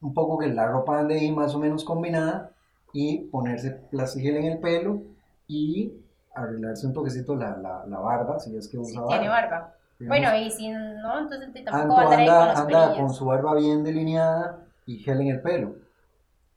un 0.00 0.12
poco 0.12 0.38
que 0.38 0.48
la 0.48 0.66
ropa 0.66 0.98
ande 1.00 1.14
ahí 1.14 1.32
más 1.32 1.54
o 1.54 1.58
menos 1.58 1.84
combinada 1.84 2.50
y 2.92 3.28
ponerse 3.28 3.70
plastigel 3.90 4.36
en 4.36 4.44
el 4.44 4.58
pelo 4.60 5.02
y 5.46 5.94
arreglarse 6.34 6.86
un 6.86 6.92
toquecito 6.92 7.34
la, 7.36 7.56
la, 7.56 7.84
la 7.86 7.98
barba, 7.98 8.38
si 8.38 8.56
es 8.56 8.68
que 8.68 8.78
usa 8.78 9.00
barba. 9.00 9.12
tiene 9.14 9.28
barba. 9.28 9.74
Digamos, 9.98 10.18
Bueno, 10.18 10.36
y 10.36 10.50
si 10.50 10.68
no, 10.70 11.18
entonces 11.20 11.64
tampoco 11.64 11.76
Anto 11.76 11.94
va 11.94 12.00
a 12.00 12.04
andar 12.04 12.18
ahí 12.20 12.26
con 12.26 12.34
anda, 12.36 12.46
los 12.52 12.58
anda 12.60 12.96
con 12.96 13.10
su 13.14 13.24
barba 13.26 13.54
bien 13.54 13.84
delineada 13.84 14.58
y 14.86 14.98
gel 14.98 15.20
en 15.20 15.28
el 15.28 15.40
pelo. 15.40 15.76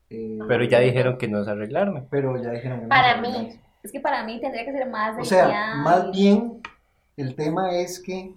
Eh, 0.10 0.40
Pero 0.48 0.64
ya 0.64 0.80
dijeron 0.80 1.18
que 1.18 1.28
no 1.28 1.42
es 1.42 1.48
arreglarme. 1.48 2.08
Pero 2.10 2.42
ya 2.42 2.50
dijeron 2.52 2.80
que 2.80 2.84
no 2.86 2.90
Para 2.90 3.16
se 3.16 3.22
mí. 3.22 3.28
arreglarse. 3.28 3.62
Es 3.84 3.92
que 3.92 4.00
para 4.00 4.24
mí 4.24 4.40
tendría 4.42 4.66
que 4.66 4.72
ser 4.72 4.90
más 4.90 5.18
O 5.20 5.24
sea, 5.24 5.76
más 5.76 6.12
bien 6.12 6.62
el 7.16 7.36
tema 7.36 7.72
es 7.76 8.00
que 8.02 8.34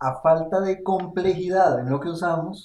a 0.00 0.14
falta 0.20 0.60
de 0.60 0.82
complejidad 0.82 1.80
en 1.80 1.90
lo 1.90 2.00
que 2.00 2.08
usamos, 2.08 2.64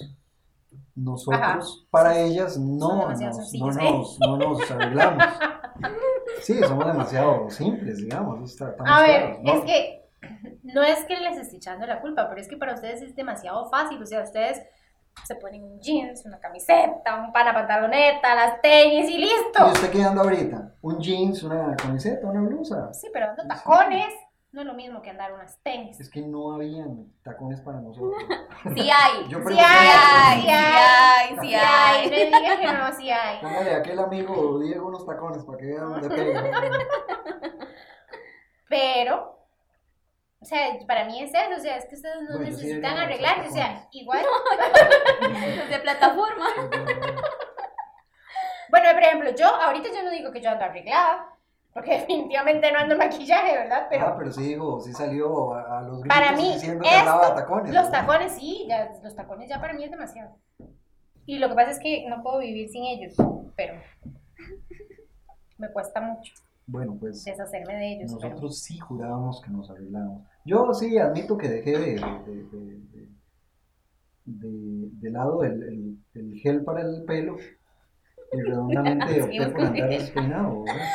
nosotros 0.95 1.41
Ajá. 1.41 1.87
para 1.89 2.17
ellas 2.19 2.57
no 2.57 2.79
Son 2.87 2.99
demasiado 2.99 3.37
nos, 3.39 3.53
no, 3.53 3.81
¿eh? 3.81 3.91
nos, 3.91 4.19
no 4.19 4.37
nos 4.37 4.71
arreglamos. 4.71 5.23
Sí, 6.41 6.59
somos 6.63 6.85
demasiado 6.85 7.49
simples, 7.49 7.97
digamos. 7.97 8.51
está- 8.51 8.75
A 8.85 9.01
ver, 9.01 9.39
claros, 9.41 9.43
¿no? 9.43 9.53
es 9.53 9.65
que 9.65 10.09
no 10.63 10.83
es 10.83 11.05
que 11.05 11.17
les 11.19 11.37
esté 11.37 11.57
echando 11.57 11.85
la 11.85 11.99
culpa, 12.01 12.27
pero 12.29 12.39
es 12.41 12.47
que 12.47 12.57
para 12.57 12.73
ustedes 12.73 13.01
es 13.01 13.15
demasiado 13.15 13.69
fácil. 13.69 14.01
O 14.01 14.05
sea, 14.05 14.23
ustedes 14.23 14.61
se 15.25 15.35
ponen 15.35 15.63
un 15.63 15.79
jeans, 15.79 16.25
una 16.25 16.39
camiseta, 16.39 17.15
un 17.23 17.31
pana 17.33 17.53
pantaloneta, 17.53 18.33
las 18.35 18.61
tenis 18.61 19.09
y 19.09 19.15
¿Y 19.15 19.17
listo. 19.19 19.65
usted 19.67 19.91
qué 19.91 20.03
anda 20.03 20.21
ahorita? 20.21 20.73
¿Un 20.81 20.99
jeans, 20.99 21.43
una 21.43 21.75
camiseta, 21.75 22.27
una 22.27 22.41
blusa? 22.41 22.91
Sí, 22.93 23.07
pero 23.13 23.29
ando 23.29 23.43
tacones 23.47 24.13
no 24.53 24.61
es 24.61 24.67
lo 24.67 24.73
mismo 24.75 25.01
que 25.01 25.09
andar 25.09 25.33
unas 25.33 25.59
tenis. 25.63 25.99
Es 25.99 26.09
que 26.09 26.21
no 26.21 26.53
habían 26.53 27.11
tacones 27.23 27.59
para 27.61 27.79
nosotros. 27.81 28.13
Sí 28.75 28.89
hay. 28.89 29.27
Yo 29.27 29.39
Sí 29.39 29.43
pregunté- 29.43 29.65
hay, 29.67 30.41
sí 30.41 30.47
hay, 30.49 31.29
sí 31.29 31.35
Sí 31.41 31.53
hay. 31.55 32.01
hay, 32.05 32.09
me 32.09 32.25
digas 32.25 32.59
que 32.59 32.71
no, 32.71 32.93
sí 32.95 33.09
hay. 33.09 33.41
Póngale 33.41 33.73
a 33.73 33.77
aquel 33.79 33.99
amigo 33.99 34.59
Diego 34.59 34.87
unos 34.87 35.05
tacones 35.05 35.43
para 35.43 35.57
que 35.57 35.65
vean 35.65 35.89
dónde 35.89 36.09
pega. 36.09 36.43
Pero, 38.69 39.37
o 40.39 40.45
sea, 40.45 40.67
para 40.87 41.05
mí 41.05 41.21
es 41.21 41.31
eso, 41.33 41.55
o 41.57 41.59
sea, 41.59 41.77
es 41.77 41.85
que 41.85 41.95
ustedes 41.95 42.21
no 42.21 42.37
Bueno, 42.37 42.45
sí 42.45 42.51
necesitan 42.51 42.95
deberíamos 42.95 43.03
arreglarse, 43.03 43.49
o 43.49 43.51
sea, 43.51 43.87
igual. 43.91 44.25
De 45.69 45.79
plataforma. 45.79 46.47
Bueno, 48.69 48.89
por 48.93 49.03
ejemplo, 49.03 49.29
yo 49.35 49.47
ahorita 49.47 49.89
yo 49.93 50.03
no 50.03 50.09
digo 50.09 50.31
que 50.31 50.41
yo 50.41 50.49
ando 50.49 50.65
arreglada, 50.65 51.27
porque 51.73 51.91
definitivamente 51.99 52.71
no 52.71 52.79
ando 52.79 52.93
en 52.93 52.99
maquillaje, 52.99 53.57
¿verdad? 53.57 53.87
Pero 53.89 54.05
ah, 54.07 54.15
pero 54.17 54.31
sí 54.31 54.43
dijo, 54.43 54.79
sí 54.81 54.93
salió 54.93 55.53
a, 55.53 55.79
a 55.79 55.81
los 55.81 56.01
gritos 56.01 56.17
para 56.17 56.35
mí, 56.35 56.53
diciendo 56.53 56.83
que 56.83 56.95
esto, 56.97 57.19
de 57.21 57.35
tacones. 57.41 57.73
los 57.73 57.91
tacones 57.91 58.31
sí, 58.33 58.65
ya, 58.67 58.91
los 59.03 59.15
tacones 59.15 59.49
ya 59.49 59.59
para 59.59 59.73
mí 59.73 59.83
es 59.83 59.91
demasiado. 59.91 60.35
Y 61.25 61.39
lo 61.39 61.49
que 61.49 61.55
pasa 61.55 61.71
es 61.71 61.79
que 61.79 62.05
no 62.09 62.21
puedo 62.21 62.39
vivir 62.39 62.69
sin 62.69 62.83
ellos, 62.85 63.15
pero 63.55 63.75
me 65.57 65.71
cuesta 65.71 66.01
mucho 66.01 66.33
Bueno, 66.67 66.97
pues 66.99 67.23
deshacerme 67.23 67.75
de 67.75 67.93
ellos. 67.93 68.13
pero- 68.19 68.29
nosotros 68.29 68.59
sí 68.61 68.77
jurábamos 68.77 69.41
que 69.41 69.49
nos 69.51 69.69
arreglábamos. 69.69 70.27
Yo 70.45 70.73
sí 70.73 70.97
admito 70.97 71.37
que 71.37 71.47
dejé 71.47 71.71
de, 71.71 71.79
de- 71.79 71.95
de- 71.95 72.79
de- 72.91 73.13
de, 74.25 74.89
de 75.01 75.11
lado 75.11 75.43
el, 75.43 75.63
el, 75.63 75.97
el 76.15 76.33
gel 76.39 76.63
para 76.63 76.81
el 76.81 77.03
pelo 77.05 77.35
y 78.31 78.41
redondamente 78.41 79.21
opté 79.21 79.47
por 79.49 79.61
andar 79.65 79.89
despeinado, 79.89 80.63
¿verdad? 80.63 80.85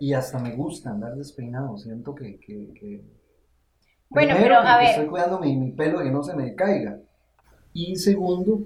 Y 0.00 0.14
hasta 0.14 0.38
me 0.38 0.54
gusta 0.56 0.90
andar 0.90 1.14
despeinado, 1.16 1.76
siento 1.78 2.14
que... 2.14 2.38
que, 2.38 2.72
que- 2.74 3.04
Bueno, 4.08 4.34
primero, 4.34 4.40
pero, 4.40 4.56
a 4.56 4.78
que 4.78 4.84
ver. 4.84 4.90
Estoy 4.90 5.06
cuidando 5.06 5.38
mi, 5.40 5.56
mi 5.56 5.70
pelo 5.72 5.98
que 6.00 6.10
no 6.10 6.22
se 6.22 6.34
me 6.34 6.54
caiga. 6.54 6.98
Y 7.74 7.96
segundo, 7.96 8.60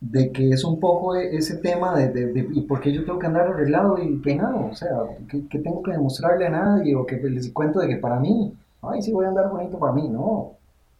de 0.00 0.32
que 0.32 0.50
es 0.50 0.64
un 0.64 0.80
poco 0.80 1.16
e- 1.16 1.36
ese 1.36 1.58
tema 1.58 1.96
de, 1.98 2.10
de, 2.10 2.26
de- 2.32 2.48
¿y 2.54 2.62
por 2.62 2.80
qué 2.80 2.92
yo 2.92 3.04
tengo 3.04 3.18
que 3.18 3.26
andar 3.26 3.48
arreglado 3.48 3.98
y 3.98 4.18
peinado? 4.18 4.66
O 4.70 4.74
sea, 4.74 4.90
¿qué, 5.30 5.46
qué 5.48 5.58
tengo 5.60 5.82
que 5.82 5.92
demostrarle 5.92 6.46
a 6.46 6.50
nadie? 6.50 6.94
O 6.96 7.06
que 7.06 7.16
les 7.18 7.52
cuento 7.52 7.80
de 7.80 7.88
que 7.88 7.96
para 7.98 8.20
mí, 8.20 8.54
ay, 8.82 9.02
sí 9.02 9.12
voy 9.12 9.26
a 9.26 9.28
andar 9.30 9.50
bonito 9.50 9.78
para 9.78 9.92
mí. 9.94 10.08
No, 10.08 10.58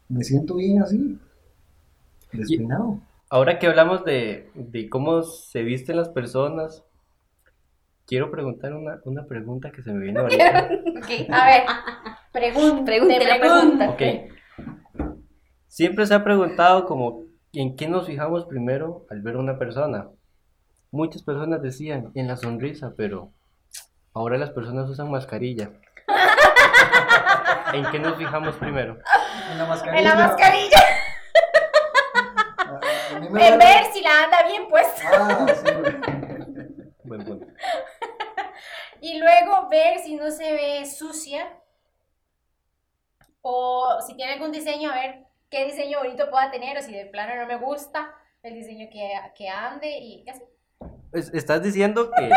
me 0.08 0.24
siento 0.24 0.56
bien 0.56 0.82
así, 0.82 1.18
despeinado. 2.32 3.00
Ahora 3.28 3.58
que 3.58 3.66
hablamos 3.66 4.04
de, 4.04 4.50
de 4.54 4.88
cómo 4.88 5.22
se 5.22 5.62
visten 5.62 5.96
las 5.96 6.08
personas, 6.08 6.84
quiero 8.10 8.30
preguntar 8.32 8.74
una, 8.74 8.98
una 9.04 9.24
pregunta 9.24 9.70
que 9.70 9.82
se 9.82 9.92
me 9.92 10.04
vino 10.04 10.22
ahorita. 10.22 10.68
Ok. 10.98 11.30
A 11.30 11.44
ver, 11.46 11.62
pregunta, 12.32 12.84
pregunta. 13.38 13.90
Ok. 13.90 14.02
Siempre 15.68 16.04
se 16.06 16.14
ha 16.14 16.24
preguntado 16.24 16.86
como 16.86 17.22
en 17.52 17.76
qué 17.76 17.86
nos 17.86 18.08
fijamos 18.08 18.46
primero 18.46 19.06
al 19.10 19.22
ver 19.22 19.36
a 19.36 19.38
una 19.38 19.58
persona. 19.60 20.08
Muchas 20.90 21.22
personas 21.22 21.62
decían 21.62 22.10
en 22.16 22.26
la 22.26 22.36
sonrisa, 22.36 22.94
pero 22.96 23.30
ahora 24.12 24.38
las 24.38 24.50
personas 24.50 24.90
usan 24.90 25.08
mascarilla. 25.08 25.70
¿En 27.72 27.88
qué 27.92 28.00
nos 28.00 28.16
fijamos 28.18 28.56
primero? 28.56 28.98
En 29.52 29.58
la 29.58 29.66
mascarilla. 29.66 29.98
En 30.00 30.04
la 30.04 30.14
mascarilla, 30.16 30.78
en 33.20 33.58
ver 33.60 33.84
si 33.92 34.02
la 34.02 34.24
anda 34.24 34.42
bien 34.48 34.68
puesta. 34.68 35.08
Ah, 35.12 35.46
sí. 35.54 36.19
Y 39.00 39.18
luego 39.18 39.68
ver 39.68 39.98
si 40.00 40.14
no 40.16 40.30
se 40.30 40.52
ve 40.52 40.86
sucia. 40.86 41.46
O 43.42 43.98
si 44.06 44.14
tiene 44.16 44.34
algún 44.34 44.52
diseño, 44.52 44.90
a 44.90 44.94
ver 44.94 45.24
qué 45.48 45.64
diseño 45.64 45.98
bonito 46.00 46.30
pueda 46.30 46.50
tener. 46.50 46.76
O 46.76 46.82
si 46.82 46.92
de 46.92 47.06
plano 47.06 47.36
no 47.36 47.46
me 47.46 47.56
gusta 47.56 48.12
el 48.42 48.54
diseño 48.54 48.88
que, 48.90 49.10
que 49.34 49.48
ande 49.48 49.98
y 49.98 50.28
así. 50.28 50.42
Es- 51.12 51.32
Estás 51.34 51.62
diciendo 51.62 52.10
que 52.12 52.30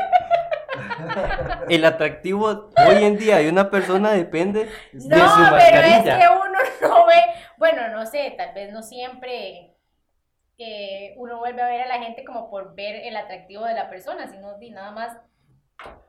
el 1.69 1.85
atractivo 1.85 2.69
hoy 2.87 3.03
en 3.03 3.17
día 3.17 3.37
de 3.37 3.49
una 3.49 3.69
persona 3.69 4.11
depende 4.11 4.65
de 4.91 4.99
su 5.01 5.09
No, 5.09 5.17
pero 5.57 5.77
es 5.81 6.03
que 6.03 6.27
uno 6.29 6.59
no 6.81 7.05
ve, 7.05 7.21
bueno, 7.57 7.89
no 7.89 8.05
sé, 8.05 8.33
tal 8.37 8.53
vez 8.53 8.71
no 8.71 8.81
siempre 8.81 9.75
que 10.57 11.13
uno 11.17 11.39
vuelve 11.39 11.61
a 11.61 11.67
ver 11.67 11.81
a 11.81 11.87
la 11.87 11.99
gente 12.03 12.23
como 12.23 12.49
por 12.49 12.75
ver 12.75 12.95
el 12.95 13.15
atractivo 13.17 13.65
de 13.65 13.73
la 13.73 13.89
persona, 13.89 14.27
sino 14.27 14.57
nada 14.71 14.91
más 14.91 15.17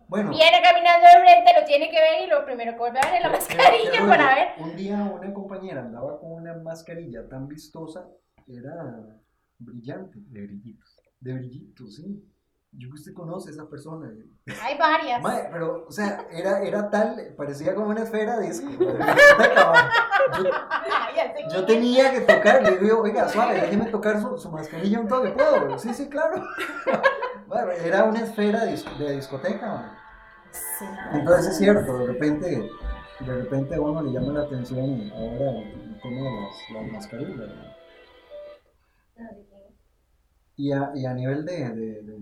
Bueno, 0.07 0.31
viene 0.31 0.61
caminando 0.63 1.07
de 1.07 1.21
frente, 1.25 1.61
lo 1.61 1.65
tiene 1.67 1.91
que 1.91 1.99
ver 2.01 2.23
y 2.25 2.27
lo 2.29 2.45
primero 2.45 2.73
que 2.73 2.79
vuelve 2.79 2.99
a 3.01 3.07
ver 3.07 3.15
es 3.17 3.23
la 3.23 3.31
mascarilla 3.31 3.91
qué 3.91 3.99
para 4.07 4.25
rollo. 4.25 4.37
ver. 4.37 4.49
Un 4.59 4.77
día 4.77 4.97
una 4.97 5.33
compañera 5.35 5.81
andaba 5.81 6.21
con 6.21 6.33
una 6.33 6.55
mascarilla 6.55 7.29
tan 7.29 7.49
vistosa, 7.49 8.07
era 8.47 8.75
brillante, 9.59 10.19
De 10.29 10.43
brillitos. 10.43 11.01
de 11.21 11.33
brillito, 11.35 11.87
sí. 11.89 12.23
Yo 12.77 12.89
que 12.89 12.95
usted 12.95 13.13
conoce 13.15 13.51
a 13.51 13.53
esa 13.53 13.69
persona. 13.71 14.11
Hay 14.63 14.77
varias. 14.77 15.23
Mae, 15.23 15.49
pero, 15.51 15.87
o 15.89 15.93
sea, 15.93 16.27
era, 16.33 16.61
era 16.61 16.91
tal, 16.91 17.17
parecía 17.37 17.73
como 17.75 17.89
una 17.91 18.03
esfera 18.03 18.37
de 18.39 18.49
disco. 18.49 18.69
Yo, 20.37 20.51
yo 21.53 21.67
tenía 21.67 22.11
que 22.13 22.21
tocar, 22.33 22.63
le 22.63 22.79
digo, 22.79 23.01
oiga, 23.03 23.29
suave, 23.29 23.61
déjeme 23.61 23.87
tocar 23.87 24.21
su, 24.21 24.37
su 24.39 24.51
mascarilla 24.51 25.01
un 25.01 25.07
toque, 25.09 25.31
¿puedo? 25.31 25.79
Sí, 25.79 25.93
sí, 25.95 26.09
claro. 26.09 26.43
Bueno, 27.47 27.71
era 27.73 28.05
una 28.05 28.21
esfera 28.21 28.65
de, 28.65 28.73
dis- 28.73 28.97
de 28.99 29.17
discoteca. 29.17 29.99
Sí. 30.51 30.85
Entonces 31.13 31.53
es 31.53 31.59
cierto, 31.59 31.99
de 31.99 32.07
repente, 32.07 32.71
de 33.21 33.35
repente 33.43 33.75
a 33.75 33.81
uno 33.81 34.03
le 34.03 34.13
llama 34.13 34.33
la 34.33 34.43
atención 34.47 35.11
ahora 35.13 35.51
el 35.51 36.01
tema 36.03 36.21
de 36.23 36.41
las, 36.41 36.71
las 36.73 36.93
mascarillas. 36.93 37.51
Y 40.57 40.73
a, 40.73 40.93
y 40.95 41.07
a 41.07 41.15
nivel 41.15 41.45
de, 41.45 41.69
de, 41.71 42.03
de, 42.03 42.19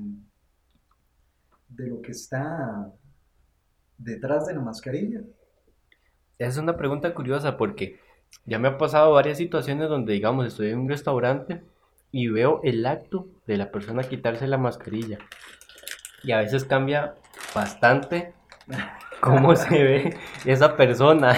de 1.69 1.87
lo 1.89 2.01
que 2.01 2.13
está 2.13 2.91
detrás 3.99 4.47
de 4.47 4.55
la 4.55 4.61
mascarilla. 4.61 5.21
Esa 6.39 6.49
es 6.51 6.57
una 6.57 6.77
pregunta 6.77 7.15
curiosa 7.15 7.57
porque 7.57 8.01
ya 8.47 8.59
me 8.59 8.69
ha 8.69 8.79
pasado 8.79 9.13
varias 9.13 9.37
situaciones 9.39 9.89
donde, 9.89 10.15
digamos, 10.15 10.47
estoy 10.47 10.71
en 10.71 10.79
un 10.81 10.89
restaurante 10.89 11.63
y 12.13 12.29
veo 12.29 12.61
el 12.63 12.87
acto 12.87 13.27
de 13.47 13.57
la 13.57 13.71
persona 13.73 14.03
quitarse 14.05 14.47
la 14.47 14.59
mascarilla. 14.59 15.19
Y 16.23 16.31
a 16.33 16.39
veces 16.39 16.65
cambia 16.65 17.15
bastante 17.55 18.35
cómo 19.21 19.57
se 19.57 19.83
ve 19.83 20.17
esa 20.45 20.77
persona. 20.77 21.35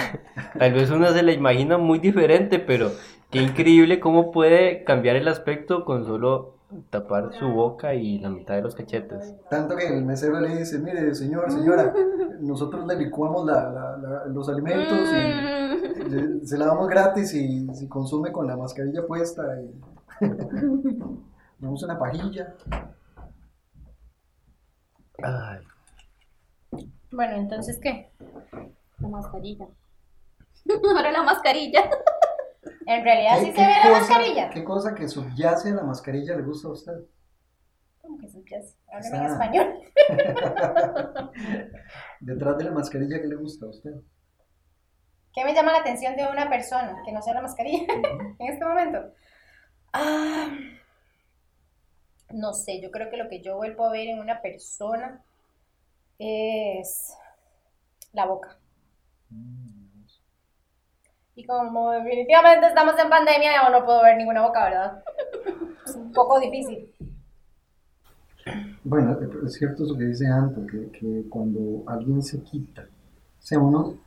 Tal 0.59 0.73
vez 0.73 0.91
uno 0.91 1.07
se 1.11 1.23
la 1.23 1.31
imagina 1.31 1.77
muy 1.77 1.99
diferente, 1.99 2.59
pero 2.59 2.91
qué 3.31 3.41
increíble 3.41 3.99
cómo 3.99 4.31
puede 4.31 4.83
cambiar 4.83 5.15
el 5.15 5.27
aspecto 5.27 5.85
con 5.85 6.05
solo 6.05 6.53
tapar 6.89 7.31
su 7.33 7.47
boca 7.47 7.93
y 7.93 8.19
la 8.19 8.29
mitad 8.29 8.55
de 8.55 8.61
los 8.61 8.75
cachetes. 8.75 9.33
Tanto 9.49 9.75
que 9.77 9.87
el 9.87 10.03
mesero 10.03 10.39
le 10.41 10.57
dice, 10.57 10.77
mire, 10.79 11.13
señor, 11.15 11.49
señora, 11.51 11.93
nosotros 12.41 12.85
le 12.85 12.97
licuamos 12.97 13.45
la- 13.45 13.69
la- 13.71 13.97
la- 13.97 14.25
los 14.25 14.49
alimentos 14.49 15.07
y 15.13 16.09
le- 16.09 16.45
se 16.45 16.57
la 16.57 16.65
damos 16.65 16.89
gratis 16.89 17.33
y 17.33 17.65
si 17.73 17.87
consume 17.87 18.31
con 18.31 18.45
la 18.45 18.57
mascarilla 18.57 19.05
puesta. 19.07 19.43
Y... 19.61 19.94
Damos 21.59 21.83
una 21.83 21.97
pajilla. 21.99 22.53
Ay, 25.23 25.59
Bueno, 27.11 27.35
entonces, 27.37 27.79
¿qué? 27.81 28.11
La 28.99 29.07
mascarilla. 29.07 29.67
Ahora 30.95 31.11
la 31.11 31.23
mascarilla. 31.23 31.89
En 32.87 33.03
realidad 33.03 33.39
sí 33.39 33.45
¿Qué- 33.45 33.53
se 33.55 33.61
ve 33.61 33.73
la 33.83 33.91
mascarilla. 33.99 34.49
¿Qué 34.51 34.63
cosa 34.63 34.93
que 34.93 35.07
subyace 35.07 35.69
a 35.71 35.73
la 35.75 35.83
mascarilla 35.83 36.35
le 36.35 36.43
gusta 36.43 36.67
a 36.67 36.71
usted? 36.71 36.93
¿Cómo 37.99 38.19
que 38.19 38.29
subyace? 38.29 38.75
Háblame 38.91 39.17
en 39.17 39.23
Está- 39.23 39.33
español. 39.33 39.81
Detrás 42.19 42.57
de 42.59 42.63
la 42.63 42.71
mascarilla, 42.71 43.19
¿qué 43.21 43.27
le 43.27 43.35
gusta 43.37 43.65
a 43.65 43.69
usted? 43.69 43.91
¿Qué 45.33 45.43
me 45.45 45.53
llama 45.55 45.71
la 45.71 45.79
atención 45.79 46.15
de 46.15 46.27
una 46.27 46.47
persona 46.47 47.01
que 47.03 47.11
no 47.11 47.21
sea 47.23 47.33
la 47.33 47.41
mascarilla 47.41 47.91
en 48.39 48.53
este 48.53 48.63
momento? 48.65 48.99
Ah, 49.97 50.49
no 52.33 52.51
sé, 52.51 52.81
yo 52.81 52.91
creo 52.91 53.09
que 53.09 53.15
lo 53.15 53.29
que 53.29 53.41
yo 53.41 53.55
vuelvo 53.55 53.85
a 53.85 53.91
ver 53.93 54.09
en 54.09 54.19
una 54.19 54.41
persona 54.41 55.21
es 56.19 57.13
la 58.11 58.25
boca. 58.25 58.57
Y 61.33 61.45
como 61.45 61.91
definitivamente 61.91 62.67
estamos 62.67 62.99
en 62.99 63.09
pandemia, 63.09 63.53
ya 63.53 63.69
no 63.69 63.85
puedo 63.85 64.03
ver 64.03 64.17
ninguna 64.17 64.41
boca, 64.41 64.65
¿verdad? 64.65 65.03
Es 65.85 65.95
un 65.95 66.11
poco 66.11 66.41
difícil. 66.41 66.93
Bueno, 68.83 69.17
es 69.45 69.53
cierto 69.53 69.85
eso 69.85 69.97
que 69.97 70.03
dice 70.03 70.27
Anto, 70.27 70.67
que, 70.67 70.91
que 70.91 71.29
cuando 71.29 71.89
alguien 71.89 72.21
se 72.21 72.43
quita, 72.43 72.81
o 72.81 73.41
sea, 73.41 73.59
uno 73.59 73.97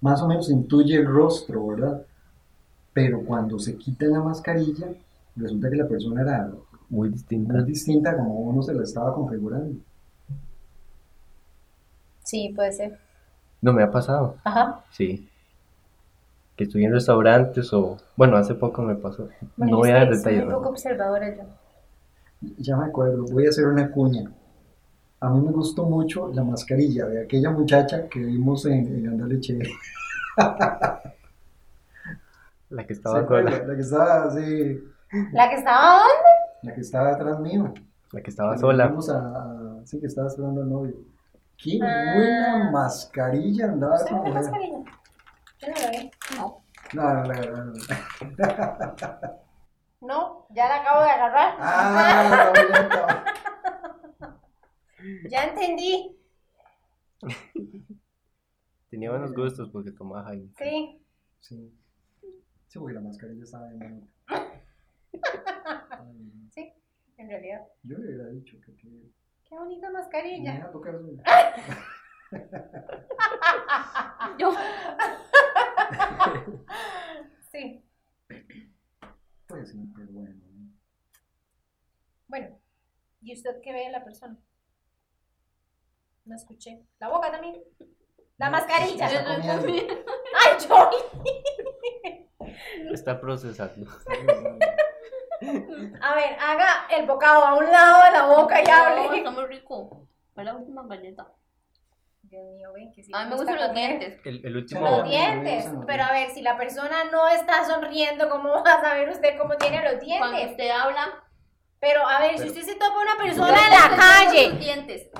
más 0.00 0.22
o 0.22 0.26
menos 0.26 0.50
intuye 0.50 0.96
el 0.96 1.06
rostro, 1.06 1.66
¿verdad? 1.66 2.06
Pero 2.94 3.22
cuando 3.26 3.58
se 3.58 3.76
quita 3.76 4.06
la 4.06 4.20
mascarilla, 4.20 4.88
resulta 5.38 5.70
que 5.70 5.76
la 5.76 5.86
persona 5.88 6.22
era 6.22 6.50
muy 6.90 7.08
distinta. 7.10 7.52
muy 7.54 7.64
distinta 7.64 8.16
como 8.16 8.34
uno 8.40 8.62
se 8.62 8.74
la 8.74 8.82
estaba 8.82 9.12
configurando. 9.14 9.78
Sí, 12.24 12.52
puede 12.54 12.72
ser. 12.72 12.98
No 13.62 13.72
me 13.72 13.82
ha 13.82 13.90
pasado. 13.90 14.36
Ajá. 14.44 14.84
Sí. 14.90 15.28
Que 16.56 16.64
estoy 16.64 16.84
en 16.84 16.92
restaurantes 16.92 17.72
o... 17.72 17.96
Bueno, 18.16 18.36
hace 18.36 18.54
poco 18.54 18.82
me 18.82 18.94
pasó. 18.96 19.28
Bueno, 19.56 19.72
no 19.72 19.78
voy 19.78 19.90
a 19.90 19.94
dar 19.94 20.10
detalles. 20.10 20.44
un 20.44 20.50
poco 20.50 20.68
observadora 20.70 21.34
yo. 21.36 21.42
Ya 22.58 22.76
me 22.76 22.86
acuerdo, 22.86 23.24
voy 23.32 23.46
a 23.46 23.48
hacer 23.48 23.66
una 23.66 23.90
cuña. 23.90 24.30
A 25.20 25.30
mí 25.30 25.40
me 25.40 25.50
gustó 25.50 25.84
mucho 25.86 26.30
la 26.32 26.44
mascarilla 26.44 27.06
de 27.06 27.22
aquella 27.22 27.50
muchacha 27.50 28.08
que 28.08 28.20
vimos 28.20 28.64
en, 28.66 28.86
en 28.86 29.08
Andaleche. 29.08 29.58
La 32.70 32.86
que 32.86 32.94
¿Se 32.94 32.98
estaba 33.00 33.20
acuerda? 33.20 33.50
sola. 33.50 33.66
La 33.66 33.74
que 33.74 33.80
estaba 33.80 34.24
así, 34.24 34.84
¿La 35.32 35.48
que 35.48 35.56
estaba 35.56 35.98
dónde? 36.00 36.30
la 36.62 36.74
que 36.74 36.80
estaba 36.80 37.10
detrás 37.12 37.38
mío. 37.40 37.72
La 38.12 38.20
que 38.22 38.30
estaba 38.30 38.52
Que 38.54 38.58
sola. 38.60 38.88
vimos 38.88 39.08
a- 39.10 39.80
sí, 39.84 40.00
que 40.00 40.06
estaba 40.06 40.28
esperando 40.28 40.62
al 40.62 40.68
novio. 40.68 40.96
Qué 41.56 41.78
Ah. 41.82 42.12
buena 42.14 42.70
mascarilla 42.70 43.66
andaba 43.66 43.94
¿Usted 43.96 44.06
esa 44.06 44.16
mujer. 44.16 44.34
mascarilla? 44.34 44.78
Yo 45.60 45.68
no 45.68 45.74
la 45.74 45.90
vi. 45.90 46.10
No. 46.36 46.62
No, 46.94 47.14
no, 47.14 47.22
no, 47.24 47.34
no, 47.34 47.64
no. 47.64 47.72
No, 50.00 50.46
ya 50.50 50.68
la 50.68 50.76
acabo 50.82 51.02
de 51.02 51.10
agarrar. 51.10 51.54
Ah. 51.58 52.52
Ya 55.28 55.44
entendí. 55.48 56.16
Tenía 58.90 59.10
buenos 59.10 59.34
gustos 59.34 59.68
porque 59.70 59.90
tomaba 59.90 60.24
Jaime. 60.24 60.50
Sí. 60.56 61.04
Sí. 61.40 61.74
Sí, 62.68 62.78
porque 62.78 62.94
la 62.94 63.00
mascarilla 63.00 63.42
estaba 63.42 63.66
bien 63.68 63.78
bonita. 63.80 64.06
Ay, 64.28 64.40
Sí, 66.50 66.72
en 67.16 67.28
realidad. 67.28 67.66
Yo 67.82 67.98
le 67.98 68.06
hubiera 68.06 68.28
dicho 68.30 68.56
que, 68.64 68.74
que 68.76 68.88
Qué 69.48 69.54
bonita 69.56 69.88
me 69.88 69.94
mascarilla. 69.94 70.52
deja 70.54 70.70
tocar 70.70 70.94
su... 70.98 71.20
Yo, 74.38 74.52
Sí. 77.50 77.82
Pues 79.46 79.70
sí, 79.70 79.78
pero 79.96 80.12
bueno. 80.12 80.34
Bueno, 82.26 82.58
¿y 83.22 83.32
usted 83.32 83.62
qué 83.62 83.72
ve 83.72 83.86
en 83.86 83.92
la 83.92 84.04
persona? 84.04 84.36
No 86.26 86.36
escuché. 86.36 86.84
La 87.00 87.08
boca 87.08 87.30
también. 87.32 87.62
La 88.36 88.46
No, 88.46 88.52
mascarilla. 88.52 89.06
está. 89.06 89.60
¡Ay, 89.64 90.58
yo! 90.68 90.90
Está 92.92 93.18
procesando. 93.18 93.90
A 96.02 96.14
ver, 96.14 96.36
haga 96.40 96.86
el 96.96 97.06
bocado 97.06 97.44
a 97.44 97.54
un 97.54 97.64
lado 97.70 98.04
de 98.04 98.10
la 98.12 98.26
boca 98.26 98.60
y 98.60 98.64
no, 98.64 98.72
hable. 98.72 99.18
está 99.18 99.30
muy 99.30 99.46
rico. 99.46 100.06
Fue 100.34 100.44
la 100.44 100.54
última 100.54 100.86
galleta. 100.86 101.26
Dios 102.22 102.44
mío, 102.54 102.72
ven 102.74 102.92
que 102.92 103.02
sí. 103.02 103.10
A 103.14 103.24
mí 103.24 103.30
me 103.30 103.36
gusta 103.36 103.52
gustan 103.52 103.56
los 103.56 103.68
comer. 103.68 103.98
dientes. 103.98 104.20
El, 104.26 104.44
el 104.46 104.52
Los 104.52 104.62
último. 104.62 104.80
No, 104.82 105.02
dientes. 105.02 105.66
Pero 105.86 106.04
a 106.04 106.12
ver, 106.12 106.30
si 106.30 106.42
la 106.42 106.56
persona 106.58 107.04
no 107.10 107.26
está 107.28 107.64
sonriendo, 107.64 108.28
¿cómo 108.28 108.50
va 108.50 108.74
a 108.74 108.80
saber 108.82 109.08
usted 109.08 109.38
cómo 109.38 109.56
tiene 109.56 109.82
los 109.82 109.94
Cuando 110.04 110.36
dientes? 110.36 110.50
usted 110.52 110.70
habla, 110.70 111.24
Pero 111.80 112.06
a 112.06 112.20
ver, 112.20 112.38
si 112.38 112.48
usted 112.48 112.62
se 112.62 112.74
topa 112.74 113.00
una 113.00 113.16
persona 113.16 113.56
en 113.66 113.70
la 113.90 113.96
calle, 113.96 114.50
los 114.50 114.58
dientes. 114.58 115.10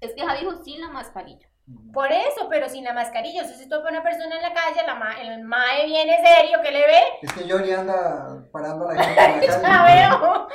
Es 0.00 0.14
que 0.14 0.24
Javi 0.26 0.40
dijo 0.40 0.62
sin 0.64 0.80
la 0.80 0.88
mascarilla. 0.88 1.47
Por 1.92 2.10
eso, 2.12 2.48
pero 2.50 2.68
sin 2.68 2.84
la 2.84 2.92
mascarilla, 2.92 3.44
si 3.44 3.54
se 3.54 3.68
topa 3.68 3.88
una 3.90 4.02
persona 4.02 4.36
en 4.36 4.42
la 4.42 4.52
calle, 4.54 4.86
la 4.86 4.94
ma- 4.94 5.20
el 5.20 5.42
mae 5.44 5.86
viene 5.86 6.16
serio, 6.24 6.58
que 6.62 6.70
le 6.70 6.80
ve? 6.86 7.00
Es 7.22 7.32
que 7.32 7.50
Johnny 7.50 7.70
anda 7.72 8.44
parando 8.52 8.88
a 8.88 8.94
la 8.94 9.02
gente 9.02 9.46
en 9.46 9.62
la 9.62 9.84
veo. 9.88 10.48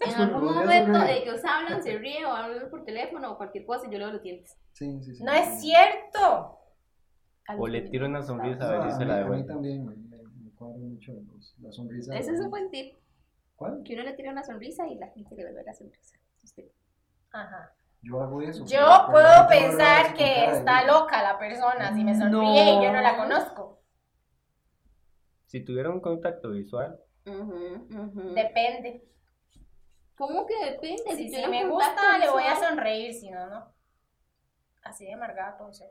En 0.00 0.14
algún 0.14 0.44
momento 0.54 1.02
ellos 1.04 1.40
hablan, 1.44 1.82
se 1.82 1.98
ríen 1.98 2.24
o 2.26 2.34
hablan 2.34 2.70
por 2.70 2.84
teléfono 2.84 3.32
o 3.32 3.36
cualquier 3.36 3.66
cosa 3.66 3.86
y 3.86 3.90
yo 3.92 3.98
le 3.98 4.04
veo 4.04 4.12
los 4.14 4.22
dientes. 4.22 4.56
Sí, 4.72 5.00
sí, 5.02 5.14
sí. 5.16 5.22
No 5.24 5.32
es 5.32 5.60
cierto. 5.60 6.58
O 7.58 7.66
le 7.66 7.80
tiro 7.82 8.06
una 8.06 8.22
sonrisa 8.22 8.64
a 8.64 8.68
Ah, 8.68 8.78
ver 8.78 8.90
si 8.92 8.98
se 8.98 9.04
la 9.04 9.14
a 9.14 9.16
mí 9.18 9.22
devuelve. 9.24 9.44
también 9.44 9.84
me, 9.86 9.96
me, 9.96 10.16
me 10.22 10.50
cuadra 10.54 10.76
mucho 10.78 11.12
los- 11.12 11.54
la 11.60 11.72
sonrisa. 11.72 12.14
Ese 12.16 12.32
es 12.34 12.40
un 12.40 12.50
buen 12.50 12.70
tip. 12.70 12.96
¿Cuál? 13.56 13.82
Que 13.84 13.94
uno 13.94 14.02
le 14.04 14.12
tire 14.12 14.28
una 14.30 14.44
sonrisa 14.44 14.86
y 14.86 14.94
la 14.96 15.08
gente 15.08 15.34
le 15.34 15.42
vuelve 15.44 15.62
la 15.64 15.74
sonrisa. 15.74 16.16
Usted. 16.44 16.64
Ajá. 17.32 17.72
Yo 18.02 18.20
hago 18.20 18.40
eso. 18.42 18.64
Yo 18.66 19.08
puedo 19.10 19.48
pensar 19.48 20.14
que 20.14 20.50
está 20.50 20.86
loca 20.86 21.22
la 21.22 21.38
persona 21.38 21.94
si 21.94 22.04
me 22.04 22.16
sonríe 22.16 22.74
y 22.74 22.84
yo 22.84 22.92
no 22.92 23.00
la 23.00 23.16
conozco. 23.16 23.82
Si 25.46 25.64
tuviera 25.64 25.90
un 25.90 26.00
contacto 26.00 26.50
visual. 26.50 26.98
Depende. 27.24 29.04
¿Cómo 30.16 30.46
que 30.46 30.72
depende? 30.72 31.16
Si, 31.16 31.46
me 31.48 31.66
gusta, 31.68 32.18
le 32.18 32.28
voy 32.30 32.42
a 32.42 32.54
visual. 32.54 32.70
sonreír, 32.70 33.14
si 33.14 33.30
no, 33.30 33.48
no. 33.48 33.74
Así 34.82 35.04
de 35.04 35.14
amargada 35.14 35.56
puedo 35.56 35.72
ser. 35.72 35.90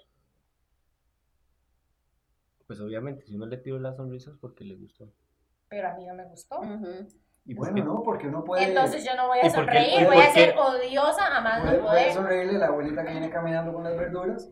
pues 2.67 2.81
obviamente, 2.81 3.25
si 3.25 3.35
uno 3.35 3.45
le 3.45 3.57
tiro 3.57 3.79
las 3.79 3.95
sonrisas 3.95 4.35
porque 4.39 4.65
le 4.65 4.75
gustó. 4.75 5.09
Pero 5.69 5.87
a 5.87 5.93
mí 5.93 6.05
no 6.05 6.13
me 6.13 6.25
gustó. 6.25 6.59
Ujú. 6.59 7.07
¿Y 7.47 7.53
Bueno, 7.53 7.75
qué? 7.75 7.81
no, 7.81 8.03
porque 8.03 8.27
uno 8.27 8.43
puede, 8.43 8.65
Entonces 8.65 9.05
yo 9.05 9.15
no 9.15 9.27
voy 9.27 9.39
a 9.39 9.49
sonreír, 9.49 10.01
¿Y 10.01 10.05
voy 10.05 10.17
a 10.17 10.31
ser 10.31 10.53
odiosa 10.57 11.37
a 11.37 11.39
más 11.41 11.63
no 11.63 11.79
poder. 11.81 12.11
sonreírle 12.11 12.57
a 12.57 12.59
la 12.59 12.65
abuelita 12.67 13.05
que 13.05 13.11
viene 13.11 13.29
caminando 13.29 13.73
con 13.73 13.85
las 13.85 13.95
verduras. 13.95 14.49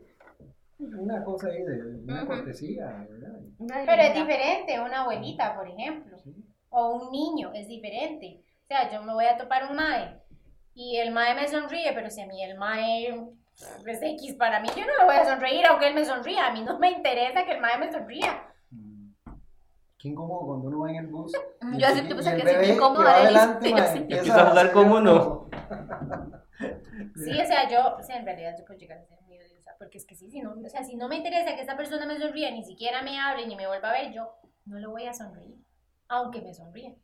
Una 0.79 1.23
cosa 1.23 1.47
ahí 1.49 1.61
de 1.63 1.81
una 2.03 2.25
cortesía, 2.25 3.05
¿verdad? 3.09 3.85
Pero 3.85 4.01
es 4.01 4.13
diferente, 4.13 4.79
una 4.79 5.01
abuelita, 5.01 5.55
por 5.55 5.67
ejemplo, 5.67 6.17
Sí. 6.19 6.33
o 6.69 6.95
un 6.95 7.11
niño, 7.11 7.51
es 7.53 7.67
diferente. 7.67 8.41
O 8.63 8.67
sea, 8.67 8.89
yo 8.91 9.01
me 9.03 9.13
voy 9.13 9.25
a 9.25 9.37
topar 9.37 9.69
un 9.69 9.75
mae 9.75 10.21
y 10.73 10.97
el 10.97 11.11
mae 11.11 11.35
me 11.35 11.47
sonríe, 11.49 11.91
pero 11.93 12.09
si 12.09 12.21
a 12.21 12.27
mí 12.27 12.41
el 12.43 12.57
mae 12.57 13.07
es 13.85 14.01
X 14.01 14.35
para 14.35 14.59
mí, 14.61 14.69
yo 14.75 14.85
no 14.85 14.97
le 14.99 15.05
voy 15.05 15.15
a 15.15 15.25
sonreír 15.25 15.65
aunque 15.65 15.87
él 15.87 15.95
me 15.95 16.05
sonría. 16.05 16.47
A 16.47 16.53
mí 16.53 16.61
no 16.61 16.79
me 16.79 16.91
interesa 16.91 17.45
que 17.45 17.53
el 17.53 17.61
mae 17.61 17.77
me 17.77 17.91
sonría. 17.91 18.41
Qué 20.05 20.09
incómodo 20.09 20.45
cuando 20.45 20.67
uno 20.67 20.79
va 20.81 20.91
en 20.91 20.97
el 20.97 21.07
bus. 21.07 21.33
y 21.33 21.77
Yo 21.81 21.87
y 21.89 22.07
pensé 22.07 22.29
el 22.29 22.39
que 22.39 22.47
sentí 22.47 22.71
incómodo 22.73 23.03
que 23.05 23.09
adelante, 23.09 23.71
ma, 23.71 23.87
sí. 23.87 23.97
empieza 24.07 24.39
a 24.39 24.51
hacer 24.51 24.71
como 24.71 24.97
uno. 24.97 25.49
Sí, 27.15 27.31
o 27.31 27.45
sea, 27.45 27.69
yo, 27.69 27.97
o 27.97 28.03
sea, 28.03 28.17
en 28.17 28.25
realidad 28.25 28.55
yo 28.57 28.65
puedo 28.65 28.79
llegar 28.79 28.97
a 28.97 29.05
ser 29.05 29.19
muy 29.23 29.37
odiosa, 29.37 29.71
porque 29.77 29.97
es 29.97 30.05
que 30.05 30.15
sí, 30.15 30.29
si 30.29 30.41
no, 30.41 30.53
o 30.53 30.69
sea, 30.69 30.83
si 30.83 30.95
no 30.95 31.09
me 31.09 31.17
interesa 31.17 31.53
que 31.53 31.61
esta 31.61 31.75
persona 31.75 32.05
me 32.05 32.17
sonríe, 32.17 32.51
ni 32.51 32.63
siquiera 32.63 33.01
me 33.01 33.19
hable, 33.19 33.45
ni 33.47 33.55
me 33.55 33.67
vuelva 33.67 33.89
a 33.89 33.93
ver, 33.93 34.13
yo 34.13 34.29
no 34.65 34.79
le 34.79 34.87
voy 34.87 35.05
a 35.05 35.13
sonreír, 35.13 35.57
aunque 36.07 36.41
me 36.41 36.53
sonríe. 36.53 36.97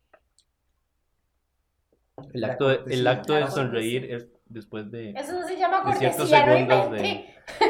El 2.34 2.44
acto, 2.46 2.70
de, 2.70 2.94
el 2.94 3.08
acto 3.08 3.34
de 3.34 3.48
sonreír 3.48 4.12
es 4.12 4.28
después 4.46 4.90
de... 4.90 5.12
Eso 5.12 5.34
no 5.34 5.46
se 5.46 5.58
llama 5.58 5.84
De 5.92 5.98
ciertos 5.98 6.30
cortesía, 6.30 6.66
no 6.66 6.90
de-. 6.92 7.26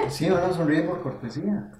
Sí, 0.10 0.30
uno 0.30 0.54
sonríe 0.54 0.84
por 0.84 1.02
cortesía. 1.02 1.72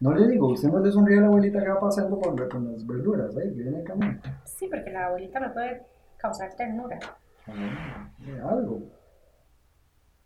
No 0.00 0.12
le 0.14 0.26
digo, 0.28 0.48
usted 0.52 0.68
no 0.68 0.80
le 0.80 0.90
sonríe 0.92 1.18
a 1.18 1.22
la 1.22 1.26
abuelita 1.28 1.60
que 1.62 1.68
va 1.68 1.80
pasando 1.80 2.18
por, 2.20 2.48
con 2.48 2.72
las 2.72 2.86
verduras, 2.86 3.34
¿eh? 3.36 3.52
Que 3.54 3.62
viene 3.62 3.78
en 3.78 3.84
camino. 3.84 4.20
Sí, 4.44 4.68
porque 4.68 4.90
la 4.90 5.06
abuelita 5.06 5.40
me 5.40 5.50
puede 5.50 5.82
causar 6.18 6.54
ternura. 6.56 6.98
Ah, 7.46 8.10
algo. 8.50 8.80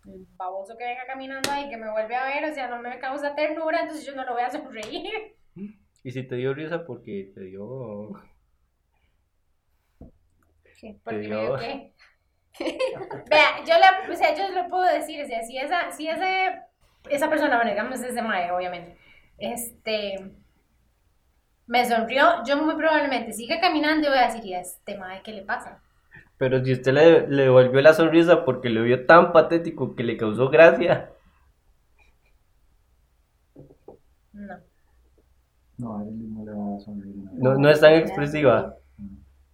El 0.05 0.25
baboso 0.37 0.75
que 0.77 0.85
venga 0.85 1.05
caminando 1.05 1.49
ahí, 1.51 1.69
que 1.69 1.77
me 1.77 1.91
vuelve 1.91 2.15
a 2.15 2.25
ver, 2.25 2.49
o 2.49 2.53
sea, 2.53 2.67
no 2.69 2.81
me 2.81 2.97
causa 2.99 3.35
ternura, 3.35 3.81
entonces 3.81 4.05
yo 4.05 4.15
no 4.15 4.25
lo 4.25 4.33
voy 4.33 4.41
a 4.43 4.49
sonreír. 4.49 5.35
Y 6.01 6.11
si 6.11 6.23
te 6.23 6.35
dio 6.35 6.53
risa 6.53 6.85
porque 6.85 7.29
te 7.35 7.41
dio... 7.41 8.11
Porque 9.99 10.97
Te 11.03 11.11
me 11.11 11.19
dio- 11.19 11.39
dio 11.41 11.57
qué. 11.57 11.93
Vea, 13.29 13.63
yo 13.65 13.73
le, 14.07 14.13
o 14.13 14.15
sea, 14.15 14.33
yo 14.33 14.47
le 14.53 14.69
puedo 14.69 14.83
decir, 14.85 15.21
o 15.23 15.27
sea, 15.27 15.43
si 15.43 15.57
esa, 15.57 15.91
si 15.91 16.07
ese, 16.07 16.61
esa 17.09 17.29
persona, 17.29 17.57
bueno, 17.57 17.71
digamos 17.71 18.01
ese 18.01 18.21
mae, 18.21 18.49
obviamente, 18.51 18.97
este, 19.39 20.31
me 21.67 21.85
sonrió, 21.85 22.43
yo 22.45 22.57
muy 22.57 22.75
probablemente 22.75 23.33
siga 23.33 23.59
caminando 23.59 24.07
y 24.07 24.09
voy 24.09 24.19
a 24.19 24.27
decir, 24.27 24.45
¿y 24.45 24.53
a 24.53 24.61
este 24.61 24.97
mae 24.97 25.21
qué 25.23 25.33
le 25.33 25.43
pasa? 25.43 25.81
Pero 26.37 26.63
si 26.63 26.73
usted 26.73 26.93
le, 26.93 27.27
le 27.27 27.43
devolvió 27.43 27.81
la 27.81 27.93
sonrisa 27.93 28.45
porque 28.45 28.69
lo 28.69 28.83
vio 28.83 29.05
tan 29.05 29.33
patético 29.33 29.95
que 29.95 30.03
le 30.03 30.17
causó 30.17 30.49
gracia. 30.49 31.11
No. 34.33 34.57
No, 35.77 35.97
a 35.97 36.03
él 36.03 36.33
no 36.33 36.45
le 36.45 36.51
va 36.51 36.75
a 36.75 36.79
sonreír. 36.79 37.15
nada. 37.15 37.37
No, 37.37 37.55
no 37.55 37.69
es 37.69 37.79
tan 37.79 37.93
expresiva. 37.93 38.75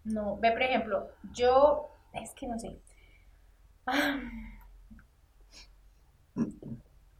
No, 0.03 0.38
ve, 0.38 0.51
por 0.51 0.61
ejemplo, 0.61 1.07
yo, 1.33 1.89
es 2.13 2.31
que 2.36 2.47
no 2.47 2.57
sé. 2.57 2.79
Ah. 3.88 4.19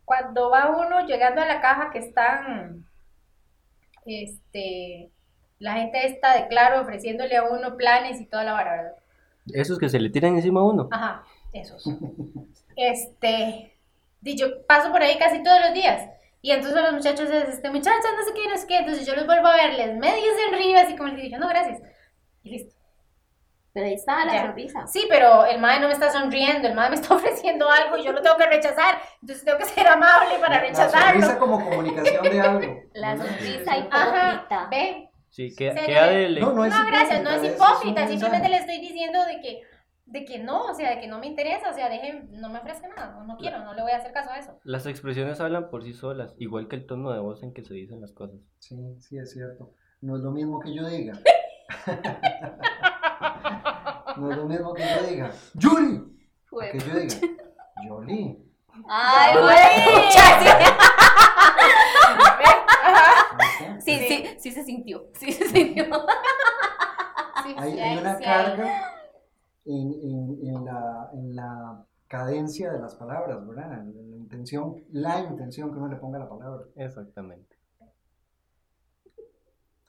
Cuando 0.06 0.50
va 0.50 0.70
uno 0.70 1.06
llegando 1.06 1.42
a 1.42 1.46
la 1.46 1.62
caja 1.62 1.90
que 1.92 2.00
están, 2.00 2.86
este, 4.06 5.12
la 5.60 5.74
gente 5.74 6.06
está 6.06 6.36
de 6.40 6.48
claro 6.48 6.82
ofreciéndole 6.82 7.36
a 7.36 7.44
uno 7.44 7.76
planes 7.76 8.22
y 8.22 8.26
toda 8.26 8.44
la 8.44 8.54
vara, 8.54 8.72
¿verdad? 8.72 8.96
Esos 9.54 9.78
que 9.78 9.90
se 9.90 10.00
le 10.00 10.10
tiran 10.10 10.36
encima 10.36 10.62
a 10.62 10.64
uno. 10.64 10.88
Ajá, 10.92 11.24
esos. 11.54 11.84
Este, 12.76 13.74
yo 14.22 14.66
paso 14.66 14.92
por 14.92 15.02
ahí 15.02 15.18
casi 15.18 15.42
todos 15.44 15.60
los 15.62 15.74
días. 15.74 16.10
Y 16.42 16.52
entonces 16.52 16.80
los 16.80 16.94
muchachos, 16.94 17.30
es, 17.30 17.50
este, 17.50 17.72
muchachas, 17.72 18.12
no 18.16 18.24
sé 18.24 18.34
qué, 18.34 18.50
no 18.50 18.58
sé 18.58 18.68
qué. 18.68 18.78
Entonces 18.80 19.06
yo 19.06 19.16
los 19.16 19.26
vuelvo 19.26 19.48
a 19.48 19.56
verles 19.56 19.98
medio 19.98 20.32
sonrío, 20.46 20.78
así 20.78 20.96
como 20.96 21.10
les 21.10 21.22
digo, 21.24 21.38
no, 21.38 21.48
gracias. 21.48 21.82
Y 22.44 22.52
listo. 22.52 22.75
Pero 23.76 23.88
ahí 23.88 23.94
está 23.94 24.24
la 24.26 24.34
Ya. 24.34 24.46
sonrisa. 24.46 24.88
Sí, 24.88 25.06
pero 25.10 25.46
el 25.46 25.60
madre 25.60 25.82
no 25.82 25.88
me 25.88 25.94
está 25.94 26.10
sonriendo, 26.10 26.66
el 26.68 26.74
madre 26.76 26.92
me 26.92 26.96
está 26.96 27.14
ofreciendo 27.16 27.70
algo 27.70 27.98
y 27.98 28.04
yo 28.06 28.14
lo 28.14 28.22
tengo 28.22 28.38
que 28.38 28.46
rechazar. 28.48 28.96
Entonces 29.22 29.44
tengo 29.46 29.58
que 29.58 29.66
ser 29.66 29.86
amable 29.88 30.40
para 30.40 30.64
La 30.64 30.74
sonrisa 30.74 30.88
rechazarlo. 31.14 31.40
como 31.40 31.64
comunicación 31.70 32.24
de 32.24 32.40
algo. 32.42 32.80
La 32.94 33.18
sonrisa 33.18 33.72
Ajá, 33.92 34.32
hipócrita. 34.34 34.68
ve. 34.72 35.10
Sí, 35.30 35.54
queda, 35.54 35.74
Sí, 35.78 35.86
queda 35.88 36.06
no, 36.06 36.12
de... 36.14 36.30
No, 36.40 36.54
no 36.54 36.66
es 36.66 36.74
No, 36.74 36.86
gracias, 36.88 37.22
no 37.22 37.30
es 37.32 37.44
es- 37.44 37.50
es 37.50 37.56
hipócrita, 37.58 38.02
un 38.04 38.08
simplemente 38.08 38.48
le 38.50 38.56
estoy 38.56 38.80
diciendo 38.80 39.26
de 39.26 39.42
que, 39.42 39.62
de 40.06 40.24
que 40.24 40.40
no, 40.40 40.62
o 40.68 40.74
sea, 40.74 40.92
de 40.92 41.02
que 41.02 41.08
no 41.08 41.20
me 41.20 41.28
interesa, 41.28 41.70
o 41.70 41.74
sea, 41.74 41.90
dejen, 41.90 42.30
no 42.40 42.48
me 42.48 42.60
ofrezca 42.60 42.88
nada, 42.88 43.12
no, 43.12 43.26
no 43.26 43.36
quiero, 43.38 43.60
no 43.60 43.74
le 43.74 43.82
voy 43.82 43.92
a 43.92 43.98
hacer 43.98 44.14
caso 44.14 44.32
a 44.32 44.38
eso. 44.40 44.58
Las 44.64 44.86
expresiones 44.86 45.42
hablan 45.42 45.70
por 45.70 45.84
sí 45.84 45.92
solas, 45.94 46.34
igual 46.38 46.70
que 46.70 46.78
el 46.78 46.86
tono 46.86 47.12
de 47.12 47.20
voz 47.20 47.44
en 47.44 47.54
que 47.54 47.66
se 47.66 47.74
dicen 47.74 48.00
las 48.00 48.14
cosas. 48.14 48.38
Sí, 48.60 48.78
sí, 49.02 49.18
es 49.18 49.32
cierto. 49.34 49.74
No 50.00 50.16
es 50.16 50.22
lo 50.24 50.32
mismo 50.32 50.62
que 50.62 50.74
yo 50.74 50.88
diga. 50.88 51.20
No 54.18 54.32
es 54.32 54.38
lo 54.38 54.46
mismo 54.46 54.74
que 54.74 54.84
yo 54.84 55.08
diga. 55.08 55.32
¡Yuri! 55.56 56.02
Fue- 56.46 56.72
Que 56.72 56.80
yo 56.80 56.96
diga. 56.96 57.16
Yoli. 57.88 58.42
Ay, 58.88 59.34
güey. 59.42 59.56
Ajá. 62.84 63.80
Sí, 63.82 64.00
sí, 64.08 64.26
sí 64.40 64.52
se 64.52 64.64
sintió. 64.64 65.10
Sí 65.14 65.32
se 65.32 65.48
sintió. 65.48 65.86
Sí, 67.44 67.56
Hay, 67.58 67.74
sí, 67.74 67.80
hay 67.80 67.98
una 68.00 68.18
sí, 68.18 68.24
carga 68.24 68.92
en, 69.66 69.94
en- 70.02 70.40
en 70.48 70.66
la, 70.66 71.10
en 71.14 71.36
la 71.36 71.86
cadencia 72.08 72.72
de 72.72 72.80
las 72.80 72.96
palabras, 72.96 73.46
¿verdad? 73.48 73.70
La, 73.70 73.78
la 73.84 74.16
intención, 74.18 74.84
la 74.92 75.20
intención 75.20 75.72
que 75.72 75.78
uno 75.78 75.88
le 75.88 75.98
ponga 75.98 76.18
a 76.18 76.22
la 76.22 76.30
palabra. 76.30 76.66
Exactamente. 76.76 77.56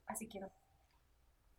Así 0.07 0.29
que 0.29 0.41
no. 0.41 0.49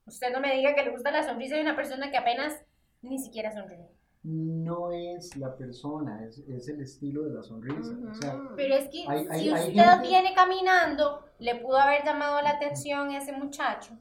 Usted 0.07 0.31
no 0.31 0.39
me 0.39 0.55
diga 0.55 0.73
que 0.73 0.83
le 0.83 0.91
gusta 0.91 1.11
la 1.11 1.23
sonrisa 1.23 1.55
de 1.55 1.61
una 1.61 1.75
persona 1.75 2.09
que 2.09 2.17
apenas 2.17 2.63
ni 3.01 3.19
siquiera 3.19 3.51
sonríe. 3.51 3.87
No 4.23 4.91
es 4.91 5.35
la 5.37 5.55
persona, 5.55 6.23
es, 6.25 6.39
es 6.49 6.67
el 6.69 6.81
estilo 6.81 7.23
de 7.23 7.33
la 7.35 7.43
sonrisa. 7.43 7.93
O 8.09 8.13
sea, 8.13 8.35
Pero 8.55 8.75
es 8.75 8.89
que 8.89 9.05
Hay- 9.07 9.25
si 9.25 9.49
hay 9.49 9.69
usted 9.69 9.83
gente- 9.83 10.07
viene 10.07 10.33
caminando, 10.33 11.25
le 11.39 11.55
pudo 11.55 11.77
haber 11.77 12.03
llamado 12.03 12.41
la 12.41 12.51
atención 12.51 13.11
ese 13.11 13.31
muchacho 13.31 13.97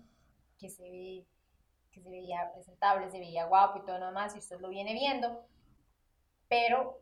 que 0.59 0.69
se 0.71 0.83
ve 0.91 1.27
que 1.93 2.01
se 2.03 2.11
veía 2.11 2.51
presentable, 2.53 3.11
se 3.11 3.19
veía 3.19 3.47
guapo 3.47 3.79
y 3.79 3.87
todo 3.87 3.99
lo 3.99 4.07
demás, 4.07 4.35
y 4.35 4.39
usted 4.39 4.61
lo 4.61 4.69
viene 4.69 4.93
viendo, 4.93 5.47
pero 6.49 7.01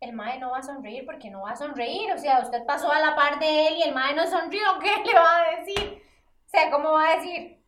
el 0.00 0.12
mae 0.14 0.38
no 0.38 0.50
va 0.52 0.58
a 0.58 0.62
sonreír 0.62 1.04
porque 1.04 1.30
no 1.30 1.42
va 1.42 1.50
a 1.50 1.56
sonreír, 1.56 2.10
o 2.12 2.18
sea, 2.18 2.40
usted 2.40 2.64
pasó 2.64 2.90
a 2.90 3.00
la 3.00 3.14
par 3.14 3.38
de 3.38 3.68
él 3.68 3.74
y 3.78 3.82
el 3.82 3.94
mae 3.94 4.14
no 4.14 4.26
sonrió, 4.26 4.60
¿qué 4.80 5.04
le 5.04 5.14
va 5.14 5.36
a 5.42 5.60
decir? 5.60 6.02
O 6.46 6.48
sea, 6.48 6.70
¿cómo 6.70 6.92
va 6.92 7.10
a 7.10 7.16
decir? 7.16 7.62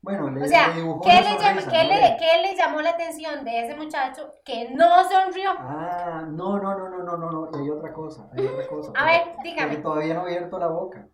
bueno, 0.00 0.30
le, 0.30 0.44
O 0.44 0.48
sea, 0.48 0.68
le 0.68 0.74
dibujó 0.74 1.02
¿qué 1.04 1.10
le, 1.22 1.38
llama- 1.38 1.70
qué 1.70 1.84
le- 1.84 2.16
qué 2.18 2.42
le 2.42 2.56
llamó 2.56 2.80
la 2.80 2.90
atención 2.90 3.44
de 3.44 3.64
ese 3.66 3.76
muchacho 3.76 4.32
que 4.44 4.70
no 4.70 5.04
sonrió? 5.08 5.50
Ah, 5.58 6.24
no, 6.28 6.58
no, 6.58 6.78
no, 6.78 6.88
no, 6.88 7.02
no, 7.02 7.16
no, 7.16 7.30
no, 7.30 7.50
hay 7.58 7.70
otra 7.70 7.92
cosa, 7.92 8.28
hay 8.32 8.46
otra 8.46 8.66
cosa. 8.68 8.92
A 8.94 9.04
ver, 9.06 9.36
dígame. 9.42 9.68
Porque 9.70 9.82
todavía 9.82 10.14
no 10.14 10.20
ha 10.20 10.22
abierto 10.24 10.58
la 10.58 10.68
boca. 10.68 11.08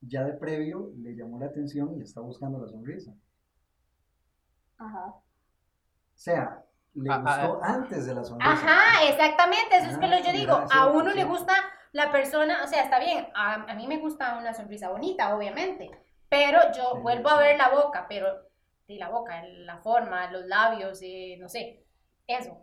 Ya 0.00 0.24
de 0.24 0.32
previo 0.34 0.90
le 0.98 1.14
llamó 1.14 1.38
la 1.38 1.46
atención 1.46 1.94
y 1.96 2.02
está 2.02 2.20
buscando 2.20 2.58
la 2.60 2.68
sonrisa. 2.68 3.14
Ajá. 4.78 5.06
O 5.06 5.22
sea, 6.14 6.64
le 6.94 7.10
Ah, 7.10 7.18
gustó 7.18 7.62
antes 7.62 8.06
de 8.06 8.14
la 8.14 8.24
sonrisa. 8.24 8.52
Ajá, 8.52 9.04
exactamente, 9.08 9.76
eso 9.76 9.90
es 9.90 9.96
que 9.98 10.06
lo 10.08 10.18
yo 10.18 10.28
Ah, 10.28 10.32
digo, 10.32 10.52
a 10.70 10.86
uno 10.86 11.10
le 11.12 11.24
gusta 11.24 11.54
la 11.92 12.10
persona, 12.12 12.62
o 12.64 12.66
sea, 12.66 12.82
está 12.84 12.98
bien, 12.98 13.28
a, 13.34 13.54
a 13.70 13.74
mí 13.74 13.86
me 13.86 13.98
gusta 13.98 14.38
una 14.38 14.54
sonrisa 14.54 14.88
bonita, 14.90 15.34
obviamente, 15.36 15.90
pero 16.32 16.58
yo 16.76 16.94
Sí, 16.94 17.00
vuelvo 17.02 17.28
a 17.30 17.38
ver 17.38 17.56
la 17.58 17.68
boca, 17.70 18.06
pero, 18.08 18.28
sí, 18.86 18.96
la 18.98 19.08
boca, 19.10 19.42
la 19.46 19.78
forma, 19.78 20.30
los 20.32 20.46
labios, 20.46 21.00
eh, 21.02 21.36
no 21.40 21.48
sé, 21.48 21.84
eso. 22.26 22.62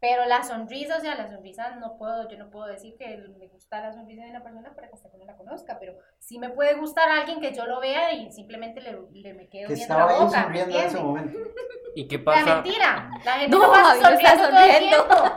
Pero 0.00 0.24
la 0.24 0.42
sonrisa, 0.42 0.96
o 0.96 1.00
sea, 1.00 1.14
la 1.14 1.28
sonrisa 1.28 1.76
no 1.76 1.98
puedo, 1.98 2.26
yo 2.28 2.38
no 2.38 2.50
puedo 2.50 2.66
decir 2.66 2.96
que 2.96 3.18
me 3.38 3.48
gusta 3.48 3.80
la 3.82 3.92
sonrisa 3.92 4.24
de 4.24 4.30
una 4.30 4.42
persona 4.42 4.74
para 4.74 4.88
que 4.88 4.94
hasta 4.94 5.10
que 5.10 5.18
no 5.18 5.26
la 5.26 5.36
conozca, 5.36 5.78
pero 5.78 5.94
sí 6.18 6.38
me 6.38 6.48
puede 6.50 6.74
gustar 6.74 7.10
alguien 7.10 7.40
que 7.40 7.52
yo 7.54 7.66
lo 7.66 7.80
vea 7.80 8.12
y 8.14 8.32
simplemente 8.32 8.80
le, 8.80 8.98
le 9.12 9.34
me 9.34 9.48
quedo 9.50 9.68
Que 9.68 9.74
viendo 9.74 9.82
estaba 9.94 10.06
la 10.06 10.18
boca, 10.18 10.48
¿me 10.48 10.64
sonriendo 10.64 10.78
en 10.78 10.86
ese 10.86 10.98
momento. 11.00 11.38
¿Y 11.94 12.08
qué 12.08 12.18
La 12.18 12.24
pasa? 12.24 12.54
mentira, 12.62 13.10
la 13.24 13.32
gente 13.38 13.56
No, 13.56 13.66
no, 13.66 13.72
pasa 13.72 13.94
está 13.94 14.10
sonriendo 14.10 14.48
todo 14.48 14.58
el 14.64 14.72
sonriendo. 14.72 15.06
tiempo. 15.06 15.36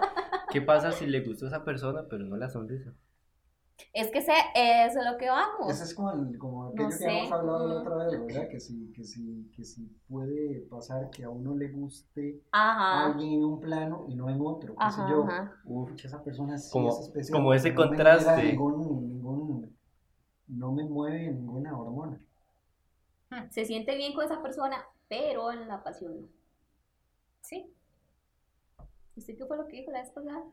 ¿Qué 0.50 0.62
pasa 0.62 0.92
si 0.94 1.08
le 1.08 1.22
gustó 1.22 1.46
a 1.46 1.50
esa 1.50 1.64
persona 1.66 2.08
pero 2.10 2.24
no 2.26 2.38
la 2.38 2.50
sonrisa? 2.50 2.94
Es 3.92 4.10
que 4.12 4.22
sé, 4.22 4.34
eso 4.56 5.00
es 5.00 5.06
lo 5.12 5.18
que 5.18 5.30
vamos. 5.30 5.70
Ese 5.70 5.84
es 5.84 5.94
como, 5.94 6.12
el, 6.12 6.38
como 6.38 6.68
aquello 6.68 6.84
No 6.90 6.98
que 6.98 7.04
hemos 7.06 7.28
sé. 7.28 7.34
hablado 7.34 7.68
la 7.68 7.82
otra 7.82 7.96
vez, 7.96 8.26
¿verdad? 8.26 8.48
Que 8.50 8.60
si, 8.60 8.92
que, 8.94 9.04
si, 9.04 9.52
que 9.56 9.64
si 9.64 9.86
puede 10.08 10.62
pasar 10.70 11.10
que 11.10 11.24
a 11.24 11.30
uno 11.30 11.56
le 11.56 11.70
guste 11.70 12.42
Ajá. 12.52 13.06
alguien 13.06 13.34
en 13.34 13.44
un 13.46 13.60
plano 13.60 14.06
y 14.08 14.16
no 14.16 14.30
en 14.30 14.40
otro. 14.42 14.74
qué 14.76 14.92
sé 14.92 15.02
Ajá, 15.02 15.10
yo. 15.12 15.24
ajá. 15.24 15.56
Uf, 15.66 15.92
esa 16.06 16.24
persona 16.24 16.58
sí 16.58 16.72
Como- 16.72 16.90
es 16.90 17.00
especial. 17.00 17.38
como 17.38 17.54
ese 17.54 17.72
no 17.72 17.82
me 17.82 17.88
contraste. 17.88 18.44
Ningún, 18.44 19.10
ningún, 19.10 19.78
no 20.48 20.72
me 20.72 20.84
mueve 20.86 21.32
ninguna 21.32 21.78
hormona. 21.78 22.20
Se 23.50 23.66
siente 23.66 23.96
bien 23.96 24.14
con 24.14 24.24
esa 24.26 24.42
persona, 24.44 24.78
pero 25.10 25.52
en 25.52 25.68
la 25.68 25.84
pasión 25.84 26.22
no. 26.22 26.28
Sí, 27.42 27.72
¿Usted 29.16 29.38
qué 29.38 29.46
fue 29.46 29.58
lo 29.58 29.68
que 29.68 29.78
dijo 29.78 29.92
la 29.92 30.02
vez 30.02 30.10
pasada? 30.12 30.44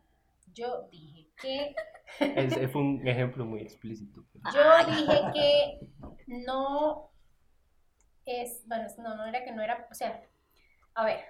Yo 0.53 0.89
dije 0.91 1.29
que 1.41 1.75
Ese 2.19 2.69
fue 2.69 2.83
un 2.83 3.07
ejemplo 3.07 3.45
muy 3.45 3.61
explícito. 3.63 4.25
pero- 4.33 4.55
Yo 4.55 4.91
dije 4.91 5.21
que 5.35 5.81
no 6.27 7.11
es, 8.27 8.63
bueno, 8.67 8.87
no, 8.99 9.17
no 9.17 9.27
era 9.27 9.45
que 9.45 9.53
no 9.53 9.63
era, 9.63 9.87
o 9.91 9.95
sea, 9.95 10.23
a 10.95 11.05
ver, 11.05 11.25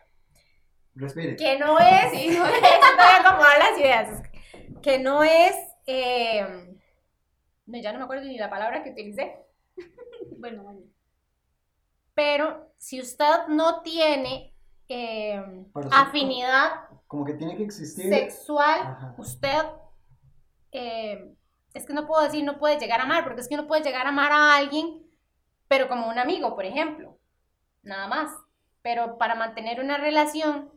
Respire. 0.95 1.37
que 1.37 1.59
no 1.59 1.79
es, 1.79 2.11
Sí, 2.12 2.29
no. 2.37 2.45
A 2.45 3.16
acomodar 3.21 3.59
las 3.59 3.79
ideas, 3.79 4.23
que 4.83 4.99
no 4.99 5.23
es, 5.23 5.55
eh, 5.87 6.77
no, 7.66 7.79
ya 7.79 7.93
no 7.93 7.99
me 7.99 8.05
acuerdo 8.05 8.25
ni 8.25 8.37
la 8.39 8.51
palabra 8.51 8.83
que 8.83 8.91
utilicé, 8.91 9.37
Bueno, 10.39 10.62
bueno. 10.62 10.81
pero 12.14 12.73
si 12.79 13.01
usted 13.01 13.47
no 13.49 13.83
tiene 13.83 14.55
eh, 14.89 15.41
afinidad 15.93 16.73
Como 17.11 17.25
que 17.25 17.35
tiene 17.35 17.57
que 17.57 17.65
existir. 17.65 18.09
sexual, 18.09 18.83
Ajá. 18.83 19.15
usted, 19.19 19.65
eh, 20.71 21.35
es 21.75 21.85
que 21.85 21.93
no 21.93 22.07
puedo 22.07 22.23
decir 22.23 22.45
no 22.45 22.57
puede 22.57 22.79
llegar 22.79 23.01
a 23.01 23.03
amar, 23.03 23.25
porque 23.25 23.41
es 23.41 23.49
que 23.49 23.57
uno 23.57 23.67
puede 23.67 23.83
llegar 23.83 24.07
a 24.07 24.11
amar 24.11 24.31
a 24.31 24.57
alguien, 24.57 25.03
pero 25.67 25.89
como 25.89 26.09
un 26.09 26.21
amigo, 26.21 26.55
por 26.55 26.65
ejemplo, 26.65 27.19
nada 27.83 28.07
más. 28.07 28.31
Pero 28.81 29.19
para 29.19 29.35
mantener 29.35 29.81
una 29.81 29.99
relación, 29.99 30.71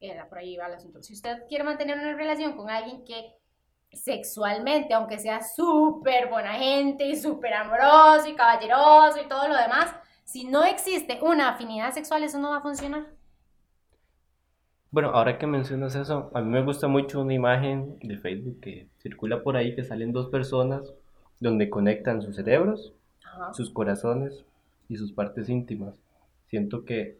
era 0.00 0.28
por 0.28 0.38
ahí 0.38 0.56
va 0.56 0.66
el 0.66 0.74
asunto. 0.74 1.00
Si 1.00 1.12
usted 1.12 1.46
quiere 1.48 1.62
mantener 1.62 1.96
una 1.96 2.14
relación 2.14 2.56
con 2.56 2.70
alguien 2.70 3.04
que 3.04 3.36
sexualmente, 3.92 4.94
aunque 4.94 5.20
sea 5.20 5.44
súper 5.44 6.28
buena 6.28 6.54
gente 6.54 7.06
y 7.06 7.14
súper 7.14 7.54
amoroso 7.54 8.26
y 8.26 8.34
caballeroso 8.34 9.20
y 9.22 9.28
todo 9.28 9.46
lo 9.46 9.56
demás, 9.56 9.94
si 10.24 10.42
no 10.42 10.64
existe 10.64 11.20
una 11.22 11.50
afinidad 11.50 11.92
sexual, 11.92 12.24
eso 12.24 12.40
no 12.40 12.50
va 12.50 12.56
a 12.56 12.62
funcionar. 12.62 13.06
Bueno, 14.90 15.10
ahora 15.10 15.38
que 15.38 15.46
mencionas 15.46 15.94
eso, 15.94 16.30
a 16.34 16.40
mí 16.40 16.48
me 16.50 16.62
gusta 16.64 16.88
mucho 16.88 17.20
una 17.20 17.34
imagen 17.34 17.98
de 18.00 18.16
Facebook 18.18 18.60
que 18.60 18.88
circula 18.98 19.42
por 19.42 19.56
ahí 19.56 19.74
que 19.74 19.84
salen 19.84 20.12
dos 20.12 20.28
personas 20.30 20.94
donde 21.40 21.68
conectan 21.68 22.22
sus 22.22 22.36
cerebros, 22.36 22.94
Ajá. 23.24 23.52
sus 23.52 23.70
corazones 23.70 24.44
y 24.88 24.96
sus 24.96 25.12
partes 25.12 25.48
íntimas. 25.48 25.94
Siento 26.46 26.84
que 26.84 27.18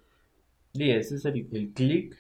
y 0.73 0.91
ese 0.91 1.17
es 1.17 1.25
el, 1.25 1.47
el 1.53 1.73
clic 1.73 2.15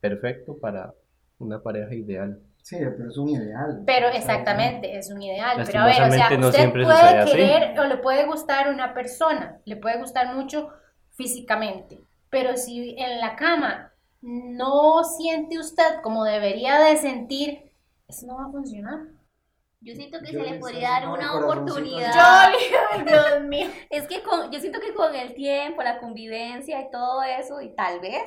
perfecto 0.00 0.58
para 0.58 0.94
una 1.38 1.60
pareja 1.62 1.94
ideal. 1.94 2.40
Sí, 2.62 2.76
pero 2.78 3.08
es 3.10 3.16
un 3.16 3.28
ideal. 3.30 3.82
Pero 3.84 4.08
exactamente, 4.08 4.96
es 4.96 5.10
un 5.10 5.20
ideal. 5.20 5.62
Pero 5.66 5.80
a 5.80 5.86
ver, 5.86 6.02
o 6.02 6.10
sea, 6.12 6.30
no 6.38 6.48
usted 6.48 6.70
puede 6.70 6.84
sucede 6.84 7.18
así. 7.18 7.32
querer 7.32 7.78
o 7.80 7.84
le 7.84 7.96
puede 7.96 8.24
gustar 8.26 8.68
una 8.72 8.94
persona, 8.94 9.58
le 9.64 9.76
puede 9.76 9.98
gustar 9.98 10.34
mucho 10.34 10.68
físicamente, 11.10 12.00
pero 12.30 12.56
si 12.56 12.96
en 12.98 13.20
la 13.20 13.34
cama 13.36 13.92
no 14.22 15.04
siente 15.04 15.58
usted 15.58 16.00
como 16.02 16.24
debería 16.24 16.78
de 16.80 16.96
sentir, 16.96 17.70
eso 18.08 18.26
no 18.26 18.36
va 18.36 18.46
a 18.46 18.50
funcionar. 18.50 19.00
Yo 19.80 19.94
siento 19.96 20.18
que 20.20 20.32
Yo 20.32 20.44
se 20.44 20.50
le 20.50 20.58
podría 20.60 20.90
dar 20.90 21.08
una 21.08 21.38
oportunidad. 21.38 22.52
Yo, 22.52 23.04
Dios 23.04 23.44
mío. 23.48 23.66
Es 23.90 24.06
que 24.06 24.22
con- 24.22 24.50
yo 24.52 24.60
siento 24.60 24.78
que 24.80 24.94
con 24.94 25.12
el 25.14 25.34
tiempo, 25.34 25.82
la 25.82 25.98
convivencia 25.98 26.80
y 26.80 26.90
todo 26.90 27.20
eso, 27.24 27.60
y 27.60 27.74
tal 27.74 28.00
vez, 28.00 28.22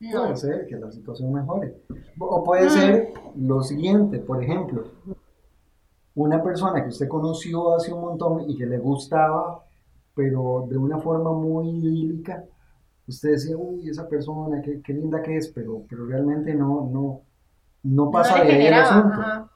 No. 0.00 0.24
Puede 0.24 0.36
ser 0.36 0.66
que 0.66 0.76
la 0.76 0.90
situación 0.92 1.32
mejore. 1.32 1.74
O 2.18 2.42
puede 2.44 2.66
Mm. 2.66 2.70
ser 2.70 3.12
lo 3.36 3.62
siguiente, 3.62 4.18
por 4.18 4.42
ejemplo, 4.42 4.90
una 6.14 6.42
persona 6.42 6.82
que 6.82 6.88
usted 6.88 7.08
conoció 7.08 7.74
hace 7.74 7.92
un 7.92 8.00
montón 8.00 8.48
y 8.48 8.56
que 8.56 8.66
le 8.66 8.78
gustaba, 8.78 9.64
pero 10.14 10.66
de 10.68 10.76
una 10.78 10.98
forma 10.98 11.32
muy 11.32 11.68
idílica, 11.70 12.44
usted 13.08 13.30
decía, 13.30 13.56
uy, 13.56 13.88
esa 13.88 14.08
persona, 14.08 14.60
qué, 14.62 14.80
qué 14.82 14.92
linda 14.92 15.22
que 15.22 15.36
es, 15.36 15.48
pero, 15.48 15.82
pero 15.88 16.06
realmente 16.06 16.54
no, 16.54 16.88
no, 16.90 17.20
no 17.82 18.10
pasa 18.10 18.38
no 18.38 18.44
de 18.44 18.52
ahí 18.52 18.66
el 18.66 18.74
asunto. 18.74 19.20
ajá. 19.20 19.48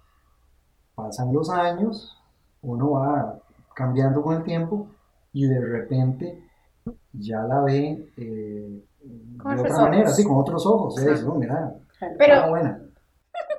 Pasan 0.95 1.33
los 1.33 1.49
años, 1.51 2.17
uno 2.63 2.91
va 2.93 3.39
cambiando 3.75 4.21
con 4.23 4.37
el 4.37 4.43
tiempo 4.45 4.89
y 5.33 5.47
de 5.47 5.61
repente 5.61 6.45
ya 7.13 7.41
la 7.43 7.63
ve 7.63 8.13
eh, 8.17 8.85
de 9.03 9.61
otra 9.63 9.77
manera, 9.79 10.03
ojos. 10.05 10.17
sí, 10.17 10.25
con 10.25 10.39
otros 10.39 10.67
ojos. 10.67 10.99
Ajá. 10.99 11.13
Eso, 11.13 11.35
mira, 11.37 11.73
Pero- 12.19 12.35
está 12.35 12.49
buena. 12.49 12.81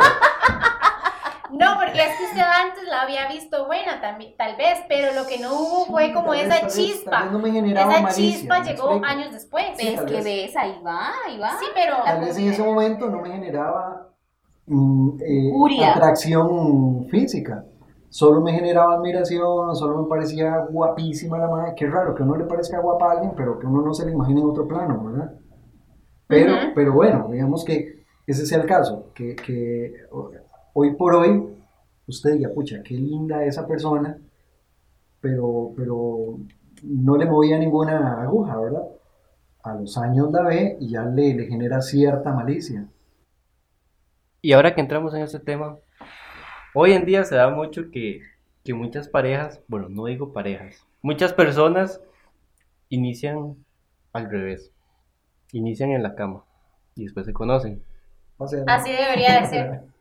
No, 1.59 1.75
porque 1.79 1.99
es 1.99 2.17
que 2.17 2.23
usted 2.25 2.41
antes 2.41 2.83
la 2.85 3.01
había 3.01 3.27
visto 3.27 3.65
buena 3.67 3.99
también, 4.01 4.35
tal 4.37 4.55
vez, 4.57 4.79
pero 4.87 5.13
lo 5.13 5.27
que 5.27 5.39
no 5.39 5.53
hubo 5.53 5.85
fue 5.85 6.07
Sí, 6.07 6.13
como 6.13 6.33
esa 6.33 6.65
vez, 6.65 6.73
chispa. 6.75 7.21
vez 7.23 7.31
no 7.31 7.39
me 7.39 7.51
generaba 7.51 7.91
Esa 7.93 8.01
malicia, 8.01 8.23
chispa 8.39 8.59
¿me 8.59 8.65
llegó 8.65 8.89
explico? 8.89 9.05
años 9.05 9.31
después. 9.31 9.65
Sí, 9.77 9.87
Es 9.87 10.01
que 10.01 10.21
ves, 10.21 10.55
ahí 10.55 10.79
va, 10.85 11.11
ahí 11.25 11.37
va. 11.39 11.57
Sí, 11.59 11.65
pero 11.73 11.95
Tal 12.03 12.19
vez 12.21 12.37
en 12.37 12.47
ese 12.49 12.63
momento 12.63 13.09
no 13.09 13.21
me 13.21 13.29
generaba 13.31 14.09
mm, 14.67 15.09
eh, 15.21 15.51
atracción 15.85 17.05
física. 17.09 17.65
Solo 18.09 18.41
me 18.41 18.53
generaba 18.53 18.95
admiración, 18.95 19.75
solo 19.75 20.03
me 20.03 20.09
parecía 20.09 20.57
guapísima 20.69 21.37
la 21.37 21.47
madre. 21.47 21.73
Qué 21.75 21.87
raro 21.87 22.15
que 22.15 22.23
a 22.23 22.25
uno 22.25 22.37
le 22.37 22.45
parezca 22.45 22.79
guapa 22.79 23.09
a 23.09 23.11
alguien, 23.13 23.33
pero 23.35 23.59
que 23.59 23.67
uno 23.67 23.81
no 23.81 23.93
se 23.93 24.05
le 24.05 24.11
imagine 24.13 24.41
en 24.41 24.47
otro 24.49 24.67
plano, 24.67 25.03
¿verdad? 25.05 25.33
Pero, 26.27 26.53
pero 26.75 26.93
bueno, 26.93 27.29
digamos 27.31 27.63
que 27.65 28.05
ese 28.25 28.45
sea 28.45 28.59
el 28.59 28.67
caso, 28.67 29.11
que, 29.13 29.35
que 29.35 29.93
hoy 30.77 30.95
por 30.95 31.15
hoy 31.15 31.43
usted 32.07 32.33
diga, 32.33 32.49
pucha, 32.53 32.83
qué 32.83 32.93
linda 32.93 33.43
esa 33.43 33.67
persona, 33.67 34.17
pero, 35.19 35.73
pero 35.75 36.39
no 36.83 37.17
le 37.17 37.25
movía 37.25 37.57
ninguna 37.57 38.21
aguja, 38.21 38.57
¿verdad? 38.59 38.87
A 39.63 39.73
los 39.75 39.97
años 39.97 40.31
la 40.31 40.43
ve 40.43 40.77
y 40.79 40.89
ya 40.89 41.03
le, 41.03 41.33
le 41.33 41.47
genera 41.47 41.81
cierta 41.81 42.31
malicia. 42.31 42.87
Y 44.41 44.53
ahora 44.53 44.75
que 44.75 44.81
entramos 44.81 45.13
en 45.15 45.23
este 45.23 45.39
tema, 45.39 45.77
Hoy 46.79 46.91
en 46.91 47.05
día 47.05 47.23
se 47.23 47.35
da 47.35 47.49
mucho 47.49 47.89
que, 47.91 48.21
que 48.63 48.75
muchas 48.75 49.09
parejas, 49.09 49.59
bueno, 49.67 49.89
no 49.89 50.05
digo 50.05 50.31
parejas, 50.31 50.85
muchas 51.01 51.33
personas 51.33 51.99
inician 52.89 53.55
al 54.13 54.29
revés. 54.29 54.71
Inician 55.53 55.89
en 55.89 56.03
la 56.03 56.13
cama 56.13 56.43
y 56.93 57.05
después 57.05 57.25
se 57.25 57.33
conocen. 57.33 57.83
O 58.37 58.47
sea, 58.47 58.63
Así 58.67 58.91
debería 58.91 59.41
de 59.41 59.47
ser. 59.47 59.83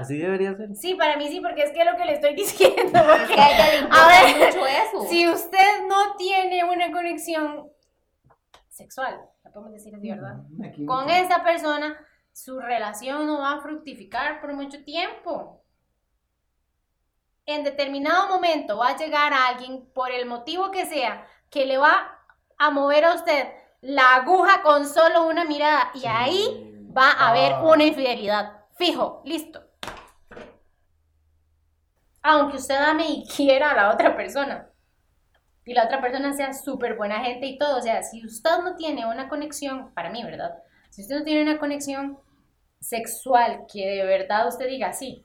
Así 0.00 0.18
debería 0.18 0.54
ser. 0.56 0.74
Sí, 0.74 0.94
para 0.94 1.16
mí 1.16 1.28
sí, 1.28 1.40
porque 1.40 1.62
es 1.62 1.72
que 1.72 1.80
es 1.80 1.86
lo 1.90 1.96
que 1.96 2.04
le 2.04 2.14
estoy 2.14 2.34
diciendo. 2.36 2.76
Es 2.82 2.90
que 2.92 3.18
porque- 3.26 3.40
a 3.40 3.50
ella 3.54 3.70
le 3.72 3.78
importa 3.78 4.04
A 4.04 4.08
ver, 4.08 4.36
mucho 4.54 4.66
eso. 4.66 5.06
Si 5.08 5.28
usted 5.28 5.86
no 5.88 6.16
tiene 6.16 6.64
una 6.64 6.90
conexión 6.92 7.70
sexual, 8.68 9.20
la 9.44 9.50
podemos 9.52 9.72
decir 9.72 9.94
así, 9.94 10.10
¿verdad? 10.10 10.36
Con 10.86 11.08
esa 11.10 11.42
persona, 11.42 11.98
su 12.32 12.60
relación 12.60 13.26
no 13.26 13.40
va 13.40 13.52
a 13.54 13.60
fructificar 13.60 14.40
por 14.40 14.52
mucho 14.52 14.82
tiempo. 14.84 15.62
En 17.46 17.62
determinado 17.64 18.28
momento 18.28 18.76
va 18.78 18.88
a 18.88 18.96
llegar 18.96 19.32
alguien, 19.32 19.88
por 19.94 20.10
el 20.10 20.26
motivo 20.26 20.70
que 20.70 20.84
sea, 20.84 21.26
que 21.48 21.64
le 21.64 21.78
va 21.78 22.18
a 22.58 22.70
mover 22.70 23.04
a 23.04 23.14
usted 23.14 23.46
la 23.82 24.16
aguja 24.16 24.62
con 24.62 24.86
solo 24.86 25.26
una 25.28 25.44
mirada 25.44 25.90
y 25.94 26.06
ahí 26.06 26.88
va 26.96 27.12
a 27.12 27.28
haber 27.30 27.52
Ah. 27.52 27.62
una 27.62 27.84
infidelidad. 27.84 28.64
Fijo, 28.76 29.22
listo. 29.24 29.62
Aunque 32.28 32.56
usted 32.56 32.74
ame 32.74 33.08
y 33.08 33.24
quiera 33.36 33.70
a 33.70 33.76
la 33.76 33.94
otra 33.94 34.16
persona. 34.16 34.68
Y 35.64 35.74
la 35.74 35.84
otra 35.84 36.00
persona 36.00 36.32
sea 36.32 36.52
súper 36.52 36.96
buena 36.96 37.20
gente 37.20 37.46
y 37.46 37.56
todo. 37.56 37.78
O 37.78 37.82
sea, 37.82 38.02
si 38.02 38.24
usted 38.24 38.58
no 38.64 38.74
tiene 38.74 39.06
una 39.06 39.28
conexión, 39.28 39.92
para 39.94 40.10
mí, 40.10 40.24
¿verdad? 40.24 40.56
Si 40.90 41.02
usted 41.02 41.18
no 41.18 41.24
tiene 41.24 41.42
una 41.42 41.60
conexión 41.60 42.18
sexual 42.80 43.64
que 43.72 43.86
de 43.86 44.04
verdad 44.04 44.48
usted 44.48 44.66
diga, 44.68 44.92
sí, 44.92 45.24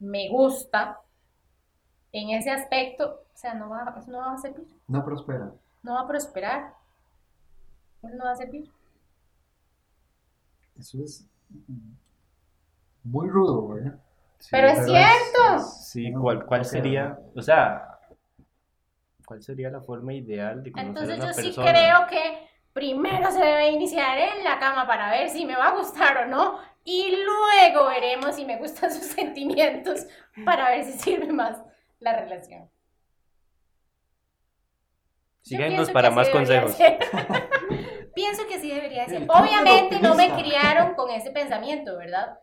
me 0.00 0.28
gusta, 0.28 1.00
en 2.12 2.30
ese 2.30 2.50
aspecto, 2.50 3.22
o 3.32 3.36
sea, 3.36 3.54
no 3.54 3.68
va, 3.68 3.84
no 4.06 4.18
va 4.18 4.32
a 4.32 4.38
servir. 4.38 4.66
No 4.88 5.04
prospera. 5.04 5.52
No 5.82 5.94
va 5.94 6.00
a 6.00 6.08
prosperar. 6.08 6.74
No 8.02 8.24
va 8.24 8.32
a 8.32 8.36
servir. 8.36 8.70
Eso 10.76 11.02
es 11.02 11.26
muy 13.04 13.28
rudo, 13.28 13.68
¿verdad? 13.68 14.03
Pero 14.50 14.68
es 14.68 14.74
pero 14.74 14.86
cierto. 14.86 15.64
Sí, 15.82 16.12
¿cuál, 16.12 16.44
cuál 16.44 16.64
sería? 16.64 17.18
O 17.34 17.42
sea, 17.42 17.98
¿cuál 19.24 19.42
sería 19.42 19.70
la 19.70 19.80
forma 19.80 20.12
ideal 20.12 20.62
de 20.62 20.72
conocer 20.72 20.88
Entonces 20.88 21.20
a 21.20 21.22
una 21.22 21.32
yo 21.32 21.42
sí 21.42 21.54
creo 21.54 22.06
que 22.08 22.48
primero 22.72 23.30
se 23.30 23.38
debe 23.38 23.70
iniciar 23.70 24.18
en 24.18 24.44
la 24.44 24.58
cama 24.58 24.86
para 24.86 25.10
ver 25.10 25.30
si 25.30 25.46
me 25.46 25.56
va 25.56 25.68
a 25.68 25.76
gustar 25.76 26.18
o 26.18 26.26
no. 26.26 26.58
Y 26.84 27.16
luego 27.16 27.86
veremos 27.86 28.36
si 28.36 28.44
me 28.44 28.58
gustan 28.58 28.90
sus 28.92 29.04
sentimientos 29.04 30.06
para 30.44 30.70
ver 30.70 30.84
si 30.84 30.92
sirve 30.92 31.32
más 31.32 31.62
la 32.00 32.20
relación. 32.20 32.68
Pienso 35.48 35.92
para 35.92 36.10
más 36.10 36.28
consejos. 36.30 36.76
pienso 38.14 38.46
que 38.46 38.58
sí 38.58 38.70
debería 38.70 39.06
ser. 39.06 39.24
Obviamente 39.28 40.00
no 40.00 40.14
me 40.14 40.30
criaron 40.30 40.94
con 40.94 41.10
ese 41.10 41.30
pensamiento, 41.30 41.96
¿verdad? 41.96 42.38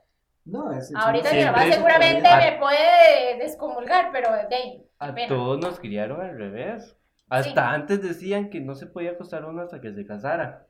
No, 0.45 0.71
es, 0.71 0.89
es 0.89 0.95
Ahorita 0.95 1.31
mi 1.33 1.43
mamá 1.45 1.63
seguramente 1.71 2.27
me 2.35 2.57
puede 2.59 3.37
descomulgar, 3.37 4.09
pero 4.11 4.31
de 4.47 4.55
ahí, 4.55 4.85
A 4.99 5.13
pena. 5.13 5.27
todos 5.27 5.59
nos 5.59 5.79
criaron 5.79 6.19
al 6.21 6.37
revés. 6.37 6.97
Hasta 7.29 7.71
antes 7.71 8.01
decían 8.01 8.49
que 8.49 8.59
no 8.59 8.75
se 8.75 8.87
podía 8.87 9.11
acostar 9.11 9.45
uno 9.45 9.61
hasta 9.61 9.79
que 9.79 9.93
se 9.93 10.05
casara. 10.05 10.67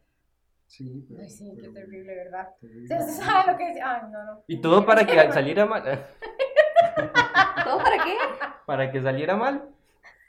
Sí, 0.68 1.06
pero- 1.10 1.22
Ay, 1.22 1.30
sí, 1.30 1.52
qué 1.60 1.70
terrible, 1.70 2.16
¿verdad? 2.16 2.50
terrible. 2.60 2.96
¿Usted 2.98 3.24
sabe 3.26 3.52
lo 3.52 3.58
que 3.58 3.70
es? 3.72 3.78
Ay, 3.84 4.02
no, 4.12 4.24
no. 4.24 4.44
Y 4.48 4.62
todo 4.62 4.86
para 4.86 5.06
que 5.06 5.16
saliera 5.34 5.66
mal. 5.66 5.84
¿Todo 7.64 7.78
para 7.78 8.04
qué? 8.04 8.16
Para 8.66 8.92
que 8.92 9.02
saliera 9.02 9.36
mal. 9.36 9.70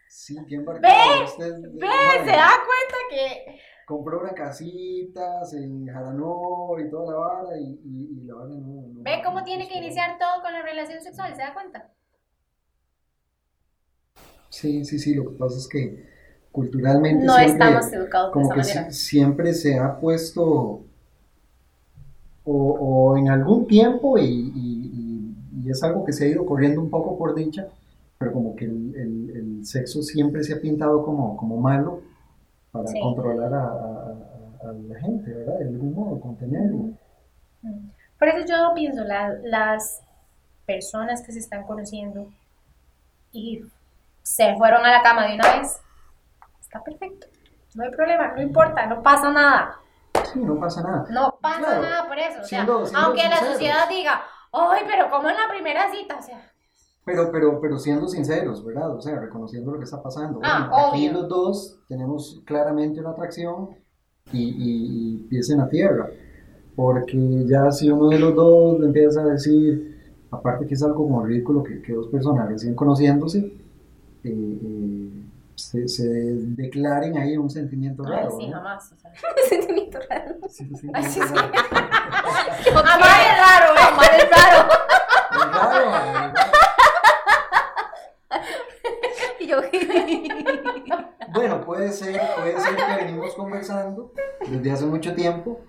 Sí, 0.08 0.36
bien 0.46 0.64
marcado. 0.64 1.24
Usted, 1.24 1.52
Ve, 1.72 1.86
madre, 1.86 2.20
se 2.24 2.30
da 2.36 2.50
cuenta 2.66 2.96
que 3.10 3.51
Compró 3.92 4.20
una 4.20 4.32
casita, 4.32 5.44
se 5.44 5.62
enjaranó 5.62 6.78
y 6.78 6.88
toda 6.88 7.12
la 7.12 7.18
vara 7.18 7.58
y, 7.60 7.78
y, 7.84 8.20
y 8.22 8.24
la 8.24 8.34
vara 8.36 8.48
no, 8.48 8.56
no- 8.56 9.02
¿Ve 9.02 9.20
cómo 9.22 9.40
no 9.40 9.44
tiene 9.44 9.68
que 9.68 9.76
iniciar 9.76 10.16
todo 10.18 10.40
con 10.40 10.50
la 10.50 10.62
relación 10.62 11.02
sexual? 11.02 11.34
¿Se 11.36 11.42
da 11.42 11.52
cuenta? 11.52 11.90
Sí, 14.48 14.82
sí, 14.86 14.98
sí, 14.98 15.14
lo 15.14 15.24
que 15.30 15.36
pasa 15.36 15.58
es 15.58 15.68
que 15.68 16.06
culturalmente 16.50 17.26
No 17.26 17.34
siempre, 17.34 17.52
estamos 17.68 17.92
educados 17.92 18.28
de 18.28 18.32
como 18.32 18.46
esa 18.46 18.54
que 18.54 18.60
manera. 18.60 18.92
siempre 18.92 19.52
se 19.52 19.78
ha 19.78 20.00
puesto 20.00 20.84
o, 22.44 22.54
o 22.54 23.16
en 23.16 23.28
algún 23.28 23.66
tiempo 23.66 24.18
y, 24.18 24.24
y- 24.24 24.90
y- 24.94 25.66
y 25.66 25.70
es 25.70 25.82
algo 25.82 26.04
que 26.04 26.12
se 26.12 26.24
ha 26.24 26.28
ido 26.28 26.44
corriendo 26.46 26.80
un 26.80 26.90
poco 26.90 27.16
por 27.18 27.34
dicha, 27.34 27.68
pero 28.18 28.32
como 28.32 28.56
que 28.56 28.64
el, 28.64 28.94
el- 28.96 29.30
el 29.36 29.66
sexo 29.66 30.02
siempre 30.02 30.42
se 30.42 30.54
ha 30.54 30.60
pintado 30.60 31.04
como, 31.04 31.36
como 31.36 31.56
malo 31.58 32.00
para 32.72 32.86
Sí. 32.88 33.00
controlar 33.00 33.52
a, 33.52 33.58
a- 33.58 33.68
a- 33.68 34.70
a 34.70 34.72
la 34.72 34.98
gente, 35.00 35.30
¿verdad? 35.32 35.56
Algún 35.60 35.94
modo, 35.94 36.20
contenerlo. 36.20 36.94
Por 38.18 38.28
eso 38.28 38.46
yo 38.46 38.72
pienso, 38.74 39.04
la- 39.04 39.36
las 39.44 40.02
personas 40.66 41.22
que 41.22 41.32
se 41.32 41.38
están 41.38 41.64
conociendo 41.64 42.28
y 43.30 43.62
se 44.22 44.54
fueron 44.56 44.84
a 44.86 44.90
la 44.92 45.02
cama 45.02 45.26
de 45.26 45.34
una 45.34 45.56
vez, 45.58 45.80
está 46.60 46.82
perfecto. 46.82 47.26
No 47.74 47.84
hay 47.84 47.90
problema, 47.90 48.32
no 48.34 48.42
importa, 48.42 48.86
no 48.86 49.02
pasa 49.02 49.30
nada. 49.30 49.76
Sí, 50.32 50.38
no 50.40 50.58
pasa 50.58 50.82
nada. 50.82 51.06
No 51.10 51.38
pasa 51.40 51.58
Claro, 51.58 51.82
nada 51.82 52.08
por 52.08 52.18
eso. 52.18 52.40
O 52.40 52.44
sea, 52.44 52.46
siendo- 52.46 52.86
siendo 52.86 53.06
aunque 53.06 53.28
la 53.28 53.36
sociedad 53.38 53.88
diga, 53.88 54.22
ay, 54.52 54.82
pero 54.86 55.10
como 55.10 55.28
en 55.28 55.36
la 55.36 55.48
primera 55.50 55.90
cita, 55.90 56.16
o 56.18 56.22
sea, 56.22 56.40
Pero, 57.04 57.30
pero, 57.32 57.60
pero 57.60 57.78
siendo 57.78 58.06
sinceros, 58.06 58.64
¿verdad? 58.64 58.94
O 58.96 59.00
sea, 59.00 59.18
reconociendo 59.18 59.72
lo 59.72 59.78
que 59.78 59.84
está 59.84 60.00
pasando. 60.02 60.38
Ah, 60.42 60.68
Bueno, 60.70 60.86
aquí 60.88 61.08
los 61.08 61.28
dos 61.28 61.80
tenemos 61.88 62.40
claramente 62.44 63.00
una 63.00 63.10
atracción 63.10 63.70
y, 64.32 64.42
y, 64.42 65.14
y 65.14 65.16
pies 65.28 65.50
en 65.50 65.58
la 65.58 65.68
tierra. 65.68 66.08
Porque 66.76 67.44
ya 67.46 67.70
si 67.72 67.90
uno 67.90 68.08
de 68.08 68.18
los 68.20 68.34
dos 68.34 68.78
le 68.80 68.86
empieza 68.86 69.22
a 69.22 69.26
decir, 69.26 70.00
aparte 70.30 70.66
que 70.66 70.74
es 70.74 70.82
algo 70.82 70.98
como 71.04 71.24
ridículo 71.24 71.62
que, 71.62 71.82
que 71.82 71.92
dos 71.92 72.06
personas 72.08 72.48
recién 72.48 72.74
conociéndose, 72.74 73.38
eh, 73.38 73.52
eh, 74.24 75.10
se, 75.56 75.88
se 75.88 76.04
declaren 76.08 77.18
ahí 77.18 77.36
un 77.36 77.50
sentimiento 77.50 78.04
ay, 78.06 78.12
raro. 78.12 78.30
sí, 78.38 78.46
¿no? 78.46 78.52
jamás. 78.56 78.92
O 78.92 78.96
sea. 78.96 79.12
Sentimiento 79.48 79.98
raro. 80.08 80.36
Sí, 80.48 80.64
sí, 80.66 80.76
sí, 80.76 80.88
Ay, 80.94 81.04
sí, 81.04 81.20
es 81.20 81.26
sí. 81.28 81.34
raro. 81.34 81.52
Amar 82.78 83.20
es 83.20 83.38
raro, 83.38 83.72
amar 83.92 84.10
es 84.16 84.30
raro. 84.30 84.68
Bueno, 91.32 91.64
puede 91.64 91.90
ser, 91.92 92.20
puede 92.36 92.58
ser 92.60 92.76
que 92.76 93.04
venimos 93.04 93.34
conversando 93.34 94.12
desde 94.50 94.70
hace 94.72 94.86
mucho 94.86 95.14
tiempo. 95.14 95.60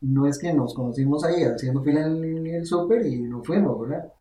No 0.00 0.26
es 0.26 0.38
que 0.38 0.52
nos 0.52 0.74
conocimos 0.74 1.24
ahí 1.24 1.44
haciendo 1.44 1.82
fila 1.82 2.06
en 2.06 2.46
el 2.46 2.66
súper 2.66 3.06
y 3.06 3.20
nos 3.22 3.46
fuimos, 3.46 3.80
¿verdad? 3.88 4.12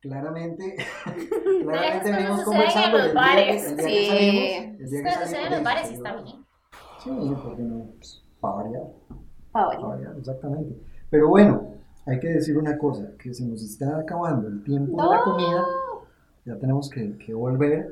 Claramente, 0.00 0.76
claramente 1.62 2.12
venimos 2.12 2.44
suceden 2.44 2.62
en 2.62 2.92
conversando. 2.92 2.98
los 2.98 3.06
el 3.06 3.12
día 3.12 3.12
que- 3.12 3.14
bares, 3.14 3.66
el 3.66 3.76
día 3.76 3.84
que 3.86 3.90
sí. 3.92 4.06
salimos- 4.06 4.80
el 4.80 4.90
día 4.90 5.02
que 5.02 5.10
sucede 5.10 5.18
en 5.18 5.24
los 5.24 5.28
salimos, 5.50 5.64
bares 5.64 5.90
está 5.90 6.16
bien. 6.22 6.36
Sí, 7.02 7.10
porque 7.44 7.62
no, 7.62 7.84
pues, 7.96 8.24
para 8.40 8.54
variar, 8.54 8.82
Favorito. 9.52 9.82
para 9.82 9.94
variar, 9.96 10.16
exactamente. 10.18 10.76
Pero 11.10 11.28
bueno, 11.28 11.74
hay 12.06 12.20
que 12.20 12.28
decir 12.28 12.56
una 12.56 12.78
cosa, 12.78 13.08
que 13.18 13.34
se 13.34 13.44
nos 13.44 13.60
está 13.62 13.98
acabando 13.98 14.46
el 14.46 14.62
tiempo 14.62 15.02
de 15.02 15.08
la 15.16 15.22
comida, 15.22 15.64
ya 16.44 16.56
tenemos 16.58 16.88
que, 16.90 17.18
que 17.18 17.34
volver 17.34 17.88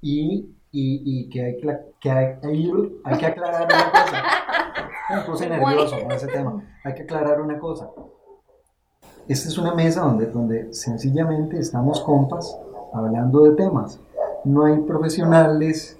y, 0.00 0.48
y, 0.72 1.02
y 1.04 1.28
que, 1.28 1.42
hay, 1.44 1.56
que, 2.00 2.10
hay, 2.10 2.26
hay- 2.42 2.72
hay 3.04 3.18
que 3.18 3.26
aclarar 3.26 3.64
una 3.66 3.90
cosa. 3.90 4.22
Me 5.14 5.20
puse 5.22 5.48
nervioso 5.48 5.96
con 6.02 6.12
ese 6.12 6.26
tema. 6.26 6.62
Hay 6.84 6.94
que 6.94 7.02
aclarar 7.02 7.40
una 7.40 7.58
cosa. 7.58 7.90
Esta 9.28 9.48
es 9.48 9.58
una 9.58 9.74
mesa 9.74 10.02
donde, 10.02 10.26
donde 10.26 10.72
sencillamente 10.72 11.58
estamos 11.58 12.00
compas 12.00 12.56
hablando 12.92 13.42
de 13.44 13.52
temas. 13.56 14.00
No 14.44 14.64
hay 14.64 14.78
profesionales, 14.80 15.98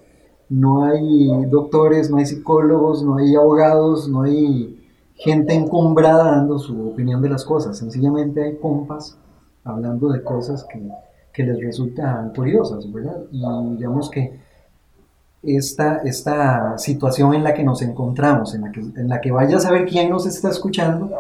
no 0.49 0.85
hay 0.85 1.45
doctores, 1.47 2.11
no 2.11 2.19
hay 2.19 2.27
psicólogos, 2.27 3.03
no 3.03 3.17
hay 3.17 3.35
abogados, 3.35 4.09
no 4.09 4.23
hay 4.23 4.89
gente 5.15 5.55
encumbrada 5.55 6.33
dando 6.33 6.59
su 6.59 6.89
opinión 6.91 7.21
de 7.23 7.31
las 7.31 7.45
cosas. 7.45 7.79
Sencillamente 7.79 8.43
hay 8.45 8.57
compas 8.59 9.19
hablando 9.65 10.09
de 10.11 10.23
cosas 10.23 10.65
que, 10.65 10.81
que 11.33 11.43
les 11.43 11.59
resultan 11.61 12.33
curiosas, 12.33 12.91
¿verdad? 12.93 13.23
Y 13.33 13.41
digamos 13.77 14.09
que 14.11 14.39
esta, 15.47 15.99
esta 15.99 16.77
situación 16.79 17.35
en 17.35 17.45
la 17.45 17.55
que 17.55 17.63
nos 17.65 17.83
encontramos, 17.83 18.55
en 18.55 18.63
la 18.63 18.73
que, 18.73 18.81
en 18.81 19.09
la 19.09 19.21
que 19.21 19.31
vaya 19.31 19.57
a 19.57 19.61
saber 19.61 19.87
quién 19.87 20.11
nos 20.11 20.27
está 20.27 20.51
escuchando, 20.51 21.11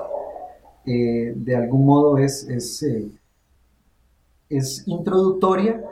eh, 0.87 1.33
de 1.37 1.57
algún 1.57 1.85
modo 1.87 2.19
es, 2.19 2.45
es, 2.49 2.83
eh, 2.83 3.09
es 4.49 4.83
introductoria, 4.87 5.83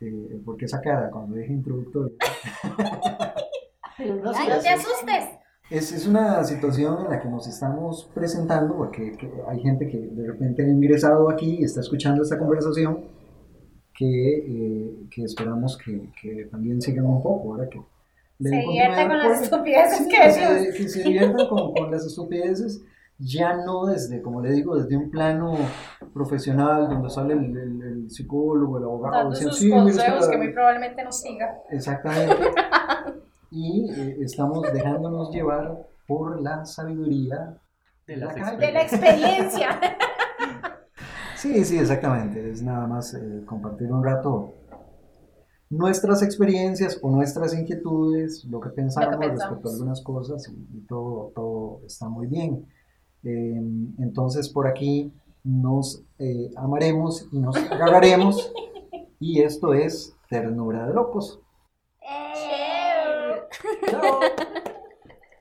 eh, 0.00 0.40
porque 0.44 0.64
esa 0.66 0.80
cara 0.80 1.10
cuando 1.10 1.36
dije 1.36 1.52
introductoria, 1.52 2.12
No, 3.98 4.32
sí, 4.32 4.48
No 4.48 4.54
es- 4.54 4.62
te 4.62 4.68
asustes. 4.70 5.24
Es, 5.70 5.92
es 5.92 6.06
una 6.06 6.42
situación 6.42 7.04
en 7.04 7.10
la 7.10 7.20
que 7.20 7.28
nos 7.28 7.46
estamos 7.46 8.10
presentando, 8.12 8.74
porque 8.76 9.12
que 9.12 9.30
hay 9.46 9.60
gente 9.60 9.88
que 9.88 9.98
de 9.98 10.26
repente 10.26 10.64
ha 10.64 10.68
ingresado 10.68 11.30
aquí 11.30 11.58
y 11.60 11.64
está 11.64 11.80
escuchando 11.80 12.22
esta 12.22 12.38
conversación, 12.38 13.04
que, 14.00 14.38
eh, 14.38 14.94
que 15.10 15.24
esperamos 15.24 15.76
que, 15.76 16.08
que 16.22 16.46
también 16.46 16.80
sigan 16.80 17.04
un 17.04 17.22
poco, 17.22 17.52
ahora 17.52 17.68
que 17.68 17.82
Se 18.42 18.48
diviertan 18.48 19.08
con 19.08 19.18
las 19.18 19.42
estupideces 19.42 19.98
sí, 19.98 20.08
que 20.08 20.30
se, 20.32 20.72
que 20.74 20.88
se 20.88 21.02
diviertan 21.02 21.46
con, 21.48 21.74
con 21.74 21.90
las 21.90 22.06
estupideces, 22.06 22.82
ya 23.18 23.54
no 23.56 23.84
desde, 23.84 24.22
como 24.22 24.40
le 24.40 24.52
digo, 24.52 24.76
desde 24.80 24.96
un 24.96 25.10
plano 25.10 25.52
profesional, 26.14 26.88
donde 26.88 27.10
sale 27.10 27.34
el, 27.34 27.54
el- 27.54 27.82
el 27.82 28.10
psicólogo, 28.10 28.78
el 28.78 28.84
abogado, 28.84 29.14
Dando 29.16 29.30
diciendo, 29.32 29.52
sus 29.54 29.62
"Sí, 29.64 29.70
consejos 29.70 30.28
que 30.30 30.36
muy 30.38 30.48
probablemente 30.54 31.04
no 31.04 31.12
siga. 31.12 31.58
Exactamente. 31.70 32.36
Y 33.52 33.90
eh, 33.90 34.16
estamos 34.20 34.62
dejándonos 34.72 35.32
llevar 35.34 35.76
por 36.06 36.40
la 36.40 36.64
sabiduría 36.64 37.56
De. 38.06 38.14
De 38.14 38.72
la 38.72 38.82
experiencia. 38.82 39.80
Sí, 41.40 41.64
sí, 41.64 41.78
exactamente. 41.78 42.50
Es 42.50 42.62
nada 42.62 42.86
más 42.86 43.14
eh, 43.14 43.42
compartir 43.46 43.90
un 43.90 44.04
rato 44.04 44.54
nuestras 45.70 46.22
experiencias 46.22 46.98
o 47.00 47.10
nuestras 47.10 47.54
inquietudes, 47.54 48.44
lo 48.44 48.60
que 48.60 48.70
pensamos, 48.70 49.16
respecto 49.18 49.68
a 49.68 49.72
algunas 49.72 50.02
cosas 50.02 50.52
y, 50.52 50.80
todo, 50.86 51.32
todo 51.34 51.80
está 51.86 52.08
muy 52.08 52.26
bien. 52.26 52.66
Em, 53.22 53.94
entonces 53.98 54.48
por 54.48 54.66
aquí 54.66 55.12
nos 55.44 56.02
eh, 56.18 56.50
amaremos 56.56 57.26
y 57.32 57.38
nos 57.38 57.56
agarraremos 57.56 58.52
y 59.18 59.40
esto 59.42 59.72
es 59.72 60.14
Ternura 60.28 60.86
de 60.86 60.94
Locos. 60.94 61.40
¡Chao! 63.88 64.20